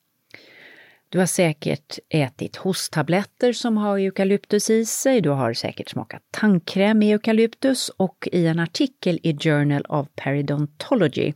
Du 1.12 1.18
har 1.18 1.26
säkert 1.26 1.98
ätit 2.08 2.56
hosttabletter 2.56 3.52
som 3.52 3.76
har 3.76 3.98
eukalyptus 3.98 4.70
i 4.70 4.84
sig, 4.84 5.20
du 5.20 5.30
har 5.30 5.52
säkert 5.52 5.88
smakat 5.88 6.22
tandkräm 6.30 6.98
med 6.98 7.12
eukalyptus 7.12 7.88
och 7.88 8.28
i 8.32 8.46
en 8.46 8.58
artikel 8.58 9.20
i 9.22 9.38
Journal 9.38 9.84
of 9.88 10.08
Periodontology 10.14 11.32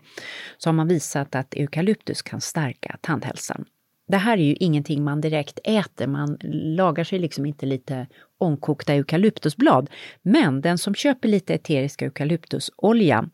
så 0.58 0.68
har 0.68 0.74
man 0.74 0.88
visat 0.88 1.34
att 1.34 1.54
eukalyptus 1.54 2.22
kan 2.22 2.40
stärka 2.40 2.96
tandhälsan. 3.00 3.64
Det 4.08 4.16
här 4.16 4.38
är 4.38 4.42
ju 4.42 4.54
ingenting 4.54 5.04
man 5.04 5.20
direkt 5.20 5.58
äter, 5.64 6.06
man 6.06 6.38
lagar 6.52 7.04
sig 7.04 7.18
liksom 7.18 7.46
inte 7.46 7.66
lite 7.66 8.06
ångkokta 8.38 8.94
eukalyptusblad. 8.94 9.90
Men 10.22 10.60
den 10.60 10.78
som 10.78 10.94
köper 10.94 11.28
lite 11.28 11.54
eterisk 11.54 12.02
eukalyptusolja 12.02 13.28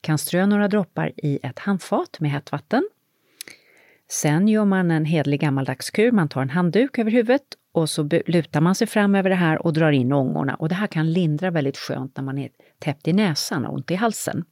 kan 0.00 0.18
strö 0.18 0.46
några 0.46 0.68
droppar 0.68 1.12
i 1.16 1.38
ett 1.42 1.58
handfat 1.58 2.20
med 2.20 2.30
hett 2.30 2.52
vatten 2.52 2.88
Sen 4.12 4.48
gör 4.48 4.64
man 4.64 4.90
en 4.90 5.04
hedlig 5.04 5.40
gammaldags 5.40 5.90
kur, 5.90 6.12
man 6.12 6.28
tar 6.28 6.42
en 6.42 6.50
handduk 6.50 6.98
över 6.98 7.10
huvudet 7.10 7.42
och 7.74 7.90
så 7.90 8.08
lutar 8.26 8.60
man 8.60 8.74
sig 8.74 8.86
fram 8.86 9.14
över 9.14 9.30
det 9.30 9.36
här 9.36 9.66
och 9.66 9.72
drar 9.72 9.92
in 9.92 10.12
ångorna. 10.12 10.54
Och 10.54 10.68
det 10.68 10.74
här 10.74 10.86
kan 10.86 11.12
lindra 11.12 11.50
väldigt 11.50 11.76
skönt 11.76 12.16
när 12.16 12.24
man 12.24 12.38
är 12.38 12.50
täppt 12.78 13.08
i 13.08 13.12
näsan 13.12 13.66
och 13.66 13.74
ont 13.74 13.90
i 13.90 13.94
halsen. 13.94 14.44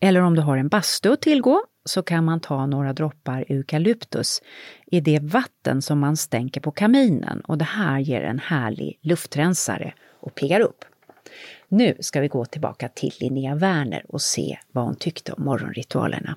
Eller 0.00 0.20
om 0.20 0.34
du 0.34 0.42
har 0.42 0.56
en 0.56 0.68
bastu 0.68 1.12
att 1.12 1.20
tillgå 1.20 1.60
så 1.84 2.02
kan 2.02 2.24
man 2.24 2.40
ta 2.40 2.66
några 2.66 2.92
droppar 2.92 3.44
eukalyptus 3.48 4.42
i 4.86 5.00
det 5.00 5.18
vatten 5.18 5.82
som 5.82 5.98
man 5.98 6.16
stänker 6.16 6.60
på 6.60 6.70
kaminen 6.70 7.40
och 7.40 7.58
det 7.58 7.64
här 7.64 7.98
ger 7.98 8.22
en 8.22 8.38
härlig 8.38 8.98
luftrensare 9.02 9.94
och 10.20 10.34
piggar 10.34 10.60
upp. 10.60 10.84
Nu 11.68 11.94
ska 12.00 12.20
vi 12.20 12.28
gå 12.28 12.44
tillbaka 12.44 12.88
till 12.88 13.12
Linnea 13.20 13.54
Werner 13.54 14.04
och 14.08 14.22
se 14.22 14.58
vad 14.72 14.84
hon 14.84 14.96
tyckte 14.96 15.32
om 15.32 15.44
morgonritualerna. 15.44 16.36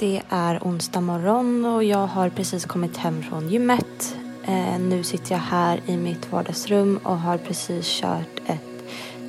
Det 0.00 0.22
är 0.28 0.58
onsdag 0.62 1.00
morgon 1.00 1.64
och 1.64 1.84
jag 1.84 2.06
har 2.06 2.28
precis 2.28 2.64
kommit 2.64 2.96
hem 2.96 3.22
från 3.22 3.48
gymmet. 3.48 4.16
Eh, 4.44 4.78
nu 4.78 5.02
sitter 5.02 5.32
jag 5.32 5.38
här 5.38 5.80
i 5.86 5.96
mitt 5.96 6.32
vardagsrum 6.32 7.00
och 7.02 7.18
har 7.18 7.38
precis 7.38 7.86
kört 7.86 8.40
ett 8.46 8.84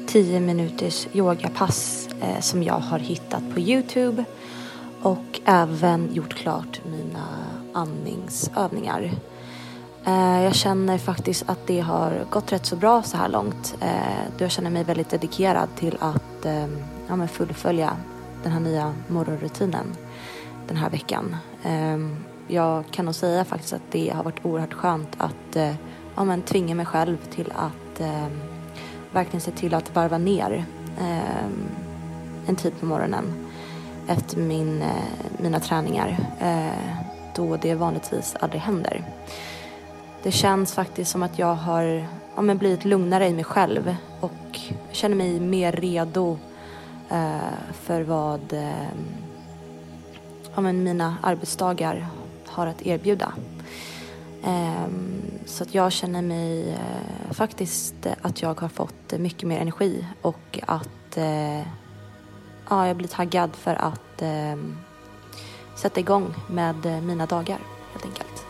10 0.08 0.40
minuters 0.40 1.08
yogapass 1.14 2.10
eh, 2.22 2.40
som 2.40 2.64
jag 2.64 2.74
har 2.74 3.00
hittat 3.00 3.54
på 3.54 3.60
Youtube 3.60 4.26
och 5.02 5.40
även 5.46 6.14
gjort 6.14 6.34
klart 6.34 6.82
mina 6.86 7.28
andningsövningar. 7.74 9.12
Eh, 10.06 10.44
jag 10.44 10.56
känner 10.56 10.98
faktiskt 10.98 11.50
att 11.50 11.68
det 11.68 11.80
har 11.80 12.26
gått 12.30 12.52
rätt 12.52 12.66
så 12.66 12.76
bra 12.76 13.04
så 13.04 13.18
här 13.18 13.30
långt. 13.30 13.76
Jag 14.38 14.52
känner 14.52 14.70
mig 14.70 14.84
väldigt 14.84 15.10
dedikerad 15.10 15.70
till 15.76 15.98
att 16.00 16.46
ja, 17.08 17.28
fullfölja 17.28 17.98
den 18.44 18.52
här 18.52 18.60
nya 18.60 18.94
morgonrutinen 19.08 19.96
den 20.72 20.82
här 20.82 20.90
veckan. 20.90 21.36
Ehm, 21.64 22.16
jag 22.48 22.84
kan 22.92 23.06
nog 23.06 23.16
säga 23.16 23.46
faktiskt 23.46 23.74
att 23.74 23.92
det 23.92 24.10
har 24.10 24.24
varit 24.24 24.46
oerhört 24.46 24.74
skönt 24.74 25.10
att 25.18 25.56
eh, 25.56 25.76
ja, 26.16 26.24
men 26.24 26.42
tvinga 26.42 26.76
mig 26.76 26.86
själv 26.86 27.18
till 27.18 27.54
att 27.56 28.00
ehm, 28.00 28.40
verkligen 29.12 29.42
se 29.42 29.52
till 29.52 29.74
att 29.74 29.96
varva 29.96 30.18
ner 30.18 30.66
ehm, 31.00 31.64
en 32.48 32.56
tid 32.56 32.74
på 32.80 32.86
morgonen 32.86 33.50
efter 34.08 34.38
min, 34.38 34.82
eh, 34.82 34.88
mina 35.38 35.60
träningar 35.60 36.18
eh, 36.40 37.04
då 37.36 37.58
det 37.62 37.76
vanligtvis 37.76 38.36
aldrig 38.40 38.62
händer. 38.62 39.04
Det 40.24 40.32
känns 40.32 40.74
faktiskt 40.74 41.12
som 41.12 41.24
att 41.24 41.40
jag 41.40 41.56
har 41.56 42.08
ja, 42.36 42.42
men 42.42 42.58
blivit 42.58 42.86
lugnare 42.86 43.28
i 43.28 43.34
mig 43.34 43.44
själv 43.44 43.96
och 44.20 44.60
känner 44.92 45.16
mig 45.16 45.40
mer 45.40 45.72
redo 45.72 46.38
eh, 47.10 47.74
för 47.74 48.02
vad 48.02 48.54
eh, 48.54 49.21
ja, 50.56 50.62
men 50.62 50.84
mina 50.84 51.18
arbetsdagar 51.22 52.08
har 52.46 52.68
att 52.68 52.82
erbjuda. 52.82 53.34
Ehm, 54.44 55.22
så 55.46 55.64
att 55.64 55.76
jag 55.76 55.92
känner 55.92 56.22
mig 56.22 56.70
eh, 56.70 57.34
faktiskt 57.34 58.08
att 58.22 58.42
jag 58.42 58.62
har 58.62 58.70
fått 58.70 59.20
mycket 59.20 59.48
mer 59.48 59.60
energi 59.60 60.06
och 60.22 60.60
att 60.68 61.18
eh, 61.18 61.60
ja, 62.70 62.88
jag 62.88 62.98
blir 62.98 63.08
taggad 63.08 63.56
för 63.56 63.76
att 63.76 64.22
ehm, 64.22 64.78
sätta 65.76 66.00
igång 66.00 66.34
med 66.50 67.04
mina 67.04 67.26
dagar 67.26 67.60
helt 67.92 68.06
enkelt. 68.06 68.46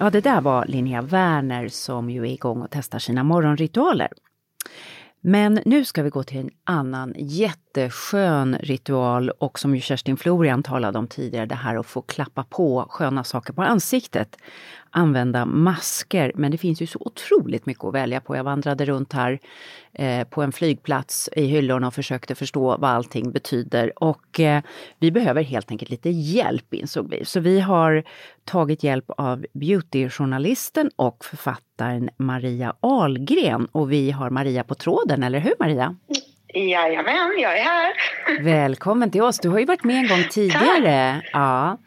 Ja, 0.00 0.10
det 0.10 0.20
där 0.20 0.40
var 0.40 0.66
Linnea 0.66 1.02
Werner 1.02 1.68
som 1.68 2.10
ju 2.10 2.22
är 2.22 2.32
igång 2.32 2.62
och 2.62 2.68
testar 2.70 2.98
sina 2.98 3.24
morgonritualer. 3.24 4.08
Men 5.20 5.60
nu 5.64 5.84
ska 5.84 6.02
vi 6.02 6.10
gå 6.10 6.22
till 6.22 6.38
en 6.38 6.50
annan 6.64 7.14
jätte 7.16 7.67
jätteskön 7.78 8.56
ritual 8.60 9.30
och 9.30 9.58
som 9.58 9.74
ju 9.74 9.80
Kerstin 9.80 10.16
Florian 10.16 10.62
talade 10.62 10.98
om 10.98 11.06
tidigare, 11.06 11.46
det 11.46 11.54
här 11.54 11.76
att 11.76 11.86
få 11.86 12.02
klappa 12.02 12.44
på 12.44 12.86
sköna 12.90 13.24
saker 13.24 13.52
på 13.52 13.62
ansiktet 13.62 14.36
använda 14.90 15.46
masker. 15.46 16.32
Men 16.34 16.50
det 16.50 16.58
finns 16.58 16.82
ju 16.82 16.86
så 16.86 16.98
otroligt 17.00 17.66
mycket 17.66 17.84
att 17.84 17.94
välja 17.94 18.20
på. 18.20 18.36
Jag 18.36 18.44
vandrade 18.44 18.84
runt 18.84 19.12
här 19.12 19.38
eh, 19.92 20.24
på 20.24 20.42
en 20.42 20.52
flygplats 20.52 21.28
i 21.32 21.46
hyllorna 21.46 21.86
och 21.86 21.94
försökte 21.94 22.34
förstå 22.34 22.76
vad 22.76 22.90
allting 22.90 23.32
betyder. 23.32 24.02
Och 24.02 24.40
eh, 24.40 24.62
vi 24.98 25.10
behöver 25.10 25.42
helt 25.42 25.70
enkelt 25.70 25.90
lite 25.90 26.10
hjälp 26.10 26.74
insåg 26.74 27.10
vi. 27.10 27.24
Så 27.24 27.40
vi 27.40 27.60
har 27.60 28.04
tagit 28.44 28.82
hjälp 28.82 29.10
av 29.16 29.46
beautyjournalisten 29.52 30.90
och 30.96 31.24
författaren 31.24 32.10
Maria 32.16 32.74
Ahlgren. 32.80 33.66
Och 33.72 33.92
vi 33.92 34.10
har 34.10 34.30
Maria 34.30 34.64
på 34.64 34.74
tråden, 34.74 35.22
eller 35.22 35.38
hur 35.38 35.54
Maria? 35.58 35.96
Jajamän, 36.54 37.38
jag 37.38 37.58
är 37.58 37.62
här. 37.62 37.92
Välkommen 38.42 39.10
till 39.10 39.22
oss. 39.22 39.38
Du 39.38 39.48
har 39.48 39.58
ju 39.58 39.64
varit 39.64 39.84
med 39.84 39.96
en 39.96 40.08
gång 40.08 40.24
tidigare. 40.30 41.22
Ja. 41.32 41.78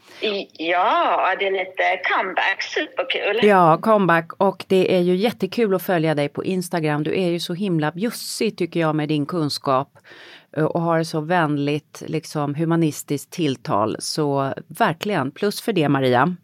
ja, 0.58 1.36
det 1.40 1.48
är 1.48 1.52
lite 1.52 2.02
comeback. 2.04 2.62
Superkul. 2.62 3.48
Ja, 3.48 3.78
comeback. 3.78 4.34
Och 4.38 4.66
det 4.68 4.96
är 4.96 5.00
ju 5.00 5.16
jättekul 5.16 5.76
att 5.76 5.84
följa 5.84 6.16
dig 6.16 6.30
på 6.30 6.44
Instagram. 6.44 7.04
Du 7.04 7.22
är 7.22 7.30
ju 7.30 7.40
så 7.40 7.54
himla 7.54 7.92
bjussig 7.92 8.58
tycker 8.58 8.80
jag 8.80 8.96
med 8.96 9.10
din 9.10 9.26
kunskap 9.26 9.98
eh, 10.58 10.66
och 10.66 10.82
har 10.82 11.04
så 11.04 11.22
vänligt 11.22 12.04
liksom 12.08 12.56
humanistiskt 12.56 13.32
tilltal. 13.32 13.96
Så 14.00 14.54
verkligen, 14.68 15.32
plus 15.32 15.62
för 15.62 15.74
det 15.74 15.90
Maria. 15.90 16.36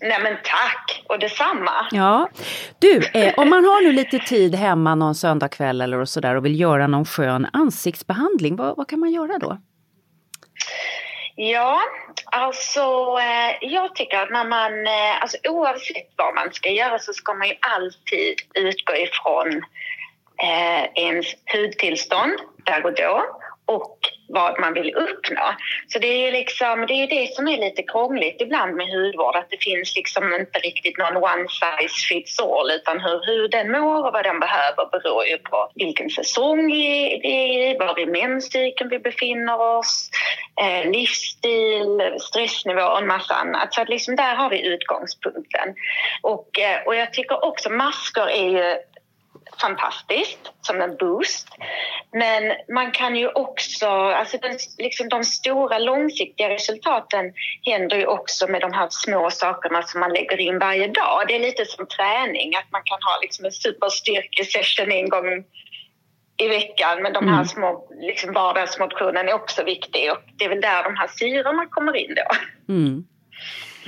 Nej 0.00 0.22
men 0.22 0.36
tack 0.44 1.04
och 1.08 1.18
detsamma. 1.18 1.86
Ja. 1.90 2.28
Du, 2.78 3.02
eh, 3.14 3.34
om 3.36 3.50
man 3.50 3.64
har 3.64 3.82
nu 3.82 3.92
lite 3.92 4.18
tid 4.18 4.54
hemma 4.54 4.94
någon 4.94 5.14
söndagkväll 5.14 5.80
eller 5.80 6.04
sådär 6.04 6.34
och 6.36 6.44
vill 6.44 6.60
göra 6.60 6.86
någon 6.86 7.04
skön 7.04 7.46
ansiktsbehandling, 7.52 8.56
vad, 8.56 8.76
vad 8.76 8.88
kan 8.88 9.00
man 9.00 9.10
göra 9.10 9.38
då? 9.38 9.58
Ja, 11.34 11.80
alltså 12.24 12.80
eh, 13.20 13.70
jag 13.70 13.94
tycker 13.94 14.18
att 14.18 14.30
när 14.30 14.44
man, 14.44 14.86
eh, 14.86 15.22
alltså 15.22 15.36
oavsett 15.48 16.12
vad 16.16 16.34
man 16.34 16.52
ska 16.52 16.70
göra 16.70 16.98
så 16.98 17.12
ska 17.12 17.34
man 17.34 17.48
ju 17.48 17.54
alltid 17.60 18.34
utgå 18.54 18.94
ifrån 18.96 19.62
eh, 20.42 21.04
ens 21.04 21.26
hudtillstånd 21.52 22.32
där 22.64 22.86
och 22.86 22.94
då 22.94 23.24
och 23.68 23.98
vad 24.28 24.60
man 24.60 24.74
vill 24.74 24.94
uppnå. 24.94 25.42
Så 25.88 25.98
det 25.98 26.06
är 26.06 26.26
ju 26.26 26.30
liksom, 26.30 26.86
det, 26.88 26.94
är 26.94 27.06
det 27.06 27.34
som 27.34 27.48
är 27.48 27.58
lite 27.58 27.82
krångligt 27.82 28.40
ibland 28.40 28.76
med 28.76 28.86
hudvård, 28.86 29.36
att 29.36 29.50
det 29.50 29.62
finns 29.62 29.96
liksom 29.96 30.34
inte 30.40 30.58
riktigt 30.58 30.98
någon 30.98 31.16
one 31.16 31.46
size 31.48 32.06
fits 32.08 32.40
all 32.40 32.70
utan 32.70 33.00
hur 33.00 33.26
huden 33.26 33.70
mår 33.70 34.06
och 34.06 34.12
vad 34.12 34.24
den 34.24 34.40
behöver 34.40 34.90
beror 34.92 35.24
ju 35.24 35.38
på 35.38 35.70
vilken 35.74 36.10
säsong 36.10 36.66
vi 36.66 36.86
är 37.04 37.26
i, 37.26 37.76
var 37.78 37.98
i 37.98 38.06
menscykeln 38.06 38.90
vi 38.90 38.98
befinner 38.98 39.60
oss, 39.60 40.10
eh, 40.60 40.90
livsstil, 40.90 42.16
stressnivå 42.20 42.82
och 42.82 42.98
en 42.98 43.06
massa 43.06 43.34
annat. 43.34 43.74
Så 43.74 43.80
att 43.80 43.88
liksom 43.88 44.16
där 44.16 44.34
har 44.34 44.50
vi 44.50 44.66
utgångspunkten. 44.66 45.74
Och, 46.22 46.58
eh, 46.58 46.86
och 46.86 46.94
jag 46.94 47.12
tycker 47.12 47.44
också 47.44 47.70
masker 47.70 48.28
är 48.28 48.48
ju 48.48 48.76
fantastiskt 49.60 50.52
som 50.60 50.80
en 50.80 50.96
boost. 50.96 51.48
Men 52.12 52.52
man 52.74 52.90
kan 52.90 53.16
ju 53.16 53.28
också, 53.28 53.88
alltså 53.88 54.38
den, 54.38 54.58
liksom 54.78 55.08
de 55.08 55.24
stora 55.24 55.78
långsiktiga 55.78 56.48
resultaten 56.48 57.32
händer 57.62 57.96
ju 57.96 58.06
också 58.06 58.46
med 58.46 58.60
de 58.60 58.72
här 58.72 58.88
små 58.90 59.30
sakerna 59.30 59.82
som 59.82 60.00
man 60.00 60.12
lägger 60.12 60.40
in 60.40 60.58
varje 60.58 60.86
dag. 60.86 61.24
Det 61.28 61.34
är 61.34 61.40
lite 61.40 61.64
som 61.64 61.86
träning, 61.86 62.56
att 62.56 62.72
man 62.72 62.82
kan 62.84 62.98
ha 63.02 63.18
liksom 63.22 63.44
en 63.44 63.52
superstyrkesession 63.52 64.92
en 64.92 65.08
gång 65.08 65.44
i 66.36 66.48
veckan 66.48 67.02
men 67.02 67.12
de 67.12 67.28
här 67.28 67.34
mm. 67.34 67.46
små 67.46 67.88
liksom 68.00 68.32
vardagsmotionen 68.32 69.28
är 69.28 69.32
också 69.32 69.64
viktig 69.64 70.12
och 70.12 70.18
det 70.36 70.44
är 70.44 70.48
väl 70.48 70.60
där 70.60 70.84
de 70.84 70.96
här 70.96 71.08
syrorna 71.08 71.66
kommer 71.66 71.96
in 71.96 72.14
då. 72.14 72.36
Mm. 72.72 73.04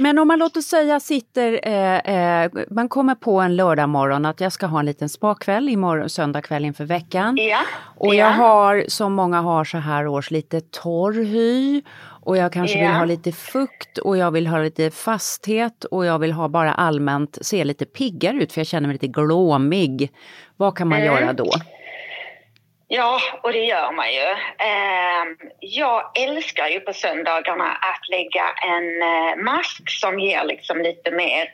Men 0.01 0.19
om 0.19 0.29
man 0.29 0.39
låter 0.39 0.61
säga 0.61 1.01
sitter, 1.01 1.61
eh, 1.63 1.97
eh, 1.97 2.51
man 2.71 2.89
kommer 2.89 3.15
på 3.15 3.41
en 3.41 3.57
lördag 3.57 3.89
morgon 3.89 4.27
att 4.27 4.41
jag 4.41 4.53
ska 4.53 4.67
ha 4.67 4.81
en 4.81 4.87
liten 4.87 5.09
spakväll 5.09 5.69
imorgon, 5.69 6.09
söndag 6.09 6.43
kväll 6.43 6.65
inför 6.65 6.85
veckan. 6.85 7.37
Ja. 7.37 7.59
Och 7.97 8.15
jag 8.15 8.31
har, 8.31 8.85
som 8.89 9.13
många 9.13 9.41
har 9.41 9.65
så 9.65 9.79
här 9.79 10.07
års, 10.07 10.31
lite 10.31 10.61
torr 10.61 11.13
hy. 11.13 11.83
Och 12.23 12.37
jag 12.37 12.53
kanske 12.53 12.79
ja. 12.79 12.89
vill 12.89 12.97
ha 12.97 13.05
lite 13.05 13.33
fukt 13.33 13.99
och 13.99 14.17
jag 14.17 14.31
vill 14.31 14.47
ha 14.47 14.59
lite 14.59 14.91
fasthet 14.91 15.85
och 15.85 16.07
jag 16.07 16.19
vill 16.19 16.33
ha 16.33 16.49
bara 16.49 16.75
allmänt 16.75 17.39
se 17.41 17.65
lite 17.65 17.85
piggare 17.85 18.37
ut 18.37 18.53
för 18.53 18.61
jag 18.61 18.67
känner 18.67 18.89
mig 18.89 18.95
lite 18.95 19.07
glåmig. 19.07 20.13
Vad 20.57 20.77
kan 20.77 20.89
man 20.89 20.99
mm. 20.99 21.15
göra 21.15 21.33
då? 21.33 21.51
Ja, 22.93 23.21
och 23.43 23.53
det 23.53 23.65
gör 23.65 23.93
man 23.93 24.13
ju. 24.13 24.29
Ehm, 24.59 25.37
jag 25.61 26.19
älskar 26.19 26.69
ju 26.69 26.81
på 26.81 26.93
söndagarna 26.93 27.73
att 27.73 28.09
lägga 28.09 28.45
en 28.63 29.03
eh, 29.03 29.37
mask 29.45 29.91
som 30.01 30.21
ger 30.21 30.45
liksom 30.45 30.83
lite 30.83 31.11
mer 31.11 31.49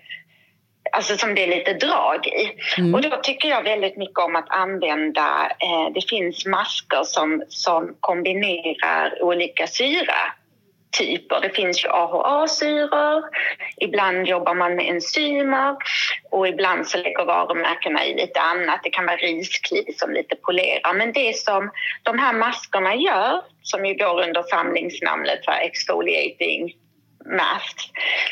Alltså 0.93 1.17
som 1.17 1.35
det 1.35 1.43
är 1.43 1.47
lite 1.47 1.73
drag 1.73 2.27
i. 2.27 2.53
Mm. 2.79 2.95
Och 2.95 3.03
då 3.03 3.17
tycker 3.23 3.49
jag 3.49 3.63
väldigt 3.63 3.97
mycket 3.97 4.19
om 4.19 4.37
att 4.37 4.51
använda, 4.51 5.51
eh, 5.59 5.93
det 5.95 6.09
finns 6.09 6.47
masker 6.47 7.03
som, 7.05 7.45
som 7.49 7.97
kombinerar 8.01 9.23
olika 9.23 9.67
syra 9.67 10.15
typer. 10.99 11.41
Det 11.41 11.51
finns 11.51 11.85
ju 11.85 11.89
AHA-syror, 11.89 13.25
ibland 13.81 14.27
jobbar 14.27 14.55
man 14.55 14.75
med 14.75 14.89
enzymer 14.89 15.77
och 16.31 16.49
ibland 16.49 16.87
så 16.89 16.99
lägger 16.99 17.25
varumärkena 17.25 18.07
i 18.07 18.15
lite 18.15 18.41
annat. 18.41 18.81
Det 18.83 18.91
kan 18.91 19.07
vara 19.07 19.17
riskli 19.17 19.93
som 19.97 20.13
lite 20.13 20.37
polerar. 20.37 20.95
Men 20.95 21.13
det 21.13 21.37
som 21.37 21.71
de 22.03 22.19
här 22.19 22.33
maskerna 22.33 22.95
gör, 22.95 23.43
som 23.63 23.87
ju 23.87 23.95
går 23.95 24.23
under 24.23 24.43
samlingsnamnet 24.43 25.45
för 25.45 25.53
exfoliating 25.53 26.75
masks, 27.39 27.85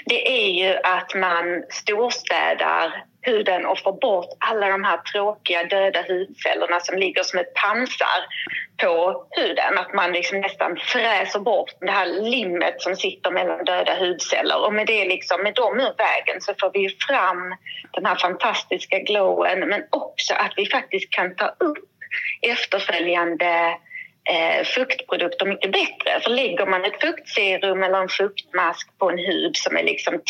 det 0.06 0.46
är 0.46 0.50
ju 0.50 0.76
att 0.82 1.14
man 1.14 1.64
storstädar 1.70 3.04
huden 3.24 3.66
och 3.66 3.78
få 3.78 3.92
bort 3.92 4.28
alla 4.38 4.68
de 4.68 4.84
här 4.84 4.96
tråkiga 4.96 5.64
döda 5.64 6.02
hudcellerna 6.08 6.80
som 6.80 6.98
ligger 6.98 7.22
som 7.22 7.38
ett 7.38 7.54
pansar 7.54 8.20
på 8.82 9.26
huden. 9.30 9.78
Att 9.78 9.94
man 9.94 10.12
liksom 10.12 10.40
nästan 10.40 10.76
fräser 10.76 11.40
bort 11.40 11.70
det 11.80 11.90
här 11.90 12.06
limmet 12.06 12.82
som 12.82 12.96
sitter 12.96 13.30
mellan 13.30 13.64
döda 13.64 13.94
hudceller. 13.98 14.64
Och 14.66 14.72
med, 14.72 14.86
det 14.86 15.04
liksom, 15.04 15.42
med 15.42 15.54
dem 15.54 15.80
ur 15.80 15.94
vägen 15.98 16.40
så 16.40 16.54
får 16.60 16.70
vi 16.72 16.96
fram 17.08 17.54
den 17.92 18.06
här 18.06 18.16
fantastiska 18.16 18.98
glowen 18.98 19.68
men 19.68 19.82
också 19.90 20.34
att 20.34 20.52
vi 20.56 20.66
faktiskt 20.66 21.10
kan 21.10 21.36
ta 21.36 21.46
upp 21.46 21.78
efterföljande 22.42 23.78
eh, 24.30 24.64
fuktprodukter 24.64 25.46
mycket 25.46 25.72
bättre. 25.72 26.20
För 26.20 26.30
lägger 26.30 26.66
man 26.66 26.84
ett 26.84 27.00
fuktserum 27.00 27.82
eller 27.82 28.02
en 28.02 28.08
fuktmask 28.08 28.98
på 28.98 29.10
en 29.10 29.18
hud 29.18 29.56
som 29.56 29.76
är 29.76 29.82
liksom 29.82 30.20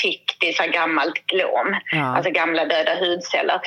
det 0.41 0.49
är 0.49 0.53
så 0.53 0.71
gammalt 0.71 1.27
glom, 1.27 1.77
ja. 1.93 2.17
alltså 2.17 2.31
gamla 2.31 2.65
döda 2.65 2.95
hudceller, 2.95 3.61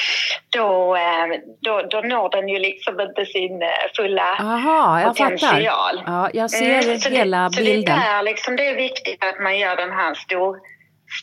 då, 0.50 0.96
eh, 0.96 1.40
då, 1.62 1.82
då 1.82 2.02
når 2.02 2.30
den 2.30 2.50
ju 2.50 2.60
liksom 2.60 3.00
inte 3.00 3.26
sin 3.26 3.62
eh, 3.62 3.70
fulla 3.96 4.38
Aha, 4.40 5.02
jag 5.02 5.08
potential. 5.08 5.98
Fattar. 5.98 6.04
Ja, 6.06 6.30
jag 6.34 6.50
ser 6.50 6.90
mm, 6.90 7.18
hela 7.18 7.50
det, 7.50 7.64
bilden. 7.64 7.96
Så 7.96 8.02
det, 8.02 8.08
är 8.08 8.24
liksom, 8.24 8.56
det 8.56 8.68
är 8.68 8.76
viktigt 8.76 9.24
att 9.24 9.40
man 9.44 9.60
gör 9.60 9.76
den 9.76 9.92
här 9.92 10.14
stor 10.14 10.58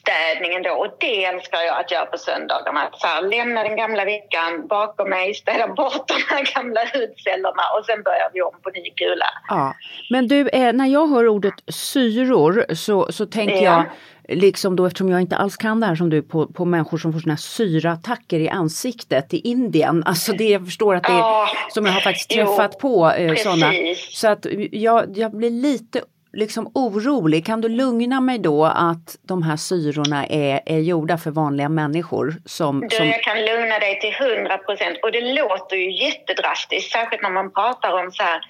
städningen 0.00 0.62
då. 0.62 0.70
Och 0.70 0.96
det 1.00 1.24
älskar 1.24 1.58
jag 1.58 1.80
att 1.80 1.90
göra 1.90 2.06
på 2.06 2.18
söndagarna. 2.18 2.82
Att 2.82 3.00
så 3.00 3.06
här, 3.06 3.22
lämna 3.22 3.62
den 3.62 3.76
gamla 3.76 4.04
veckan 4.04 4.66
bakom 4.68 5.10
mig, 5.10 5.34
städa 5.34 5.68
bort 5.68 6.08
de 6.08 6.14
här 6.28 6.54
gamla 6.54 6.80
hudcellerna 6.80 7.62
och 7.78 7.86
sen 7.86 8.02
börjar 8.02 8.30
vi 8.32 8.42
om 8.42 8.54
på 8.62 8.70
ny 8.70 8.90
kula. 8.90 9.26
Ja. 9.48 9.74
Men 10.10 10.28
du, 10.28 10.48
eh, 10.48 10.72
när 10.72 10.86
jag 10.86 11.06
hör 11.06 11.28
ordet 11.28 11.54
syror 11.68 12.74
så, 12.74 13.12
så 13.12 13.26
tänker 13.26 13.56
ja. 13.56 13.62
jag 13.62 13.84
liksom 14.28 14.76
då 14.76 14.86
eftersom 14.86 15.08
jag 15.08 15.20
inte 15.20 15.36
alls 15.36 15.56
kan 15.56 15.80
det 15.80 15.86
här 15.86 15.94
som 15.94 16.10
du 16.10 16.22
på, 16.22 16.46
på 16.46 16.64
människor 16.64 16.98
som 16.98 17.12
får 17.12 17.20
såna 17.20 17.32
här 17.32 17.38
syraattacker 17.38 18.40
i 18.40 18.48
ansiktet 18.48 19.34
i 19.34 19.38
Indien. 19.38 20.02
Alltså 20.06 20.32
det 20.32 20.48
jag 20.48 20.64
förstår 20.64 20.94
att 20.94 21.02
det 21.02 21.12
är, 21.12 21.18
ja, 21.18 21.48
som 21.70 21.86
jag 21.86 21.92
har 21.92 22.00
faktiskt 22.00 22.30
träffat 22.30 22.70
jo, 22.72 22.78
på 22.80 23.10
eh, 23.10 23.34
sådana. 23.34 23.72
Så 24.10 24.28
att 24.28 24.46
jag, 24.70 25.18
jag 25.18 25.36
blir 25.36 25.50
lite 25.50 26.00
liksom 26.34 26.70
orolig. 26.74 27.46
Kan 27.46 27.60
du 27.60 27.68
lugna 27.68 28.20
mig 28.20 28.38
då 28.38 28.64
att 28.64 29.16
de 29.22 29.42
här 29.42 29.56
syrorna 29.56 30.26
är, 30.26 30.60
är 30.66 30.78
gjorda 30.78 31.18
för 31.18 31.30
vanliga 31.30 31.68
människor? 31.68 32.34
Som, 32.46 32.80
du, 32.80 32.96
som... 32.96 33.06
Jag 33.06 33.22
kan 33.22 33.44
lugna 33.44 33.78
dig 33.78 34.00
till 34.00 34.26
100 34.26 34.58
procent 34.58 34.98
och 35.02 35.12
det 35.12 35.20
låter 35.20 35.76
ju 35.76 36.04
jättedrastiskt, 36.04 36.92
särskilt 36.92 37.22
när 37.22 37.30
man 37.30 37.52
pratar 37.52 38.04
om 38.04 38.12
så 38.12 38.22
här 38.22 38.40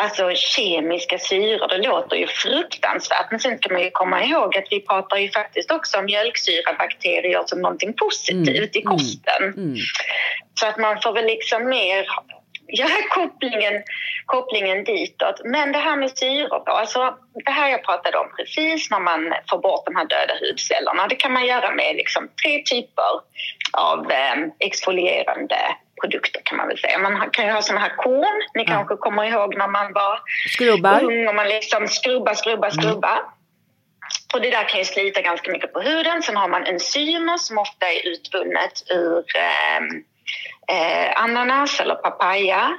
Alltså 0.00 0.30
kemiska 0.34 1.18
syror, 1.18 1.68
det 1.68 1.88
låter 1.88 2.16
ju 2.16 2.26
fruktansvärt 2.26 3.30
men 3.30 3.40
sen 3.40 3.58
ska 3.58 3.72
man 3.72 3.82
ju 3.82 3.90
komma 3.90 4.24
ihåg 4.24 4.56
att 4.56 4.64
vi 4.70 4.80
pratar 4.80 5.16
ju 5.16 5.30
faktiskt 5.30 5.70
också 5.70 5.98
om 5.98 6.04
mjölksyrabakterier 6.04 7.42
som 7.46 7.62
någonting 7.62 7.92
positivt 7.92 8.48
mm, 8.48 8.70
i 8.72 8.82
kosten. 8.82 9.42
Mm, 9.42 9.58
mm. 9.58 9.76
Så 10.54 10.66
att 10.66 10.78
man 10.78 11.00
får 11.02 11.12
väl 11.12 11.26
liksom 11.26 11.68
mer 11.68 12.06
göra 12.68 13.02
kopplingen, 13.10 13.82
kopplingen 14.26 14.84
ditåt. 14.84 15.40
Men 15.44 15.72
det 15.72 15.78
här 15.78 15.96
med 15.96 16.18
syror 16.18 16.62
alltså 16.68 17.14
det 17.44 17.50
här 17.50 17.70
jag 17.70 17.84
pratade 17.84 18.18
om 18.18 18.28
precis 18.36 18.90
när 18.90 19.00
man 19.00 19.34
får 19.50 19.58
bort 19.58 19.86
de 19.86 19.96
här 19.96 20.04
döda 20.04 20.34
hudcellerna. 20.40 21.06
Det 21.08 21.16
kan 21.16 21.32
man 21.32 21.46
göra 21.46 21.74
med 21.74 21.96
liksom 21.96 22.28
tre 22.42 22.62
typer 22.62 23.12
av 23.72 24.10
eh, 24.10 24.36
exfolierande 24.58 25.56
produkter 26.00 26.40
kan 26.44 26.56
man 26.56 26.68
väl 26.68 26.78
säga. 26.78 26.98
Man 26.98 27.30
kan 27.30 27.46
ju 27.46 27.52
ha 27.52 27.62
såna 27.62 27.80
här 27.80 27.96
korn, 27.96 28.42
ni 28.54 28.62
ja. 28.62 28.66
kanske 28.66 28.96
kommer 28.96 29.24
ihåg 29.24 29.56
när 29.56 29.68
man 29.68 29.92
var 29.92 30.20
Skrubbar. 30.48 31.04
ung 31.04 31.28
och 31.28 31.34
man 31.34 31.48
liksom 31.48 31.88
skrubbar, 31.88 32.34
skrubbar, 32.34 32.70
skrubbar. 32.70 33.18
Mm. 33.18 33.32
Och 34.34 34.40
det 34.40 34.50
där 34.50 34.68
kan 34.68 34.78
ju 34.78 34.84
slita 34.84 35.20
ganska 35.20 35.52
mycket 35.52 35.72
på 35.72 35.80
huden. 35.80 36.22
Sen 36.22 36.36
har 36.36 36.48
man 36.48 36.66
enzymer 36.66 37.36
som 37.36 37.58
ofta 37.58 37.86
är 37.86 38.08
utvunnet 38.08 38.82
ur 38.90 39.18
eh, 39.18 39.80
eh, 40.68 41.22
ananas 41.22 41.80
eller 41.80 41.94
papaya. 41.94 42.78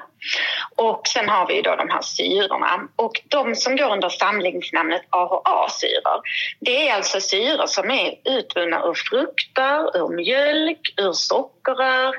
Och 0.76 1.02
sen 1.08 1.30
har 1.30 1.48
vi 1.48 1.62
då 1.62 1.76
de 1.76 1.90
här 1.90 2.02
syrorna. 2.02 2.88
Och 2.96 3.22
de 3.28 3.56
som 3.56 3.76
går 3.76 3.92
under 3.92 4.10
samlingsnamnet 4.10 5.02
AHA-syror, 5.10 6.22
det 6.60 6.90
är 6.90 6.96
alltså 6.96 7.20
syror 7.20 7.66
som 7.66 7.92
är 7.92 8.16
utvunna 8.26 8.84
ur 8.86 8.94
frukter, 8.94 9.98
ur 9.98 10.16
mjölk, 10.16 10.94
ur 10.98 11.14
sockerrör 11.14 12.16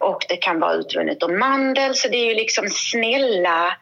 och 0.00 0.24
det 0.28 0.36
kan 0.36 0.60
vara 0.60 0.72
utvunnet 0.72 1.22
ur 1.22 1.38
mandel. 1.38 1.94
Så 1.94 2.08
det 2.08 2.16
är 2.16 2.28
ju 2.28 2.34
liksom 2.34 2.68
snälla, 2.68 3.76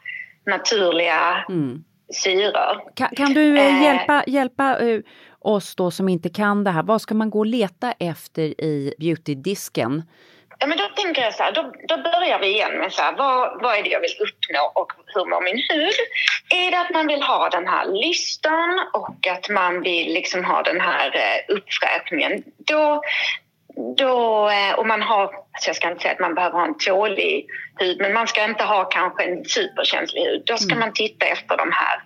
naturliga 0.46 1.44
mm. 1.48 1.84
syror. 2.12 2.94
Kan, 2.94 3.08
kan 3.08 3.32
du 3.34 3.58
eh, 3.58 3.82
hjälpa, 3.82 4.24
hjälpa 4.26 4.78
uh, 4.78 5.00
oss 5.40 5.76
då 5.76 5.90
som 5.90 6.08
inte 6.08 6.28
kan 6.28 6.64
det 6.64 6.70
här? 6.70 6.82
Vad 6.82 7.00
ska 7.00 7.14
man 7.14 7.30
gå 7.30 7.38
och 7.38 7.46
leta 7.46 7.92
efter 7.92 8.42
i 8.42 8.94
beautydisken? 8.98 10.02
Ja, 10.64 10.68
men 10.68 10.78
då 10.78 10.88
tänker 10.88 11.22
jag 11.22 11.34
så 11.34 11.42
här, 11.42 11.52
då, 11.52 11.72
då 11.88 11.96
börjar 11.96 12.38
vi 12.38 12.46
igen 12.46 12.78
med 12.78 12.92
så 12.92 13.02
här, 13.02 13.16
vad, 13.16 13.62
vad 13.62 13.78
är 13.78 13.82
det 13.82 13.88
jag 13.88 14.00
vill 14.00 14.16
uppnå 14.20 14.72
och 14.74 14.92
hur 15.06 15.24
mår 15.24 15.40
min 15.40 15.62
hud? 15.68 15.94
Är 16.50 16.70
det 16.70 16.80
att 16.80 16.90
man 16.90 17.06
vill 17.06 17.22
ha 17.22 17.48
den 17.48 17.66
här 17.66 17.86
lystan 17.86 18.80
och 18.92 19.26
att 19.26 19.48
man 19.48 19.82
vill 19.82 20.14
liksom 20.14 20.44
ha 20.44 20.62
den 20.62 20.80
här 20.80 21.06
eh, 21.16 21.54
uppfräschningen, 21.56 22.42
då, 22.56 23.02
då, 23.96 24.50
eh, 24.50 24.74
och 24.78 24.86
man 24.86 25.02
har, 25.02 25.22
alltså 25.22 25.68
jag 25.68 25.76
ska 25.76 25.90
inte 25.90 26.02
säga 26.02 26.12
att 26.12 26.20
man 26.20 26.34
behöver 26.34 26.58
ha 26.58 26.66
en 26.66 26.78
tålig 26.78 27.46
hud, 27.78 28.00
men 28.00 28.12
man 28.12 28.26
ska 28.26 28.44
inte 28.44 28.64
ha 28.64 28.84
kanske 28.84 29.24
en 29.24 29.44
superkänslig 29.44 30.22
hud. 30.22 30.42
Då 30.46 30.56
ska 30.56 30.72
mm. 30.72 30.80
man 30.80 30.92
titta 30.92 31.26
efter 31.26 31.56
de 31.56 31.72
här 31.72 32.02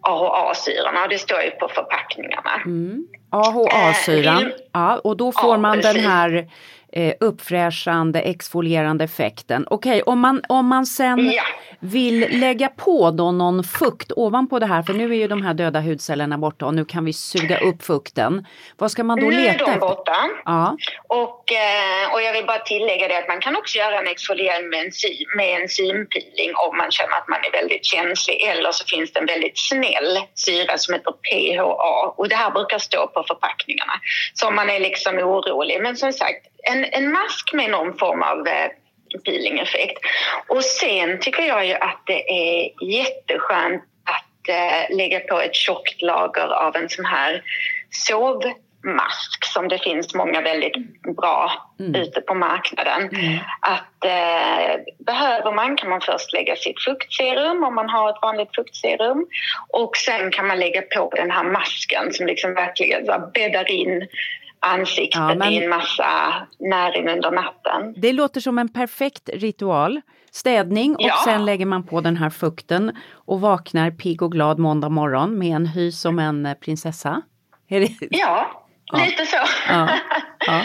AHA-syrorna 0.00 1.02
och 1.02 1.08
det 1.08 1.18
står 1.18 1.42
ju 1.42 1.50
på 1.50 1.68
förpackningarna. 1.68 2.54
Mm. 2.64 3.06
AHA-syran, 3.30 4.42
eh, 4.42 4.52
ja, 4.72 4.98
och 5.04 5.16
då 5.16 5.32
får 5.32 5.54
ja, 5.54 5.58
man 5.58 5.76
precis. 5.76 5.94
den 5.94 6.10
här 6.10 6.48
eh, 6.92 7.14
uppfräschande, 7.20 8.20
exfolierande 8.20 9.04
effekten. 9.04 9.66
Okej, 9.70 10.02
okay, 10.02 10.12
om, 10.12 10.20
man, 10.20 10.42
om 10.48 10.66
man 10.66 10.86
sen 10.86 11.30
ja. 11.30 11.42
vill 11.80 12.40
lägga 12.40 12.68
på 12.68 13.10
då 13.10 13.32
någon 13.32 13.64
fukt 13.64 14.12
ovanpå 14.16 14.58
det 14.58 14.66
här, 14.66 14.82
för 14.82 14.92
nu 14.92 15.04
är 15.04 15.16
ju 15.16 15.28
de 15.28 15.42
här 15.42 15.54
döda 15.54 15.80
hudcellerna 15.80 16.38
borta 16.38 16.66
och 16.66 16.74
nu 16.74 16.84
kan 16.84 17.04
vi 17.04 17.12
suga 17.12 17.58
upp 17.58 17.82
fukten. 17.82 18.46
Vad 18.78 18.90
ska 18.90 19.04
man 19.04 19.20
då 19.20 19.26
nu 19.26 19.36
leta 19.36 19.50
efter? 19.50 19.66
Nu 19.66 19.72
är 19.72 19.80
de 19.80 19.80
borta. 19.80 20.28
Ja. 20.44 20.76
Och, 21.08 21.52
eh, 21.52 22.12
och 22.12 22.22
jag 22.22 22.32
vill 22.32 22.46
bara 22.46 22.58
tillägga 22.58 23.08
det 23.08 23.18
att 23.18 23.28
man 23.28 23.40
kan 23.40 23.56
också 23.56 23.78
göra 23.78 23.98
en 23.98 24.06
exfoliering 24.06 24.68
med, 24.68 24.84
enzym, 24.84 25.26
med 25.36 25.60
enzympeeling 25.60 26.50
om 26.68 26.76
man 26.76 26.90
känner 26.90 27.16
att 27.16 27.28
man 27.28 27.38
är 27.38 27.52
väldigt 27.52 27.84
känslig. 27.84 28.42
Eller 28.42 28.72
så 28.72 28.84
finns 28.86 29.12
det 29.12 29.20
en 29.20 29.26
väldigt 29.26 29.58
snäll 29.58 30.18
syra 30.34 30.78
som 30.78 30.94
heter 30.94 31.12
PHA 31.12 32.14
och 32.16 32.28
det 32.28 32.36
här 32.36 32.50
brukar 32.50 32.78
stå 32.78 33.06
på 33.06 33.24
förpackningarna. 33.28 33.92
Så 34.34 34.48
om 34.48 34.54
man 34.54 34.70
är 34.70 34.80
liksom 34.80 35.18
orolig. 35.18 35.82
Men 35.82 35.96
som 35.96 36.12
sagt, 36.12 36.51
en, 36.70 36.84
en 36.84 37.12
mask 37.12 37.52
med 37.52 37.70
någon 37.70 37.98
form 37.98 38.22
av 38.22 38.46
eh, 38.48 38.70
peelingeffekt. 39.24 39.98
Och 40.48 40.64
sen 40.64 41.20
tycker 41.20 41.42
jag 41.42 41.66
ju 41.66 41.74
att 41.74 42.02
det 42.06 42.30
är 42.30 42.70
jätteskönt 42.82 43.82
att 44.04 44.48
eh, 44.48 44.96
lägga 44.96 45.20
på 45.20 45.40
ett 45.40 45.54
tjockt 45.54 46.02
lager 46.02 46.48
av 46.48 46.76
en 46.76 46.88
sån 46.88 47.04
här 47.04 47.42
sovmask 47.90 49.44
som 49.44 49.68
det 49.68 49.78
finns 49.78 50.14
många 50.14 50.40
väldigt 50.40 50.76
bra 51.16 51.52
mm. 51.80 51.94
ute 51.94 52.20
på 52.20 52.34
marknaden. 52.34 53.02
Mm. 53.02 53.38
Att 53.60 54.04
eh, 54.04 54.80
behöver 55.06 55.52
man 55.52 55.76
kan 55.76 55.90
man 55.90 56.00
först 56.00 56.32
lägga 56.32 56.56
sitt 56.56 56.82
fuktserum 56.84 57.64
om 57.64 57.74
man 57.74 57.88
har 57.88 58.10
ett 58.10 58.22
vanligt 58.22 58.54
fuktserum 58.54 59.26
och 59.68 59.96
sen 59.96 60.30
kan 60.30 60.46
man 60.46 60.58
lägga 60.58 60.82
på 60.82 61.12
den 61.16 61.30
här 61.30 61.44
masken 61.44 62.12
som 62.12 62.26
liksom 62.26 62.54
verkligen 62.54 63.06
bäddar 63.34 63.70
in 63.70 64.08
ansiktet 64.62 65.20
ja, 65.20 65.34
men... 65.34 65.52
i 65.52 65.64
en 65.64 65.70
massa 65.70 66.34
näring 66.58 67.08
under 67.08 67.30
natten. 67.30 67.94
Det 67.96 68.12
låter 68.12 68.40
som 68.40 68.58
en 68.58 68.68
perfekt 68.68 69.30
ritual. 69.34 70.00
Städning 70.30 70.96
och 70.96 71.02
ja. 71.02 71.14
sen 71.24 71.44
lägger 71.44 71.66
man 71.66 71.86
på 71.86 72.00
den 72.00 72.16
här 72.16 72.30
fukten 72.30 72.96
och 73.12 73.40
vaknar 73.40 73.90
pigg 73.90 74.22
och 74.22 74.32
glad 74.32 74.58
måndag 74.58 74.88
morgon 74.88 75.38
med 75.38 75.56
en 75.56 75.66
hy 75.66 75.92
som 75.92 76.18
en 76.18 76.46
eh, 76.46 76.54
prinsessa. 76.54 77.22
Det... 77.68 77.88
Ja, 78.10 78.64
lite 78.92 79.26
så. 79.26 79.36
Ja. 79.68 79.88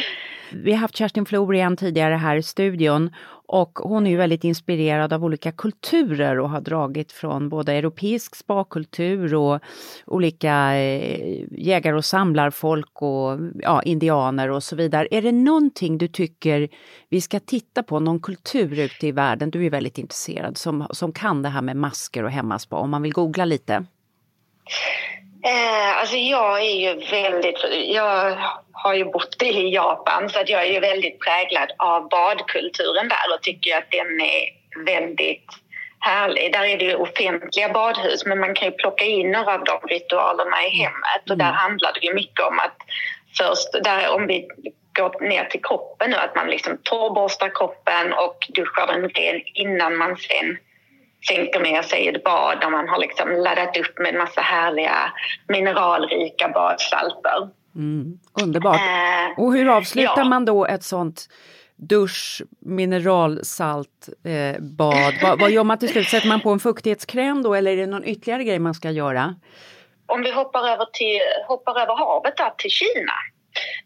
Vi 0.51 0.71
har 0.71 0.79
haft 0.79 0.97
Kerstin 0.97 1.25
Florian 1.25 1.77
tidigare 1.77 2.13
här 2.15 2.35
i 2.35 2.43
studion 2.43 3.13
och 3.47 3.79
hon 3.83 4.07
är 4.07 4.11
ju 4.11 4.17
väldigt 4.17 4.43
inspirerad 4.43 5.13
av 5.13 5.25
olika 5.25 5.51
kulturer 5.51 6.39
och 6.39 6.49
har 6.49 6.61
dragit 6.61 7.11
från 7.11 7.49
både 7.49 7.73
europeisk 7.73 8.35
spakultur 8.35 9.35
och 9.35 9.59
olika 10.05 10.75
eh, 10.75 11.45
jägare 11.51 11.95
och 11.95 12.05
samlarfolk 12.05 13.01
och 13.01 13.39
ja, 13.59 13.81
indianer 13.81 14.49
och 14.49 14.63
så 14.63 14.75
vidare. 14.75 15.07
Är 15.11 15.21
det 15.21 15.31
någonting 15.31 15.97
du 15.97 16.07
tycker 16.07 16.69
vi 17.09 17.21
ska 17.21 17.39
titta 17.39 17.83
på, 17.83 17.99
någon 17.99 18.19
kultur 18.19 18.79
ute 18.79 19.07
i 19.07 19.11
världen, 19.11 19.51
du 19.51 19.65
är 19.65 19.69
väldigt 19.69 19.97
intresserad, 19.97 20.57
som, 20.57 20.87
som 20.91 21.11
kan 21.11 21.41
det 21.41 21.49
här 21.49 21.61
med 21.61 21.77
masker 21.77 22.23
och 22.23 22.31
hemmaspa, 22.31 22.75
om 22.75 22.89
man 22.89 23.01
vill 23.01 23.13
googla 23.13 23.45
lite? 23.45 23.85
Eh, 25.45 25.97
alltså 25.97 26.15
jag 26.15 26.61
är 26.61 26.75
ju 26.75 27.05
väldigt... 27.11 27.65
Jag 27.87 28.37
har 28.71 28.93
ju 28.93 29.05
bott 29.05 29.43
i 29.43 29.69
Japan 29.69 30.29
så 30.29 30.39
att 30.39 30.49
jag 30.49 30.61
är 30.67 30.73
ju 30.73 30.79
väldigt 30.79 31.19
präglad 31.19 31.71
av 31.77 32.09
badkulturen 32.09 33.07
där 33.07 33.35
och 33.35 33.41
tycker 33.41 33.77
att 33.77 33.91
den 33.91 34.21
är 34.21 34.49
väldigt 34.85 35.45
härlig. 35.99 36.53
Där 36.53 36.63
är 36.63 36.77
det 36.77 36.85
ju 36.85 36.95
offentliga 36.95 37.69
badhus 37.69 38.25
men 38.25 38.39
man 38.39 38.53
kan 38.55 38.67
ju 38.67 38.71
plocka 38.71 39.05
in 39.05 39.31
några 39.31 39.53
av 39.53 39.63
de 39.63 39.87
ritualerna 39.87 40.65
i 40.65 40.69
hemmet 40.69 41.29
och 41.29 41.37
där 41.37 41.45
mm. 41.45 41.55
handlar 41.55 41.93
det 41.93 42.07
ju 42.07 42.13
mycket 42.13 42.45
om 42.45 42.59
att 42.59 42.77
först, 43.37 43.83
där, 43.83 44.09
om 44.09 44.27
vi 44.27 44.47
går 44.97 45.29
ner 45.29 45.45
till 45.45 45.61
kroppen 45.63 46.09
nu, 46.11 46.17
att 46.17 46.35
man 46.35 46.47
liksom 46.47 46.77
torrborstar 46.83 47.49
kroppen 47.55 48.13
och 48.13 48.37
duschar 48.49 48.87
den 48.87 49.09
ren 49.09 49.41
innan 49.53 49.95
man 49.95 50.17
sen 50.17 50.57
sänker 51.27 51.59
ner 51.59 51.81
sig 51.81 52.05
i 52.05 52.07
ett 52.07 52.23
bad 52.23 52.61
där 52.61 52.69
man 52.69 52.89
har 52.89 52.99
liksom 52.99 53.31
laddat 53.31 53.77
upp 53.77 53.99
med 53.99 54.13
en 54.13 54.17
massa 54.17 54.41
härliga 54.41 55.13
mineralrika 55.47 56.49
badsalter. 56.49 57.49
Mm, 57.75 58.19
underbart. 58.41 58.75
Eh, 58.75 59.43
och 59.43 59.53
hur 59.53 59.69
avslutar 59.69 60.17
ja. 60.17 60.23
man 60.23 60.45
då 60.45 60.65
ett 60.65 60.83
sånt 60.83 61.27
dusch, 61.77 62.41
mineralsalt, 62.59 64.09
eh, 64.23 64.61
bad. 64.61 65.13
vad, 65.21 65.39
vad 65.39 65.51
gör 65.51 65.63
man 65.63 65.77
till 65.77 65.89
slut? 65.89 66.09
Sätter 66.09 66.27
man 66.27 66.41
på 66.41 66.49
en 66.49 66.59
fuktighetskräm 66.59 67.43
då 67.43 67.53
eller 67.53 67.71
är 67.71 67.77
det 67.77 67.85
någon 67.85 68.03
ytterligare 68.03 68.43
grej 68.43 68.59
man 68.59 68.73
ska 68.73 68.91
göra? 68.91 69.35
Om 70.05 70.21
vi 70.21 70.31
hoppar 70.31 70.59
över, 70.69 70.85
till, 70.93 71.19
hoppar 71.47 71.81
över 71.81 71.95
havet 71.95 72.37
där 72.37 72.53
till 72.57 72.71
Kina. 72.71 73.13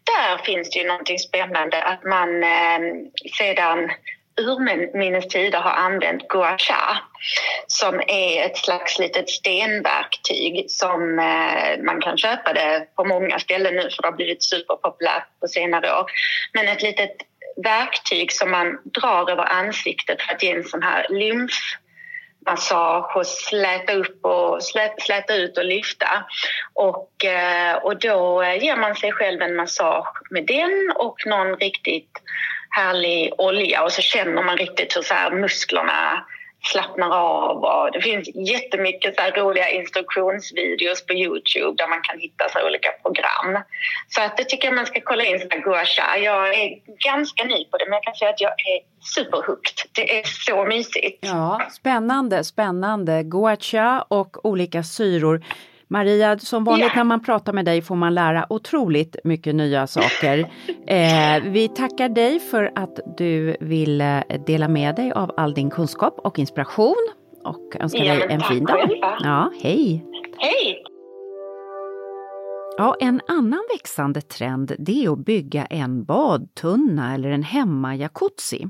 Där 0.04 0.44
finns 0.44 0.70
det 0.70 0.78
ju 0.78 0.88
någonting 0.88 1.18
spännande 1.18 1.82
att 1.82 2.04
man 2.04 2.42
eh, 2.42 2.80
sedan 3.38 3.90
urminnes 4.40 5.28
tider 5.28 5.58
har 5.58 5.70
använt 5.70 6.28
gua 6.28 6.58
sha 6.58 6.98
som 7.66 8.00
är 8.06 8.46
ett 8.46 8.56
slags 8.56 8.98
litet 8.98 9.30
stenverktyg 9.30 10.70
som 10.70 11.18
eh, 11.18 11.84
man 11.84 12.00
kan 12.00 12.18
köpa 12.18 12.52
det 12.52 12.86
på 12.96 13.04
många 13.04 13.38
ställen 13.38 13.74
nu 13.74 13.82
för 13.82 14.02
det 14.02 14.08
har 14.08 14.16
blivit 14.16 14.42
superpopulärt 14.42 15.40
på 15.40 15.48
senare 15.48 15.98
år. 15.98 16.06
Men 16.52 16.68
ett 16.68 16.82
litet 16.82 17.16
verktyg 17.64 18.32
som 18.32 18.50
man 18.50 18.78
drar 18.84 19.30
över 19.30 19.44
ansiktet 19.44 20.22
för 20.22 20.34
att 20.34 20.42
ge 20.42 20.50
en 20.50 20.64
sån 20.64 20.82
här 20.82 21.06
lymfmassage 21.10 23.16
och 23.16 23.26
släta 23.26 23.92
upp 23.92 24.24
och 24.24 24.62
släta 24.98 25.34
ut 25.34 25.58
och 25.58 25.64
lyfta. 25.64 26.24
Och, 26.74 27.24
eh, 27.24 27.74
och 27.74 28.00
då 28.00 28.44
ger 28.44 28.76
man 28.76 28.94
sig 28.94 29.12
själv 29.12 29.42
en 29.42 29.56
massage 29.56 30.30
med 30.30 30.46
den 30.46 30.92
och 30.96 31.26
någon 31.26 31.56
riktigt 31.56 32.22
härlig 32.72 33.32
olja 33.38 33.82
och 33.82 33.92
så 33.92 34.02
känner 34.02 34.42
man 34.42 34.56
riktigt 34.56 34.96
hur 34.96 35.02
så 35.02 35.14
här 35.14 35.30
musklerna 35.30 36.24
slappnar 36.64 37.10
av. 37.10 37.64
Och 37.64 37.92
det 37.92 38.00
finns 38.00 38.28
jättemycket 38.34 39.14
så 39.16 39.40
roliga 39.40 39.68
instruktionsvideos 39.70 41.06
på 41.06 41.12
Youtube 41.12 41.74
där 41.76 41.88
man 41.88 42.00
kan 42.02 42.18
hitta 42.18 42.48
så 42.48 42.66
olika 42.66 42.90
program. 43.02 43.62
Så 44.08 44.22
att 44.22 44.36
det 44.36 44.44
tycker 44.44 44.68
jag 44.68 44.74
man 44.74 44.86
ska 44.86 45.00
kolla 45.04 45.24
in, 45.24 45.48
Gua 45.64 45.84
Sha. 45.84 46.16
Jag 46.16 46.48
är 46.48 46.70
ganska 47.10 47.44
ny 47.44 47.64
på 47.64 47.76
det 47.76 47.84
men 47.84 47.92
jag 47.92 48.02
kan 48.02 48.14
säga 48.14 48.30
att 48.30 48.40
jag 48.40 48.50
är 48.52 48.80
superhooked. 49.14 49.76
Det 49.92 50.18
är 50.18 50.22
så 50.24 50.64
mysigt. 50.64 51.18
Ja, 51.20 51.68
spännande, 51.70 52.44
spännande. 52.44 53.22
Gua 53.22 53.56
Sha 53.56 54.04
och 54.08 54.46
olika 54.46 54.82
syror. 54.82 55.42
Maria, 55.92 56.38
som 56.38 56.64
vanligt 56.64 56.84
yeah. 56.84 56.96
när 56.96 57.04
man 57.04 57.22
pratar 57.22 57.52
med 57.52 57.64
dig 57.64 57.82
får 57.82 57.96
man 57.96 58.14
lära 58.14 58.46
otroligt 58.48 59.16
mycket 59.24 59.54
nya 59.54 59.86
saker. 59.86 60.38
eh, 60.86 61.42
vi 61.42 61.68
tackar 61.68 62.08
dig 62.08 62.40
för 62.40 62.72
att 62.74 63.00
du 63.16 63.56
vill 63.60 64.00
eh, 64.00 64.20
dela 64.46 64.68
med 64.68 64.96
dig 64.96 65.12
av 65.12 65.32
all 65.36 65.54
din 65.54 65.70
kunskap 65.70 66.18
och 66.18 66.38
inspiration 66.38 67.08
och 67.44 67.76
önskar 67.80 68.04
ja, 68.04 68.14
dig 68.14 68.26
en 68.30 68.40
fin 68.40 68.64
dag. 68.64 68.90
Ja, 69.22 69.52
hej! 69.62 70.04
Hej! 70.38 70.82
Ja, 72.76 72.96
en 73.00 73.20
annan 73.28 73.62
växande 73.74 74.20
trend 74.20 74.72
det 74.78 75.04
är 75.04 75.12
att 75.12 75.24
bygga 75.24 75.66
en 75.66 76.04
badtunna 76.04 77.14
eller 77.14 77.30
en 77.30 77.42
hemma-jacuzzi. 77.42 78.68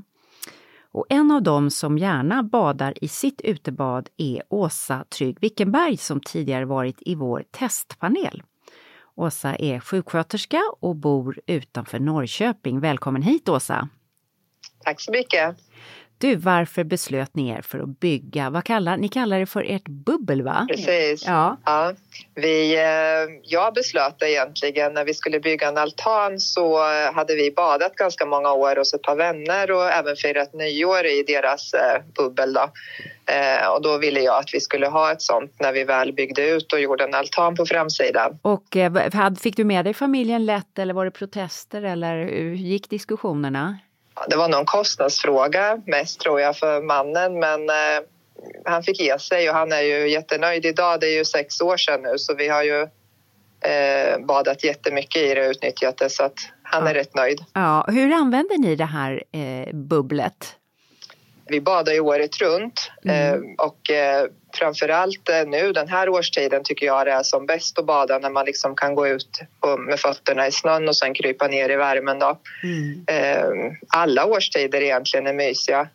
Och 0.93 1.05
en 1.09 1.31
av 1.31 1.43
dem 1.43 1.69
som 1.69 1.97
gärna 1.97 2.43
badar 2.43 2.93
i 3.01 3.07
sitt 3.07 3.41
utebad 3.41 4.09
är 4.17 4.43
Åsa 4.49 5.05
Trygg 5.09 5.37
Wickenberg 5.41 5.97
som 5.97 6.21
tidigare 6.21 6.65
varit 6.65 6.97
i 7.01 7.15
vår 7.15 7.43
testpanel. 7.51 8.43
Åsa 9.15 9.55
är 9.55 9.79
sjuksköterska 9.79 10.61
och 10.79 10.95
bor 10.95 11.39
utanför 11.47 11.99
Norrköping. 11.99 12.79
Välkommen 12.79 13.21
hit 13.21 13.49
Åsa! 13.49 13.89
Tack 14.83 15.01
så 15.01 15.11
mycket! 15.11 15.57
Du, 16.23 16.35
varför 16.35 16.83
beslöt 16.83 17.35
ni 17.35 17.49
er 17.49 17.61
för 17.61 17.79
att 17.79 17.99
bygga, 17.99 18.49
vad 18.49 18.63
kallar 18.63 18.97
ni 18.97 19.07
kallar 19.07 19.39
det 19.39 19.45
för 19.45 19.63
ert 19.69 19.87
bubbel 19.87 20.41
va? 20.41 20.67
Precis. 20.69 21.25
Ja. 21.25 21.57
ja. 21.65 21.93
Vi, 22.35 22.75
eh, 22.75 23.39
jag 23.43 23.73
beslöt 23.73 24.23
egentligen 24.23 24.93
när 24.93 25.05
vi 25.05 25.13
skulle 25.13 25.39
bygga 25.39 25.67
en 25.67 25.77
altan 25.77 26.39
så 26.39 26.79
hade 27.13 27.35
vi 27.35 27.51
badat 27.51 27.95
ganska 27.95 28.25
många 28.25 28.53
år 28.53 28.75
hos 28.75 28.93
ett 28.93 29.01
par 29.01 29.15
vänner 29.15 29.71
och 29.71 29.91
även 29.91 30.15
firat 30.15 30.53
nyår 30.53 31.05
i 31.05 31.23
deras 31.23 31.73
eh, 31.73 32.01
bubbel. 32.17 32.53
Då. 32.53 32.71
Eh, 33.33 33.67
och 33.67 33.81
då 33.81 33.97
ville 33.97 34.19
jag 34.19 34.39
att 34.39 34.53
vi 34.53 34.59
skulle 34.59 34.87
ha 34.87 35.11
ett 35.11 35.21
sånt 35.21 35.51
när 35.59 35.73
vi 35.73 35.83
väl 35.83 36.13
byggde 36.13 36.49
ut 36.49 36.73
och 36.73 36.79
gjorde 36.79 37.03
en 37.03 37.13
altan 37.13 37.55
på 37.55 37.65
framsidan. 37.65 38.39
Och 38.41 38.77
fick 39.41 39.57
du 39.57 39.63
med 39.63 39.85
dig 39.85 39.93
familjen 39.93 40.45
lätt 40.45 40.79
eller 40.79 40.93
var 40.93 41.05
det 41.05 41.11
protester 41.11 41.81
eller 41.81 42.23
hur 42.23 42.55
gick 42.55 42.89
diskussionerna? 42.89 43.77
Det 44.27 44.35
var 44.35 44.47
nog 44.49 44.59
en 44.59 44.65
kostnadsfråga 44.65 45.81
mest 45.85 46.19
tror 46.19 46.41
jag 46.41 46.57
för 46.57 46.81
mannen 46.81 47.39
men 47.39 47.69
eh, 47.69 48.03
han 48.65 48.83
fick 48.83 48.99
ge 48.99 49.19
sig 49.19 49.49
och 49.49 49.55
han 49.55 49.71
är 49.71 49.81
ju 49.81 50.09
jättenöjd 50.09 50.65
idag. 50.65 50.99
Det 50.99 51.07
är 51.07 51.17
ju 51.17 51.25
sex 51.25 51.61
år 51.61 51.77
sedan 51.77 52.01
nu 52.01 52.17
så 52.17 52.35
vi 52.35 52.47
har 52.47 52.63
ju 52.63 52.81
eh, 53.61 54.19
badat 54.27 54.63
jättemycket 54.63 55.21
i 55.21 55.33
det 55.33 55.45
och 55.45 55.51
utnyttjat 55.51 55.97
det 55.97 56.09
så 56.09 56.23
att 56.23 56.37
han 56.63 56.83
ja. 56.83 56.89
är 56.89 56.93
rätt 56.93 57.15
nöjd. 57.15 57.39
Ja, 57.53 57.85
hur 57.87 58.11
använder 58.13 58.57
ni 58.57 58.75
det 58.75 58.85
här 58.85 59.23
eh, 59.31 59.75
bubblet? 59.75 60.55
Vi 61.53 61.61
badar 61.61 61.93
ju 61.93 61.99
året 61.99 62.41
runt 62.41 62.91
mm. 63.05 63.33
eh, 63.33 63.65
och 63.65 63.91
eh, 63.91 64.25
framförallt 64.53 65.29
eh, 65.29 65.45
nu 65.47 65.71
den 65.71 65.87
här 65.87 66.09
årstiden 66.09 66.63
tycker 66.63 66.85
jag 66.85 67.07
det 67.07 67.11
är 67.11 67.23
som 67.23 67.45
bäst 67.45 67.79
att 67.79 67.85
bada 67.85 68.19
när 68.19 68.29
man 68.29 68.45
liksom 68.45 68.75
kan 68.75 68.95
gå 68.95 69.07
ut 69.07 69.41
med 69.87 69.99
fötterna 69.99 70.47
i 70.47 70.51
snön 70.51 70.87
och 70.87 70.95
sen 70.95 71.13
krypa 71.13 71.47
ner 71.47 71.69
i 71.69 71.75
värmen. 71.75 72.19
Då. 72.19 72.39
Mm. 72.63 73.03
Eh, 73.07 73.73
alla 73.87 74.25
årstider 74.25 74.81
egentligen 74.81 75.27
är 75.27 75.33
mysiga 75.33 75.89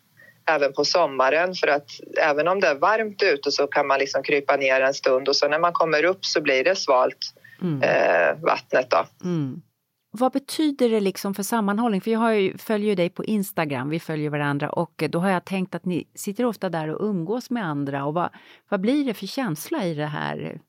även 0.50 0.72
på 0.72 0.84
sommaren 0.84 1.54
för 1.54 1.66
att 1.66 1.90
även 2.18 2.48
om 2.48 2.60
det 2.60 2.68
är 2.68 2.74
varmt 2.74 3.22
ute 3.22 3.50
så 3.50 3.66
kan 3.66 3.86
man 3.86 3.98
liksom 3.98 4.22
krypa 4.22 4.56
ner 4.56 4.80
en 4.80 4.94
stund 4.94 5.28
och 5.28 5.36
så 5.36 5.48
när 5.48 5.58
man 5.58 5.72
kommer 5.72 6.04
upp 6.04 6.24
så 6.24 6.40
blir 6.40 6.64
det 6.64 6.76
svalt 6.76 7.34
mm. 7.62 7.82
eh, 7.82 8.42
vattnet. 8.42 8.90
Då. 8.90 9.06
Mm. 9.24 9.62
Vad 10.10 10.32
betyder 10.32 10.88
det 10.88 11.00
liksom 11.00 11.34
för 11.34 11.42
sammanhållning? 11.42 12.00
För 12.00 12.10
jag 12.10 12.40
ju, 12.40 12.58
följer 12.58 12.88
ju 12.88 12.94
dig 12.94 13.10
på 13.10 13.24
Instagram, 13.24 13.90
vi 13.90 14.00
följer 14.00 14.30
varandra 14.30 14.70
och 14.70 15.02
eh, 15.02 15.08
då 15.10 15.18
har 15.18 15.30
jag 15.30 15.44
tänkt 15.44 15.74
att 15.74 15.84
ni 15.84 16.08
sitter 16.14 16.44
ofta 16.44 16.68
där 16.68 16.88
och 16.88 17.08
umgås 17.08 17.50
med 17.50 17.64
andra. 17.64 18.04
Och 18.04 18.14
vad, 18.14 18.30
vad 18.68 18.80
blir 18.80 19.04
det 19.04 19.14
för 19.14 19.26
känsla 19.26 19.84
i 19.84 19.94
det 19.94 20.06
här 20.06 20.60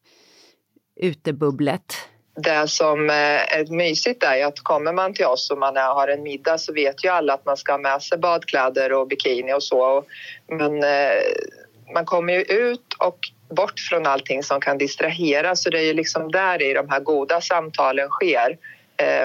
utebubblet? 0.96 1.96
Det 2.36 2.68
som 2.68 3.10
eh, 3.10 3.56
är 3.56 3.76
mysigt 3.76 4.24
är 4.24 4.46
att 4.46 4.60
kommer 4.60 4.94
man 4.94 5.14
till 5.14 5.26
oss 5.26 5.52
och 5.52 5.58
man 5.58 5.76
har 5.76 6.08
en 6.08 6.24
middag 6.24 6.58
så 6.58 6.74
vet 6.74 7.06
ju 7.06 7.10
alla 7.10 7.34
att 7.34 7.46
man 7.46 7.58
ska 7.58 7.72
ha 7.72 7.80
med 7.80 8.02
sig 8.02 8.18
badkläder 8.18 8.94
och 8.94 9.08
bikini 9.08 9.54
och 9.54 9.64
så. 9.64 10.04
Men 10.48 10.84
eh, 10.84 11.22
man 11.94 12.06
kommer 12.06 12.34
ju 12.34 12.42
ut 12.42 12.93
och 13.00 13.20
bort 13.55 13.80
från 13.89 14.05
allting 14.05 14.43
som 14.43 14.62
kan 14.62 14.78
distrahera 14.78 15.55
så 15.55 15.70
det 15.70 15.80
är 15.80 15.84
ju 15.84 15.93
liksom 15.93 16.32
där 16.32 16.62
i 16.62 16.74
de 16.74 16.89
här 16.89 17.00
goda 17.00 17.42
samtalen 17.42 18.09
sker 18.09 18.58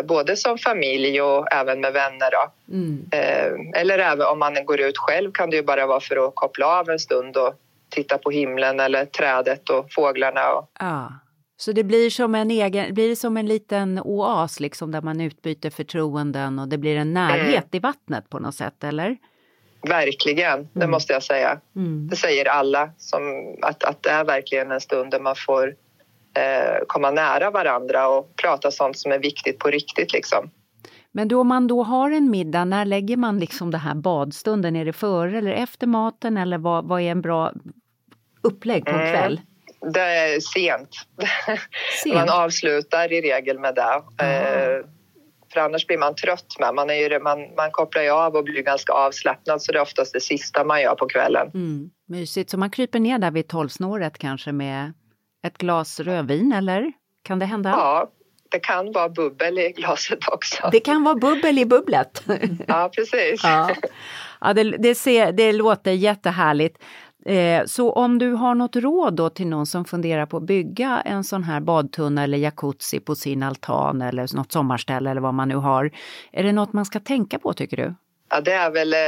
både 0.05 0.37
som 0.37 0.59
familj 0.59 1.23
och 1.23 1.53
även 1.53 1.81
med 1.81 1.93
vänner. 1.93 2.31
Då. 2.31 2.75
Mm. 2.75 3.09
Eh, 3.13 3.81
eller 3.81 3.99
även 3.99 4.27
om 4.27 4.39
man 4.39 4.65
går 4.65 4.81
ut 4.81 4.99
själv 4.99 5.33
kan 5.33 5.51
det 5.51 5.57
ju 5.57 5.63
bara 5.63 5.87
vara 5.87 6.01
för 6.01 6.29
att 6.29 6.35
koppla 6.35 6.67
av 6.67 6.91
en 6.91 6.99
stund 6.99 7.37
och 7.37 7.55
titta 7.89 8.19
på 8.19 8.31
himlen 8.31 8.81
eller 8.81 9.05
trädet 9.05 9.71
och 9.71 9.93
fåglarna. 9.93 10.53
Och... 10.53 10.71
Ja. 10.79 11.13
Så 11.57 11.73
det 11.73 11.85
blir 11.85 12.11
som 12.11 12.35
en 12.35 12.51
egen, 12.51 12.95
blir 12.95 13.09
det 13.09 13.17
som 13.17 13.37
en 13.37 13.47
liten 13.47 14.01
oas 14.01 14.61
liksom 14.61 14.93
där 14.93 15.03
man 15.03 15.21
utbyter 15.21 15.71
förtroenden 15.71 16.59
och 16.59 16.69
det 16.69 16.79
blir 16.79 16.97
en 16.97 17.15
närhet 17.15 17.55
mm. 17.55 17.69
i 17.73 17.79
vattnet 17.79 18.31
på 18.31 18.39
något 18.39 18.55
sätt, 18.55 18.85
eller? 18.85 19.17
Verkligen, 19.89 20.69
det 20.73 20.81
mm. 20.81 20.91
måste 20.91 21.13
jag 21.13 21.23
säga. 21.23 21.61
Mm. 21.77 22.09
Det 22.09 22.17
säger 22.17 22.49
alla, 22.49 22.91
som, 22.99 23.23
att, 23.63 23.85
att 23.85 24.03
det 24.03 24.11
är 24.11 24.25
verkligen 24.25 24.73
en 24.73 24.81
stund 24.81 25.11
där 25.11 25.21
man 25.21 25.37
får 25.37 25.69
eh, 25.69 25.75
komma 26.87 27.11
nära 27.11 27.51
varandra 27.51 28.09
och 28.09 28.37
prata 28.37 28.71
sånt 28.71 28.99
som 28.99 29.13
är 29.13 29.19
viktigt 29.19 29.59
på 29.59 29.69
riktigt. 29.69 30.13
Liksom. 30.13 30.51
Men 31.13 31.29
då 31.29 31.45
man 31.45 31.67
då 31.67 31.83
har 31.83 32.11
en 32.11 32.31
middag, 32.31 32.65
när 32.65 32.85
lägger 32.85 33.17
man 33.17 33.39
liksom 33.39 33.71
det 33.71 33.79
här 33.79 33.95
badstunden? 33.95 34.77
Är 34.77 34.85
det 34.85 34.93
före 34.93 35.39
eller 35.39 35.53
efter 35.53 35.87
maten 35.87 36.37
eller 36.37 36.59
vad, 36.59 36.85
vad 36.85 37.01
är 37.01 37.11
en 37.11 37.21
bra 37.21 37.53
upplägg 38.43 38.85
på 38.85 38.91
en 38.91 39.01
mm. 39.01 39.13
kväll? 39.13 39.41
Det 39.93 40.01
är 40.01 40.41
sent. 40.41 40.91
sent. 42.03 42.15
man 42.15 42.29
avslutar 42.29 43.13
i 43.13 43.21
regel 43.21 43.59
med 43.59 43.75
det. 43.75 44.25
Eh, 44.25 44.87
för 45.53 45.61
annars 45.61 45.87
blir 45.87 45.99
man 45.99 46.15
trött 46.15 46.57
med. 46.61 46.75
Man, 46.75 46.91
är 46.91 46.95
ju, 46.95 47.21
man, 47.21 47.39
man 47.57 47.71
kopplar 47.71 48.03
ju 48.03 48.11
av 48.11 48.35
och 48.35 48.45
blir 48.45 48.63
ganska 48.63 48.93
avslappnad 48.93 49.63
så 49.63 49.73
det 49.73 49.79
är 49.79 49.83
oftast 49.83 50.13
det 50.13 50.21
sista 50.21 50.65
man 50.65 50.83
gör 50.83 50.95
på 50.95 51.07
kvällen. 51.07 51.51
Mm, 51.55 51.91
mysigt, 52.09 52.51
så 52.51 52.59
man 52.59 52.71
kryper 52.71 53.01
ner 53.01 53.19
där 53.19 53.31
vid 53.31 53.49
tolvsnåret 53.49 54.19
kanske 54.19 54.53
med 54.53 54.93
ett 55.47 55.59
glas 55.59 56.01
rödvin 56.01 56.53
eller? 56.53 56.93
Kan 57.23 57.39
det 57.39 57.47
hända? 57.47 57.71
Ja, 57.71 58.11
det 58.51 58.61
kan 58.61 58.93
vara 58.93 59.09
bubbel 59.09 59.59
i 59.59 59.73
glaset 59.77 60.29
också. 60.29 60.69
Det 60.73 60.81
kan 60.81 61.05
vara 61.05 61.15
bubbel 61.15 61.59
i 61.59 61.65
bubblet. 61.65 62.23
Ja, 62.67 62.91
precis. 62.97 63.45
Ja, 63.45 63.71
ja 64.41 64.53
det, 64.53 64.63
det, 64.63 64.95
ser, 64.95 65.33
det 65.33 65.53
låter 65.53 65.93
jättehärligt. 65.93 66.79
Eh, 67.27 67.65
så 67.67 67.93
om 67.93 68.19
du 68.19 68.33
har 68.33 68.55
något 68.55 68.77
råd 68.77 69.15
då 69.15 69.31
till 69.31 69.47
någon 69.47 69.67
som 69.67 69.85
funderar 69.85 70.27
på 70.27 70.37
att 70.37 70.43
bygga 70.43 71.03
en 71.05 71.25
sån 71.25 71.45
här 71.45 71.61
badtunna 71.61 72.23
eller 72.23 72.39
jacuzzi 72.39 73.01
på 73.01 73.15
sin 73.15 73.43
altan 73.43 74.03
eller 74.03 74.37
något 74.37 74.53
sommarställe 74.53 75.11
eller 75.11 75.21
vad 75.21 75.35
man 75.35 75.49
nu 75.49 75.57
har. 75.57 75.91
Är 76.33 76.43
det 76.43 76.53
något 76.53 76.73
man 76.73 76.85
ska 76.85 77.01
tänka 77.01 77.39
på 77.39 77.53
tycker 77.53 77.77
du? 77.77 77.95
Ja, 78.31 78.41
det 78.41 78.53
är 78.53 78.71
väl 78.71 78.93
eh, 78.93 78.99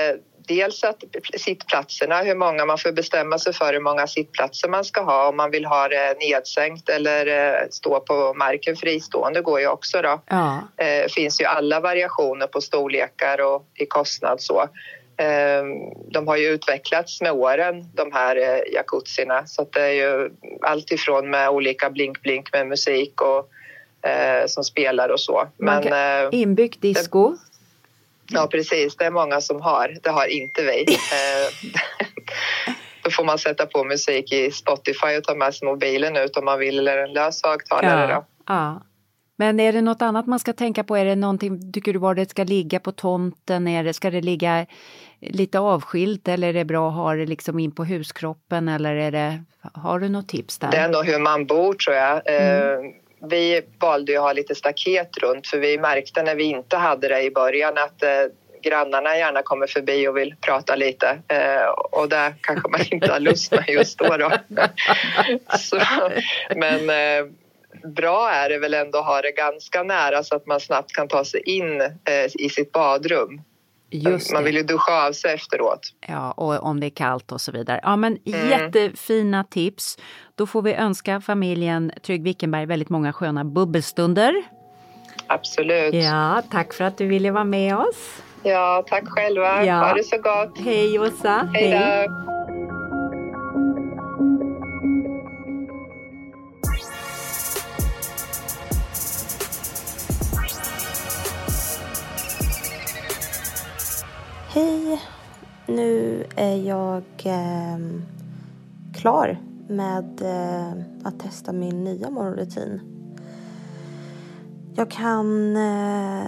dels 0.46 0.84
att 0.84 1.04
sittplatserna, 1.36 2.22
hur 2.22 2.34
många 2.34 2.64
man 2.64 2.78
får 2.78 2.92
bestämma 2.92 3.38
sig 3.38 3.52
för 3.52 3.72
hur 3.72 3.80
många 3.80 4.06
sittplatser 4.06 4.68
man 4.68 4.84
ska 4.84 5.02
ha 5.02 5.28
om 5.28 5.36
man 5.36 5.50
vill 5.50 5.64
ha 5.64 5.88
det 5.88 6.16
nedsänkt 6.20 6.88
eller 6.88 7.26
eh, 7.26 7.68
stå 7.70 8.00
på 8.00 8.34
marken 8.34 8.76
fristående 8.76 9.40
går 9.40 9.60
ju 9.60 9.68
också 9.68 10.02
då. 10.02 10.20
Ja. 10.26 10.68
Det 10.76 11.12
finns 11.12 11.40
ju 11.40 11.44
alla 11.44 11.80
variationer 11.80 12.46
på 12.46 12.60
storlekar 12.60 13.40
och 13.40 13.66
i 13.74 13.86
kostnad 13.86 14.40
så. 14.40 14.68
De 16.10 16.28
har 16.28 16.36
ju 16.36 16.48
utvecklats 16.48 17.20
med 17.20 17.32
åren 17.32 17.84
de 17.94 18.12
här 18.12 18.64
jacuzzierna 18.74 19.46
så 19.46 19.66
det 19.72 19.80
är 19.80 19.92
ju 19.92 20.30
allt 20.60 20.92
ifrån 20.92 21.30
med 21.30 21.48
olika 21.48 21.90
blink-blink 21.90 22.48
med 22.52 22.66
musik 22.66 23.20
och 23.20 23.50
som 24.46 24.64
spelar 24.64 25.08
och 25.08 25.20
så. 25.20 25.48
Men, 25.56 25.82
kan, 25.82 26.32
inbyggt 26.32 26.82
disco? 26.82 27.30
Det, 27.30 27.55
Ja, 28.28 28.46
precis. 28.46 28.96
Det 28.96 29.04
är 29.04 29.10
många 29.10 29.40
som 29.40 29.60
har. 29.60 29.96
Det 30.02 30.10
har 30.10 30.26
inte 30.26 30.62
vi. 30.62 30.86
Eh, 31.16 31.72
då 33.04 33.10
får 33.10 33.24
man 33.24 33.38
sätta 33.38 33.66
på 33.66 33.84
musik 33.84 34.32
i 34.32 34.50
Spotify 34.50 35.16
och 35.18 35.24
ta 35.24 35.34
med 35.34 35.54
sig 35.54 35.68
mobilen 35.68 36.16
ut 36.16 36.36
om 36.36 36.44
man 36.44 36.58
vill 36.58 36.78
eller 36.78 36.98
en 36.98 37.12
lös 37.12 37.42
högtalare. 37.42 38.12
Ja, 38.12 38.26
ja. 38.46 38.82
Men 39.38 39.60
är 39.60 39.72
det 39.72 39.82
något 39.82 40.02
annat 40.02 40.26
man 40.26 40.38
ska 40.38 40.52
tänka 40.52 40.84
på? 40.84 40.96
Är 40.96 41.04
det 41.04 41.16
någonting, 41.16 41.72
tycker 41.72 41.92
du 41.92 41.98
var 41.98 42.14
det 42.14 42.30
ska 42.30 42.44
ligga 42.44 42.80
på 42.80 42.92
tomten? 42.92 43.68
Är 43.68 43.84
det, 43.84 43.94
ska 43.94 44.10
det 44.10 44.20
ligga 44.20 44.66
lite 45.20 45.58
avskilt 45.58 46.28
eller 46.28 46.48
är 46.48 46.52
det 46.52 46.64
bra 46.64 46.88
att 46.88 46.94
ha 46.94 47.14
det 47.14 47.26
liksom 47.26 47.58
in 47.58 47.72
på 47.72 47.84
huskroppen 47.84 48.68
eller 48.68 48.94
är 48.94 49.10
det, 49.10 49.44
har 49.74 50.00
du 50.00 50.08
något 50.08 50.28
tips 50.28 50.58
där? 50.58 50.70
Det 50.70 50.76
är 50.76 50.88
nog 50.88 51.06
hur 51.06 51.18
man 51.18 51.46
bor 51.46 51.74
tror 51.74 51.96
jag. 51.96 52.22
Mm. 52.26 52.92
Vi 53.20 53.62
valde 53.78 54.16
att 54.16 54.22
ha 54.22 54.32
lite 54.32 54.54
staket 54.54 55.16
runt 55.18 55.46
för 55.46 55.58
vi 55.58 55.78
märkte 55.78 56.22
när 56.22 56.34
vi 56.34 56.44
inte 56.44 56.76
hade 56.76 57.08
det 57.08 57.22
i 57.22 57.30
början 57.30 57.78
att 57.78 58.02
eh, 58.02 58.10
grannarna 58.62 59.16
gärna 59.16 59.42
kommer 59.42 59.66
förbi 59.66 60.08
och 60.08 60.16
vill 60.16 60.34
prata 60.40 60.76
lite 60.76 61.18
eh, 61.28 61.68
och 61.92 62.08
det 62.08 62.34
kanske 62.40 62.68
man 62.68 62.80
inte 62.90 63.12
har 63.12 63.20
lust 63.20 63.52
med 63.52 63.68
just 63.68 63.98
då. 63.98 64.16
då. 64.16 64.32
Så, 65.58 65.80
men 66.56 66.90
eh, 66.90 67.26
bra 67.84 68.30
är 68.30 68.48
det 68.48 68.58
väl 68.58 68.74
ändå 68.74 68.98
att 68.98 69.06
ha 69.06 69.22
det 69.22 69.32
ganska 69.32 69.82
nära 69.82 70.22
så 70.22 70.36
att 70.36 70.46
man 70.46 70.60
snabbt 70.60 70.92
kan 70.92 71.08
ta 71.08 71.24
sig 71.24 71.40
in 71.40 71.80
eh, 71.80 71.90
i 72.34 72.48
sitt 72.48 72.72
badrum. 72.72 73.40
Man 74.32 74.44
vill 74.44 74.56
ju 74.56 74.62
duscha 74.62 75.06
av 75.06 75.12
sig 75.12 75.34
efteråt. 75.34 75.80
Ja, 76.08 76.32
och 76.32 76.62
om 76.62 76.80
det 76.80 76.86
är 76.86 76.90
kallt 76.90 77.32
och 77.32 77.40
så 77.40 77.52
vidare. 77.52 77.80
Ja, 77.82 77.96
men 77.96 78.18
mm. 78.26 78.50
jättefina 78.50 79.44
tips. 79.44 79.98
Då 80.36 80.46
får 80.46 80.62
vi 80.62 80.74
önska 80.74 81.20
familjen 81.20 81.92
Trygg 82.02 82.22
Wickenberg 82.22 82.66
väldigt 82.66 82.88
många 82.88 83.12
sköna 83.12 83.44
bubbelstunder. 83.44 84.42
Absolut. 85.26 85.94
Ja, 85.94 86.42
tack 86.50 86.72
för 86.72 86.84
att 86.84 86.98
du 86.98 87.06
ville 87.06 87.30
vara 87.30 87.44
med 87.44 87.76
oss. 87.76 88.22
Ja, 88.42 88.84
tack 88.88 89.04
själva. 89.06 89.64
Ja. 89.64 89.74
Ha 89.74 89.94
det 89.94 90.04
så 90.04 90.16
gott. 90.16 90.58
Hej 90.58 90.98
Åsa. 90.98 91.48
Hej 91.54 91.70
då. 91.70 92.26
Hej! 104.48 105.02
Nu 105.66 106.24
är 106.36 106.56
jag 106.56 107.02
eh, 107.24 107.78
klar 108.94 109.38
med 109.68 110.22
eh, 110.22 110.82
att 111.04 111.20
testa 111.20 111.52
min 111.52 111.84
nya 111.84 112.10
morgonrutin. 112.10 112.80
Jag 114.74 114.90
kan 114.90 115.56
eh, 115.56 116.24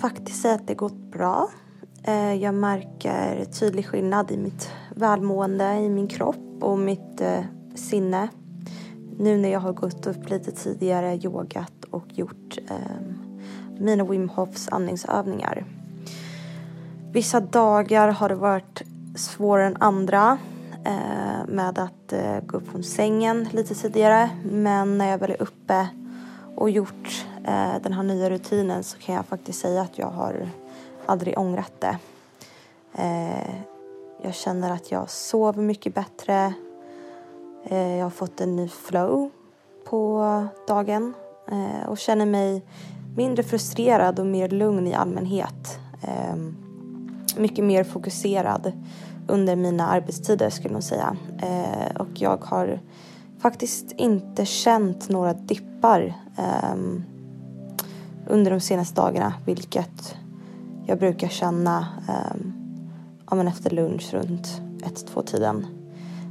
faktiskt 0.00 0.42
säga 0.42 0.54
att 0.54 0.66
det 0.66 0.74
gått 0.74 1.12
bra. 1.12 1.50
Eh, 2.02 2.34
jag 2.34 2.54
märker 2.54 3.44
tydlig 3.44 3.86
skillnad 3.86 4.30
i 4.30 4.36
mitt 4.36 4.70
välmående, 4.96 5.74
i 5.74 5.88
min 5.88 6.08
kropp 6.08 6.62
och 6.62 6.78
mitt 6.78 7.20
eh, 7.20 7.44
sinne. 7.74 8.28
Nu 9.18 9.36
när 9.36 9.48
jag 9.48 9.60
har 9.60 9.72
gått 9.72 10.06
upp 10.06 10.30
lite 10.30 10.52
tidigare, 10.52 11.16
yogat 11.16 11.84
och 11.90 12.04
gjort 12.08 12.58
ehm, 12.68 13.18
mina 13.78 14.04
Wim 14.04 14.28
Hofs 14.28 14.68
andningsövningar. 14.68 15.64
Vissa 17.12 17.40
dagar 17.40 18.08
har 18.08 18.28
det 18.28 18.34
varit 18.34 18.82
svårare 19.16 19.66
än 19.66 19.76
andra 19.80 20.38
Eh, 20.84 21.46
med 21.46 21.78
att 21.78 22.12
eh, 22.12 22.40
gå 22.40 22.56
upp 22.56 22.68
från 22.68 22.82
sängen 22.82 23.48
lite 23.52 23.74
tidigare. 23.74 24.30
Men 24.44 24.98
när 24.98 25.10
jag 25.10 25.18
väl 25.18 25.30
är 25.30 25.42
uppe 25.42 25.88
och 26.56 26.70
gjort 26.70 27.26
eh, 27.44 27.72
den 27.82 27.92
här 27.92 28.02
nya 28.02 28.30
rutinen 28.30 28.84
så 28.84 28.98
kan 28.98 29.14
jag 29.14 29.26
faktiskt 29.26 29.60
säga 29.60 29.82
att 29.82 29.98
jag 29.98 30.10
har 30.10 30.48
aldrig 31.06 31.38
ångrat 31.38 31.72
det. 31.78 31.98
Jag 34.22 34.34
känner 34.34 34.70
att 34.70 34.90
jag 34.90 35.10
sover 35.10 35.62
mycket 35.62 35.94
bättre. 35.94 36.54
Jag 37.70 38.02
har 38.02 38.10
fått 38.10 38.40
en 38.40 38.56
ny 38.56 38.68
flow 38.68 39.30
på 39.84 40.46
dagen 40.68 41.14
och 41.86 41.98
känner 41.98 42.26
mig 42.26 42.62
mindre 43.16 43.42
frustrerad 43.42 44.18
och 44.18 44.26
mer 44.26 44.48
lugn 44.48 44.86
i 44.86 44.94
allmänhet 44.94 45.78
ehm, 46.02 46.56
mycket 47.36 47.64
mer 47.64 47.84
fokuserad 47.84 48.72
under 49.26 49.56
mina 49.56 49.86
arbetstider 49.86 50.50
skulle 50.50 50.74
jag 50.74 50.84
säga. 50.84 51.16
Eh, 51.38 51.96
och 51.96 52.08
jag 52.14 52.44
har 52.44 52.80
faktiskt 53.38 53.92
inte 53.92 54.46
känt 54.46 55.08
några 55.08 55.32
dippar 55.32 56.14
eh, 56.38 56.74
under 58.26 58.50
de 58.50 58.60
senaste 58.60 59.00
dagarna, 59.00 59.34
vilket 59.46 60.16
jag 60.86 60.98
brukar 60.98 61.28
känna 61.28 61.86
eh, 62.08 62.36
ja, 63.30 63.36
men 63.36 63.48
efter 63.48 63.70
lunch 63.70 64.14
runt 64.14 64.60
1-2 64.82 65.22
tiden. 65.22 65.66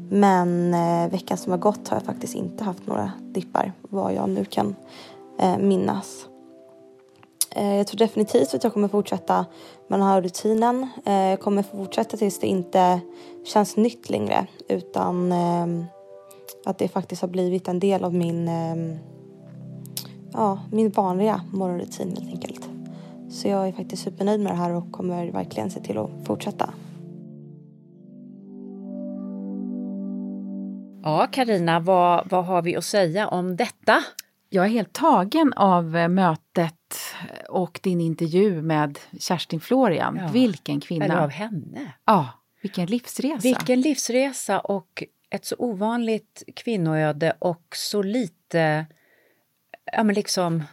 Men 0.10 0.74
eh, 0.74 1.12
veckan 1.12 1.38
som 1.38 1.52
har 1.52 1.60
gått 1.60 1.88
har 1.88 1.98
jag 1.98 2.04
faktiskt 2.04 2.36
inte 2.36 2.64
haft 2.64 2.88
några 2.88 3.12
dippar, 3.22 3.74
vad 3.82 4.14
jag 4.14 4.30
nu 4.30 4.46
kan 4.46 4.76
eh, 5.40 5.58
minnas. 5.58 6.29
Eh, 7.60 7.76
jag 7.76 7.88
tror 7.88 7.98
definitivt 7.98 8.54
att 8.54 8.64
jag 8.64 8.74
kommer 8.74 8.88
fortsätta 8.88 9.46
med 9.88 10.00
den 10.00 10.08
här 10.08 10.22
rutinen. 10.22 10.88
Eh, 11.06 11.14
jag 11.14 11.40
kommer 11.40 11.64
fortsätta 11.64 12.18
tills 12.18 12.40
det 12.40 12.48
inte 12.48 13.00
känns 13.46 13.78
nytt 13.78 14.10
längre 14.10 14.48
utan 14.70 15.32
ehm, 15.32 15.86
att 16.66 16.78
det 16.78 16.88
faktiskt 16.88 17.22
har 17.22 17.30
blivit 17.30 17.68
en 17.68 17.80
del 17.80 18.04
av 18.04 18.14
min, 18.14 18.48
ehm, 18.48 18.96
ja, 20.34 20.60
min 20.72 20.90
vanliga 20.90 21.42
morgonrutin 21.54 22.18
helt 22.18 22.30
enkelt. 22.30 22.70
Så 23.30 23.48
jag 23.48 23.68
är 23.68 23.72
faktiskt 23.72 24.04
supernöjd 24.04 24.40
med 24.40 24.52
det 24.52 24.58
här 24.58 24.72
och 24.72 24.92
kommer 24.92 25.32
verkligen 25.32 25.72
se 25.72 25.80
till 25.80 25.98
att 25.98 26.10
fortsätta. 26.24 26.74
Ja, 31.04 31.28
Karina, 31.32 31.80
vad, 31.80 32.30
vad 32.30 32.46
har 32.46 32.62
vi 32.62 32.76
att 32.76 32.86
säga 32.86 33.28
om 33.28 33.56
detta? 33.56 34.04
Jag 34.50 34.66
är 34.66 34.70
helt 34.70 34.94
tagen 34.94 35.54
av 35.54 35.98
eh, 35.98 36.08
mötet 36.08 36.76
och 37.50 37.80
din 37.84 38.02
intervju 38.02 38.62
med 38.62 39.00
Kerstin 39.20 39.60
Florian. 39.60 40.20
Ja. 40.22 40.28
Vilken 40.28 40.80
kvinna! 40.80 41.06
Eller 41.06 41.18
av 41.18 41.30
henne. 41.30 41.94
Ja, 42.06 42.30
vilken 42.62 42.86
livsresa! 42.86 43.40
Vilken 43.44 43.82
livsresa 43.82 44.60
och 44.60 45.04
ett 45.30 45.46
så 45.46 45.56
ovanligt 45.58 46.44
kvinnoöde 46.56 47.34
och 47.40 47.66
så 47.76 48.02
lite, 48.02 48.86
ja 49.92 50.04
men 50.04 50.16
liksom 50.16 50.64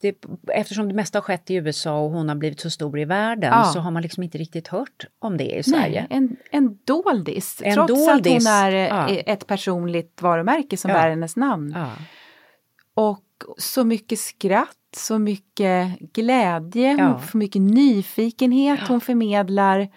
det, 0.00 0.16
eftersom 0.52 0.88
det 0.88 0.94
mesta 0.94 1.18
har 1.18 1.22
skett 1.22 1.50
i 1.50 1.54
USA 1.54 1.98
och 1.98 2.10
hon 2.10 2.28
har 2.28 2.36
blivit 2.36 2.60
så 2.60 2.70
stor 2.70 2.98
i 2.98 3.04
världen 3.04 3.52
ja. 3.52 3.64
så 3.64 3.80
har 3.80 3.90
man 3.90 4.02
liksom 4.02 4.22
inte 4.22 4.38
riktigt 4.38 4.68
hört 4.68 5.06
om 5.18 5.36
det 5.36 5.58
i 5.58 5.62
Sverige. 5.62 6.06
Nej, 6.10 6.18
en, 6.18 6.36
en 6.50 6.78
doldis, 6.84 7.62
en 7.64 7.74
trots 7.74 8.06
doldis. 8.06 8.46
att 8.46 8.52
hon 8.52 8.52
är 8.52 8.72
ja. 8.72 9.08
ett 9.08 9.46
personligt 9.46 10.22
varumärke 10.22 10.76
som 10.76 10.90
ja. 10.90 10.96
bär 10.96 11.10
hennes 11.10 11.36
namn. 11.36 11.76
Och 12.96 13.24
så 13.58 13.84
mycket 13.84 14.18
skratt, 14.18 14.76
så 14.96 15.18
mycket 15.18 15.98
glädje, 15.98 16.96
ja. 16.98 17.22
så 17.32 17.38
mycket 17.38 17.62
nyfikenhet 17.62 18.78
ja. 18.80 18.86
hon 18.88 19.00
förmedlar. 19.00 19.88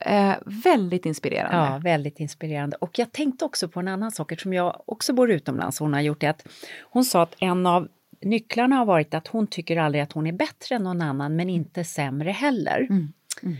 Eh, 0.00 0.34
väldigt 0.64 1.06
inspirerande. 1.06 1.56
Ja, 1.56 1.80
väldigt 1.84 2.20
inspirerande. 2.20 2.76
Och 2.76 2.98
jag 2.98 3.12
tänkte 3.12 3.44
också 3.44 3.68
på 3.68 3.80
en 3.80 3.88
annan 3.88 4.12
sak, 4.12 4.32
eftersom 4.32 4.52
jag 4.52 4.82
också 4.86 5.12
bor 5.12 5.30
utomlands. 5.30 5.78
Hon 5.78 5.92
har 5.92 6.00
gjort 6.00 6.20
det 6.20 6.26
att 6.26 6.46
hon 6.90 7.04
sa 7.04 7.22
att 7.22 7.34
en 7.38 7.66
av 7.66 7.88
nycklarna 8.20 8.76
har 8.76 8.84
varit 8.84 9.14
att 9.14 9.28
hon 9.28 9.46
tycker 9.46 9.76
aldrig 9.76 10.02
att 10.02 10.12
hon 10.12 10.26
är 10.26 10.32
bättre 10.32 10.74
än 10.74 10.82
någon 10.82 11.02
annan, 11.02 11.36
men 11.36 11.50
inte 11.50 11.84
sämre 11.84 12.30
heller. 12.30 12.80
Mm. 12.90 13.12
Mm 13.42 13.56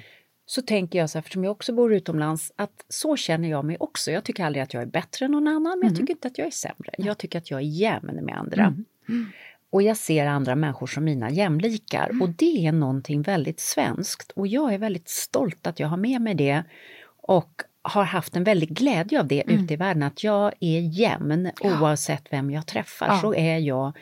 så 0.47 0.63
tänker 0.63 0.99
jag 0.99 1.11
så 1.11 1.19
här, 1.19 1.21
eftersom 1.21 1.45
jag 1.45 1.51
också 1.51 1.73
bor 1.73 1.95
utomlands, 1.95 2.53
att 2.57 2.85
så 2.89 3.17
känner 3.17 3.49
jag 3.49 3.65
mig 3.65 3.77
också. 3.81 4.11
Jag 4.11 4.25
tycker 4.25 4.45
aldrig 4.45 4.63
att 4.63 4.75
jag 4.75 4.83
är 4.83 4.87
bättre 4.87 5.25
än 5.25 5.33
någon 5.33 5.49
annan, 5.49 5.63
men 5.63 5.73
mm. 5.73 5.89
jag 5.89 5.97
tycker 5.97 6.13
inte 6.13 6.29
att 6.29 6.39
jag 6.39 6.47
är 6.47 6.51
sämre. 6.51 6.95
Jag 6.99 7.19
tycker 7.19 7.39
att 7.39 7.51
jag 7.51 7.61
är 7.61 7.65
jämn 7.65 8.25
med 8.25 8.37
andra. 8.37 8.63
Mm. 8.63 8.85
Mm. 9.09 9.27
Och 9.71 9.83
jag 9.83 9.97
ser 9.97 10.27
andra 10.27 10.55
människor 10.55 10.87
som 10.87 11.05
mina 11.05 11.31
jämlikar 11.31 12.23
och 12.23 12.29
det 12.29 12.67
är 12.67 12.73
någonting 12.73 13.23
väldigt 13.23 13.61
svenskt 13.61 14.31
och 14.31 14.47
jag 14.47 14.75
är 14.75 14.79
väldigt 14.79 15.09
stolt 15.09 15.67
att 15.67 15.81
jag 15.81 15.89
har 15.89 15.97
med 15.97 16.21
mig 16.21 16.35
det 16.35 16.63
och 17.05 17.63
har 17.83 18.05
haft 18.05 18.37
en 18.37 18.45
väldig 18.45 18.69
glädje 18.69 19.21
av 19.21 19.27
det 19.27 19.43
mm. 19.43 19.65
ute 19.65 19.75
i 19.75 19.77
världen, 19.77 20.03
att 20.03 20.25
jag 20.25 20.53
är 20.61 20.81
jämn 20.81 21.51
oavsett 21.61 22.23
vem 22.31 22.51
jag 22.51 22.67
träffar. 22.67 23.07
Ja. 23.07 23.21
Så 23.21 23.35
är 23.35 23.59
jag 23.59 23.99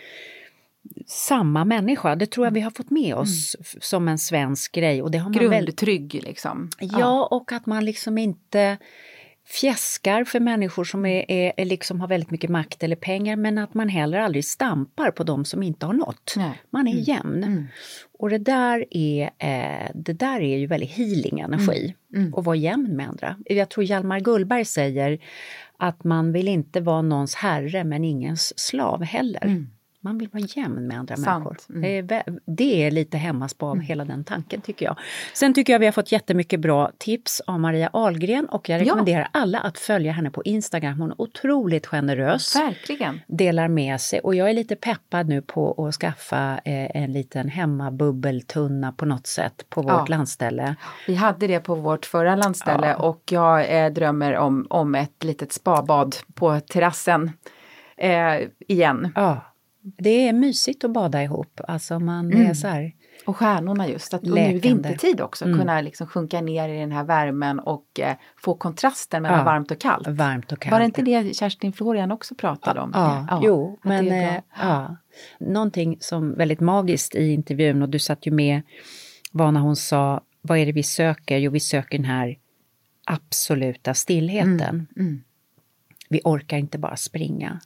samma 1.06 1.64
människa. 1.64 2.16
Det 2.16 2.26
tror 2.26 2.46
jag 2.46 2.52
vi 2.52 2.60
har 2.60 2.70
fått 2.70 2.90
med 2.90 3.14
oss 3.14 3.54
mm. 3.54 3.64
som 3.80 4.08
en 4.08 4.18
svensk 4.18 4.72
grej. 4.72 5.02
Och 5.02 5.10
det 5.10 5.18
har 5.18 5.30
man 5.30 5.38
Grundtrygg 5.38 6.14
väl... 6.14 6.24
liksom. 6.24 6.70
Ja, 6.78 7.28
och 7.30 7.52
att 7.52 7.66
man 7.66 7.84
liksom 7.84 8.18
inte 8.18 8.78
fjäskar 9.50 10.24
för 10.24 10.40
människor 10.40 10.84
som 10.84 11.06
är, 11.06 11.30
är, 11.30 11.64
liksom 11.64 12.00
har 12.00 12.08
väldigt 12.08 12.30
mycket 12.30 12.50
makt 12.50 12.82
eller 12.82 12.96
pengar 12.96 13.36
men 13.36 13.58
att 13.58 13.74
man 13.74 13.88
heller 13.88 14.18
aldrig 14.18 14.44
stampar 14.44 15.10
på 15.10 15.24
de 15.24 15.44
som 15.44 15.62
inte 15.62 15.86
har 15.86 15.92
något. 15.92 16.34
Nej. 16.36 16.62
Man 16.70 16.86
är 16.86 16.92
mm. 16.92 17.04
jämn. 17.04 17.44
Mm. 17.44 17.66
Och 18.18 18.30
det 18.30 18.38
där 18.38 18.84
är, 18.90 19.30
eh, 19.38 19.90
det 19.94 20.12
där 20.12 20.40
är 20.40 20.58
ju 20.58 20.66
väldigt 20.66 20.90
healing 20.90 21.40
energi, 21.40 21.94
mm. 22.12 22.22
mm. 22.26 22.38
att 22.38 22.44
vara 22.44 22.56
jämn 22.56 22.96
med 22.96 23.08
andra. 23.08 23.36
Jag 23.44 23.68
tror 23.68 23.84
Hjalmar 23.84 24.20
Gullberg 24.20 24.64
säger 24.64 25.18
att 25.76 26.04
man 26.04 26.32
vill 26.32 26.48
inte 26.48 26.80
vara 26.80 27.02
någons 27.02 27.34
herre 27.34 27.84
men 27.84 28.04
ingens 28.04 28.58
slav 28.58 29.02
heller. 29.02 29.66
Man 30.02 30.18
vill 30.18 30.28
vara 30.28 30.44
jämn 30.56 30.86
med 30.86 30.98
andra 30.98 31.16
Sant. 31.16 31.44
människor. 31.44 31.56
Mm. 31.76 32.06
Det, 32.46 32.86
är, 32.86 32.90
lite 32.90 33.16
hemmaspa 33.18 33.66
av 33.66 33.72
mm. 33.72 33.86
hela 33.86 34.04
den 34.04 34.24
tanken 34.24 34.60
tycker 34.60 34.86
jag. 34.86 34.98
Sen 35.34 35.54
tycker 35.54 35.72
jag 35.72 35.80
vi 35.80 35.86
har 35.86 35.92
fått 35.92 36.12
jättemycket 36.12 36.60
bra 36.60 36.90
tips 36.98 37.40
av 37.40 37.60
Maria 37.60 37.90
Ahlgren 37.92 38.46
och 38.46 38.68
jag 38.68 38.80
rekommenderar 38.80 39.28
ja. 39.32 39.40
alla 39.40 39.58
att 39.58 39.78
följa 39.78 40.12
henne 40.12 40.30
på 40.30 40.42
Instagram. 40.42 41.00
Hon 41.00 41.10
är 41.10 41.20
otroligt 41.20 41.86
generös. 41.86 42.56
Verkligen. 42.56 43.20
Delar 43.26 43.68
med 43.68 44.00
sig 44.00 44.20
och 44.20 44.34
jag 44.34 44.50
är 44.50 44.54
lite 44.54 44.76
peppad 44.76 45.28
nu 45.28 45.42
på 45.42 45.86
att 45.86 45.94
skaffa 45.94 46.60
eh, 46.64 46.96
en 47.02 47.12
liten 47.12 47.48
hemmabubbeltunna 47.48 48.92
på 48.92 49.04
något 49.06 49.26
sätt 49.26 49.66
på 49.68 49.82
vårt 49.82 49.92
ja. 49.92 50.06
landställe. 50.08 50.76
Vi 51.06 51.14
hade 51.14 51.46
det 51.46 51.60
på 51.60 51.74
vårt 51.74 52.06
förra 52.06 52.36
landställe 52.36 52.86
ja. 52.86 52.96
och 52.96 53.22
jag 53.30 53.84
eh, 53.84 53.92
drömmer 53.92 54.36
om, 54.36 54.66
om 54.70 54.94
ett 54.94 55.24
litet 55.24 55.52
spabad 55.52 56.16
på 56.34 56.60
terrassen 56.60 57.30
eh, 57.96 58.48
igen. 58.68 59.12
Ja. 59.14 59.49
Det 59.82 60.28
är 60.28 60.32
mysigt 60.32 60.84
att 60.84 60.90
bada 60.90 61.22
ihop. 61.22 61.60
Alltså 61.68 61.98
man 61.98 62.32
mm. 62.32 62.50
är 62.50 62.54
så 62.54 62.68
här, 62.68 62.92
och 63.24 63.36
stjärnorna 63.36 63.88
just, 63.88 64.14
att 64.14 64.26
läkande. 64.26 64.52
nu 64.52 64.58
vintertid 64.58 65.20
också 65.20 65.44
mm. 65.44 65.58
kunna 65.58 65.80
liksom 65.80 66.06
sjunka 66.06 66.40
ner 66.40 66.68
i 66.68 66.78
den 66.78 66.92
här 66.92 67.04
värmen 67.04 67.60
och 67.60 68.00
eh, 68.00 68.16
få 68.36 68.54
kontrasten 68.54 69.22
mellan 69.22 69.38
ja. 69.38 69.44
varmt 69.44 69.70
och 69.70 69.78
kallt. 69.78 70.08
Varmt 70.08 70.52
och 70.52 70.58
kallt. 70.58 70.72
Var 70.72 70.78
det 70.78 70.84
inte 70.84 71.02
det 71.02 71.36
Kerstin 71.36 71.72
Florian 71.72 72.12
också 72.12 72.34
pratade 72.34 72.80
om? 72.80 72.90
Ja, 72.94 73.26
ja. 73.30 73.40
jo, 73.44 73.78
men 73.82 74.08
eh, 74.08 74.34
ja. 74.58 74.96
någonting 75.38 75.96
som 76.00 76.34
väldigt 76.34 76.60
magiskt 76.60 77.14
i 77.14 77.32
intervjun 77.32 77.82
och 77.82 77.88
du 77.88 77.98
satt 77.98 78.26
ju 78.26 78.30
med 78.30 78.62
var 79.32 79.52
när 79.52 79.60
hon 79.60 79.76
sa, 79.76 80.20
vad 80.42 80.58
är 80.58 80.66
det 80.66 80.72
vi 80.72 80.82
söker? 80.82 81.38
Jo, 81.38 81.50
vi 81.50 81.60
söker 81.60 81.98
den 81.98 82.04
här 82.04 82.38
absoluta 83.04 83.94
stillheten. 83.94 84.60
Mm. 84.60 84.86
Mm. 84.96 85.22
Vi 86.08 86.20
orkar 86.24 86.56
inte 86.56 86.78
bara 86.78 86.96
springa. 86.96 87.60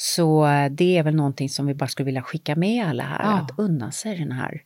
Så 0.00 0.46
eh, 0.46 0.70
det 0.70 0.98
är 0.98 1.02
väl 1.02 1.14
någonting 1.14 1.48
som 1.48 1.66
vi 1.66 1.74
bara 1.74 1.88
skulle 1.88 2.04
vilja 2.04 2.22
skicka 2.22 2.56
med 2.56 2.86
alla 2.86 3.02
här, 3.02 3.24
ja. 3.24 3.38
att 3.38 3.58
unna 3.58 3.90
sig 3.90 4.18
den 4.18 4.32
här. 4.32 4.62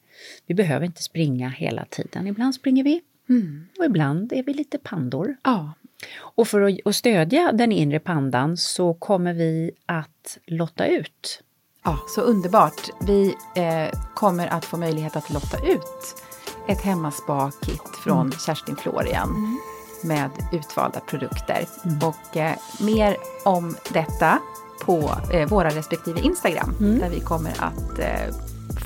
Vi 0.46 0.54
behöver 0.54 0.86
inte 0.86 1.02
springa 1.02 1.48
hela 1.48 1.84
tiden. 1.84 2.26
Ibland 2.26 2.54
springer 2.54 2.84
vi 2.84 3.00
mm. 3.28 3.66
och 3.78 3.84
ibland 3.84 4.32
är 4.32 4.42
vi 4.42 4.54
lite 4.54 4.78
pandor. 4.78 5.36
Ja. 5.42 5.72
Och 6.16 6.48
för 6.48 6.60
att, 6.60 6.78
att 6.84 6.96
stödja 6.96 7.52
den 7.52 7.72
inre 7.72 8.00
pandan 8.00 8.56
så 8.56 8.94
kommer 8.94 9.34
vi 9.34 9.70
att 9.86 10.38
lotta 10.46 10.86
ut. 10.86 11.42
Ja, 11.84 11.98
så 12.08 12.20
underbart. 12.20 12.90
Vi 13.06 13.34
eh, 13.56 14.00
kommer 14.14 14.46
att 14.46 14.64
få 14.64 14.76
möjlighet 14.76 15.16
att 15.16 15.30
lotta 15.30 15.56
ut 15.66 16.22
ett 16.68 16.80
hemmaspa-kit 16.80 17.96
från 18.04 18.20
mm. 18.20 18.32
Kerstin 18.32 18.76
Florian. 18.76 19.28
Mm 19.28 19.58
med 20.04 20.30
utvalda 20.52 21.00
produkter. 21.00 21.66
Mm. 21.84 21.98
Och 22.08 22.36
eh, 22.36 22.56
mer 22.80 23.16
om 23.44 23.76
detta 23.92 24.38
på 24.84 25.10
eh, 25.32 25.48
våra 25.48 25.68
respektive 25.70 26.20
Instagram 26.20 26.76
mm. 26.80 26.98
där 26.98 27.10
vi 27.10 27.20
kommer 27.20 27.52
att 27.58 27.98
eh, 27.98 28.34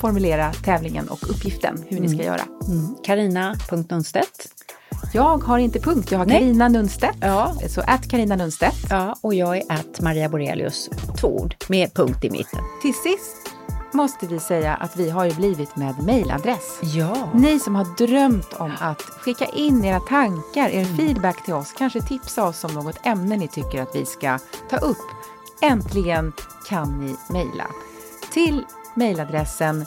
formulera 0.01 0.53
tävlingen 0.53 1.09
och 1.09 1.31
uppgiften 1.31 1.85
hur 1.89 2.01
ni 2.01 2.09
ska 2.09 2.23
mm. 2.23 2.27
göra. 2.27 2.43
Carina.Nunstedt 3.05 4.49
mm. 4.93 5.11
jag 5.13 5.39
har 5.39 5.59
inte 5.59 5.81
punkt, 5.81 6.13
jag 6.13 6.19
har 6.19 6.27
Carina 6.27 6.69
Nunstedt. 6.69 7.19
Ja. 7.21 7.55
Så 7.69 7.81
att 7.81 8.11
Carina 8.11 8.37
Nunstedt. 8.37 8.77
Ja, 8.91 9.17
och 9.21 9.35
jag 9.35 9.57
är 9.57 9.63
att 9.69 10.01
Maria 10.01 10.29
Borelius, 10.29 10.91
två 11.21 11.29
ord 11.29 11.55
med 11.69 11.95
punkt 11.95 12.25
i 12.25 12.31
mitten. 12.31 12.61
Till 12.83 12.95
sist 12.95 13.59
måste 13.93 14.27
vi 14.27 14.41
säga 14.41 14.75
att 14.75 14.97
vi 14.97 15.11
har 15.11 15.25
ju 15.25 15.35
blivit 15.35 15.77
med 15.77 15.95
mejladress. 16.03 16.79
Ja. 16.83 17.31
Ni 17.35 17.59
som 17.59 17.75
har 17.75 18.07
drömt 18.07 18.53
om 18.53 18.73
att 18.81 19.03
skicka 19.03 19.45
in 19.45 19.85
era 19.85 20.01
tankar, 20.01 20.69
er 20.69 20.83
mm. 20.83 20.97
feedback 20.97 21.45
till 21.45 21.55
oss, 21.55 21.73
kanske 21.79 22.01
tipsa 22.01 22.45
oss 22.45 22.65
om 22.65 22.75
något 22.75 23.07
ämne 23.07 23.37
ni 23.37 23.49
tycker 23.49 23.83
att 23.83 23.95
vi 23.95 24.07
ska 24.07 24.39
ta 24.71 24.77
upp. 24.77 25.07
Äntligen 25.63 26.33
kan 26.69 26.99
ni 26.99 27.17
mejla 27.29 27.67
till 28.33 28.65
mejladressen 28.95 29.87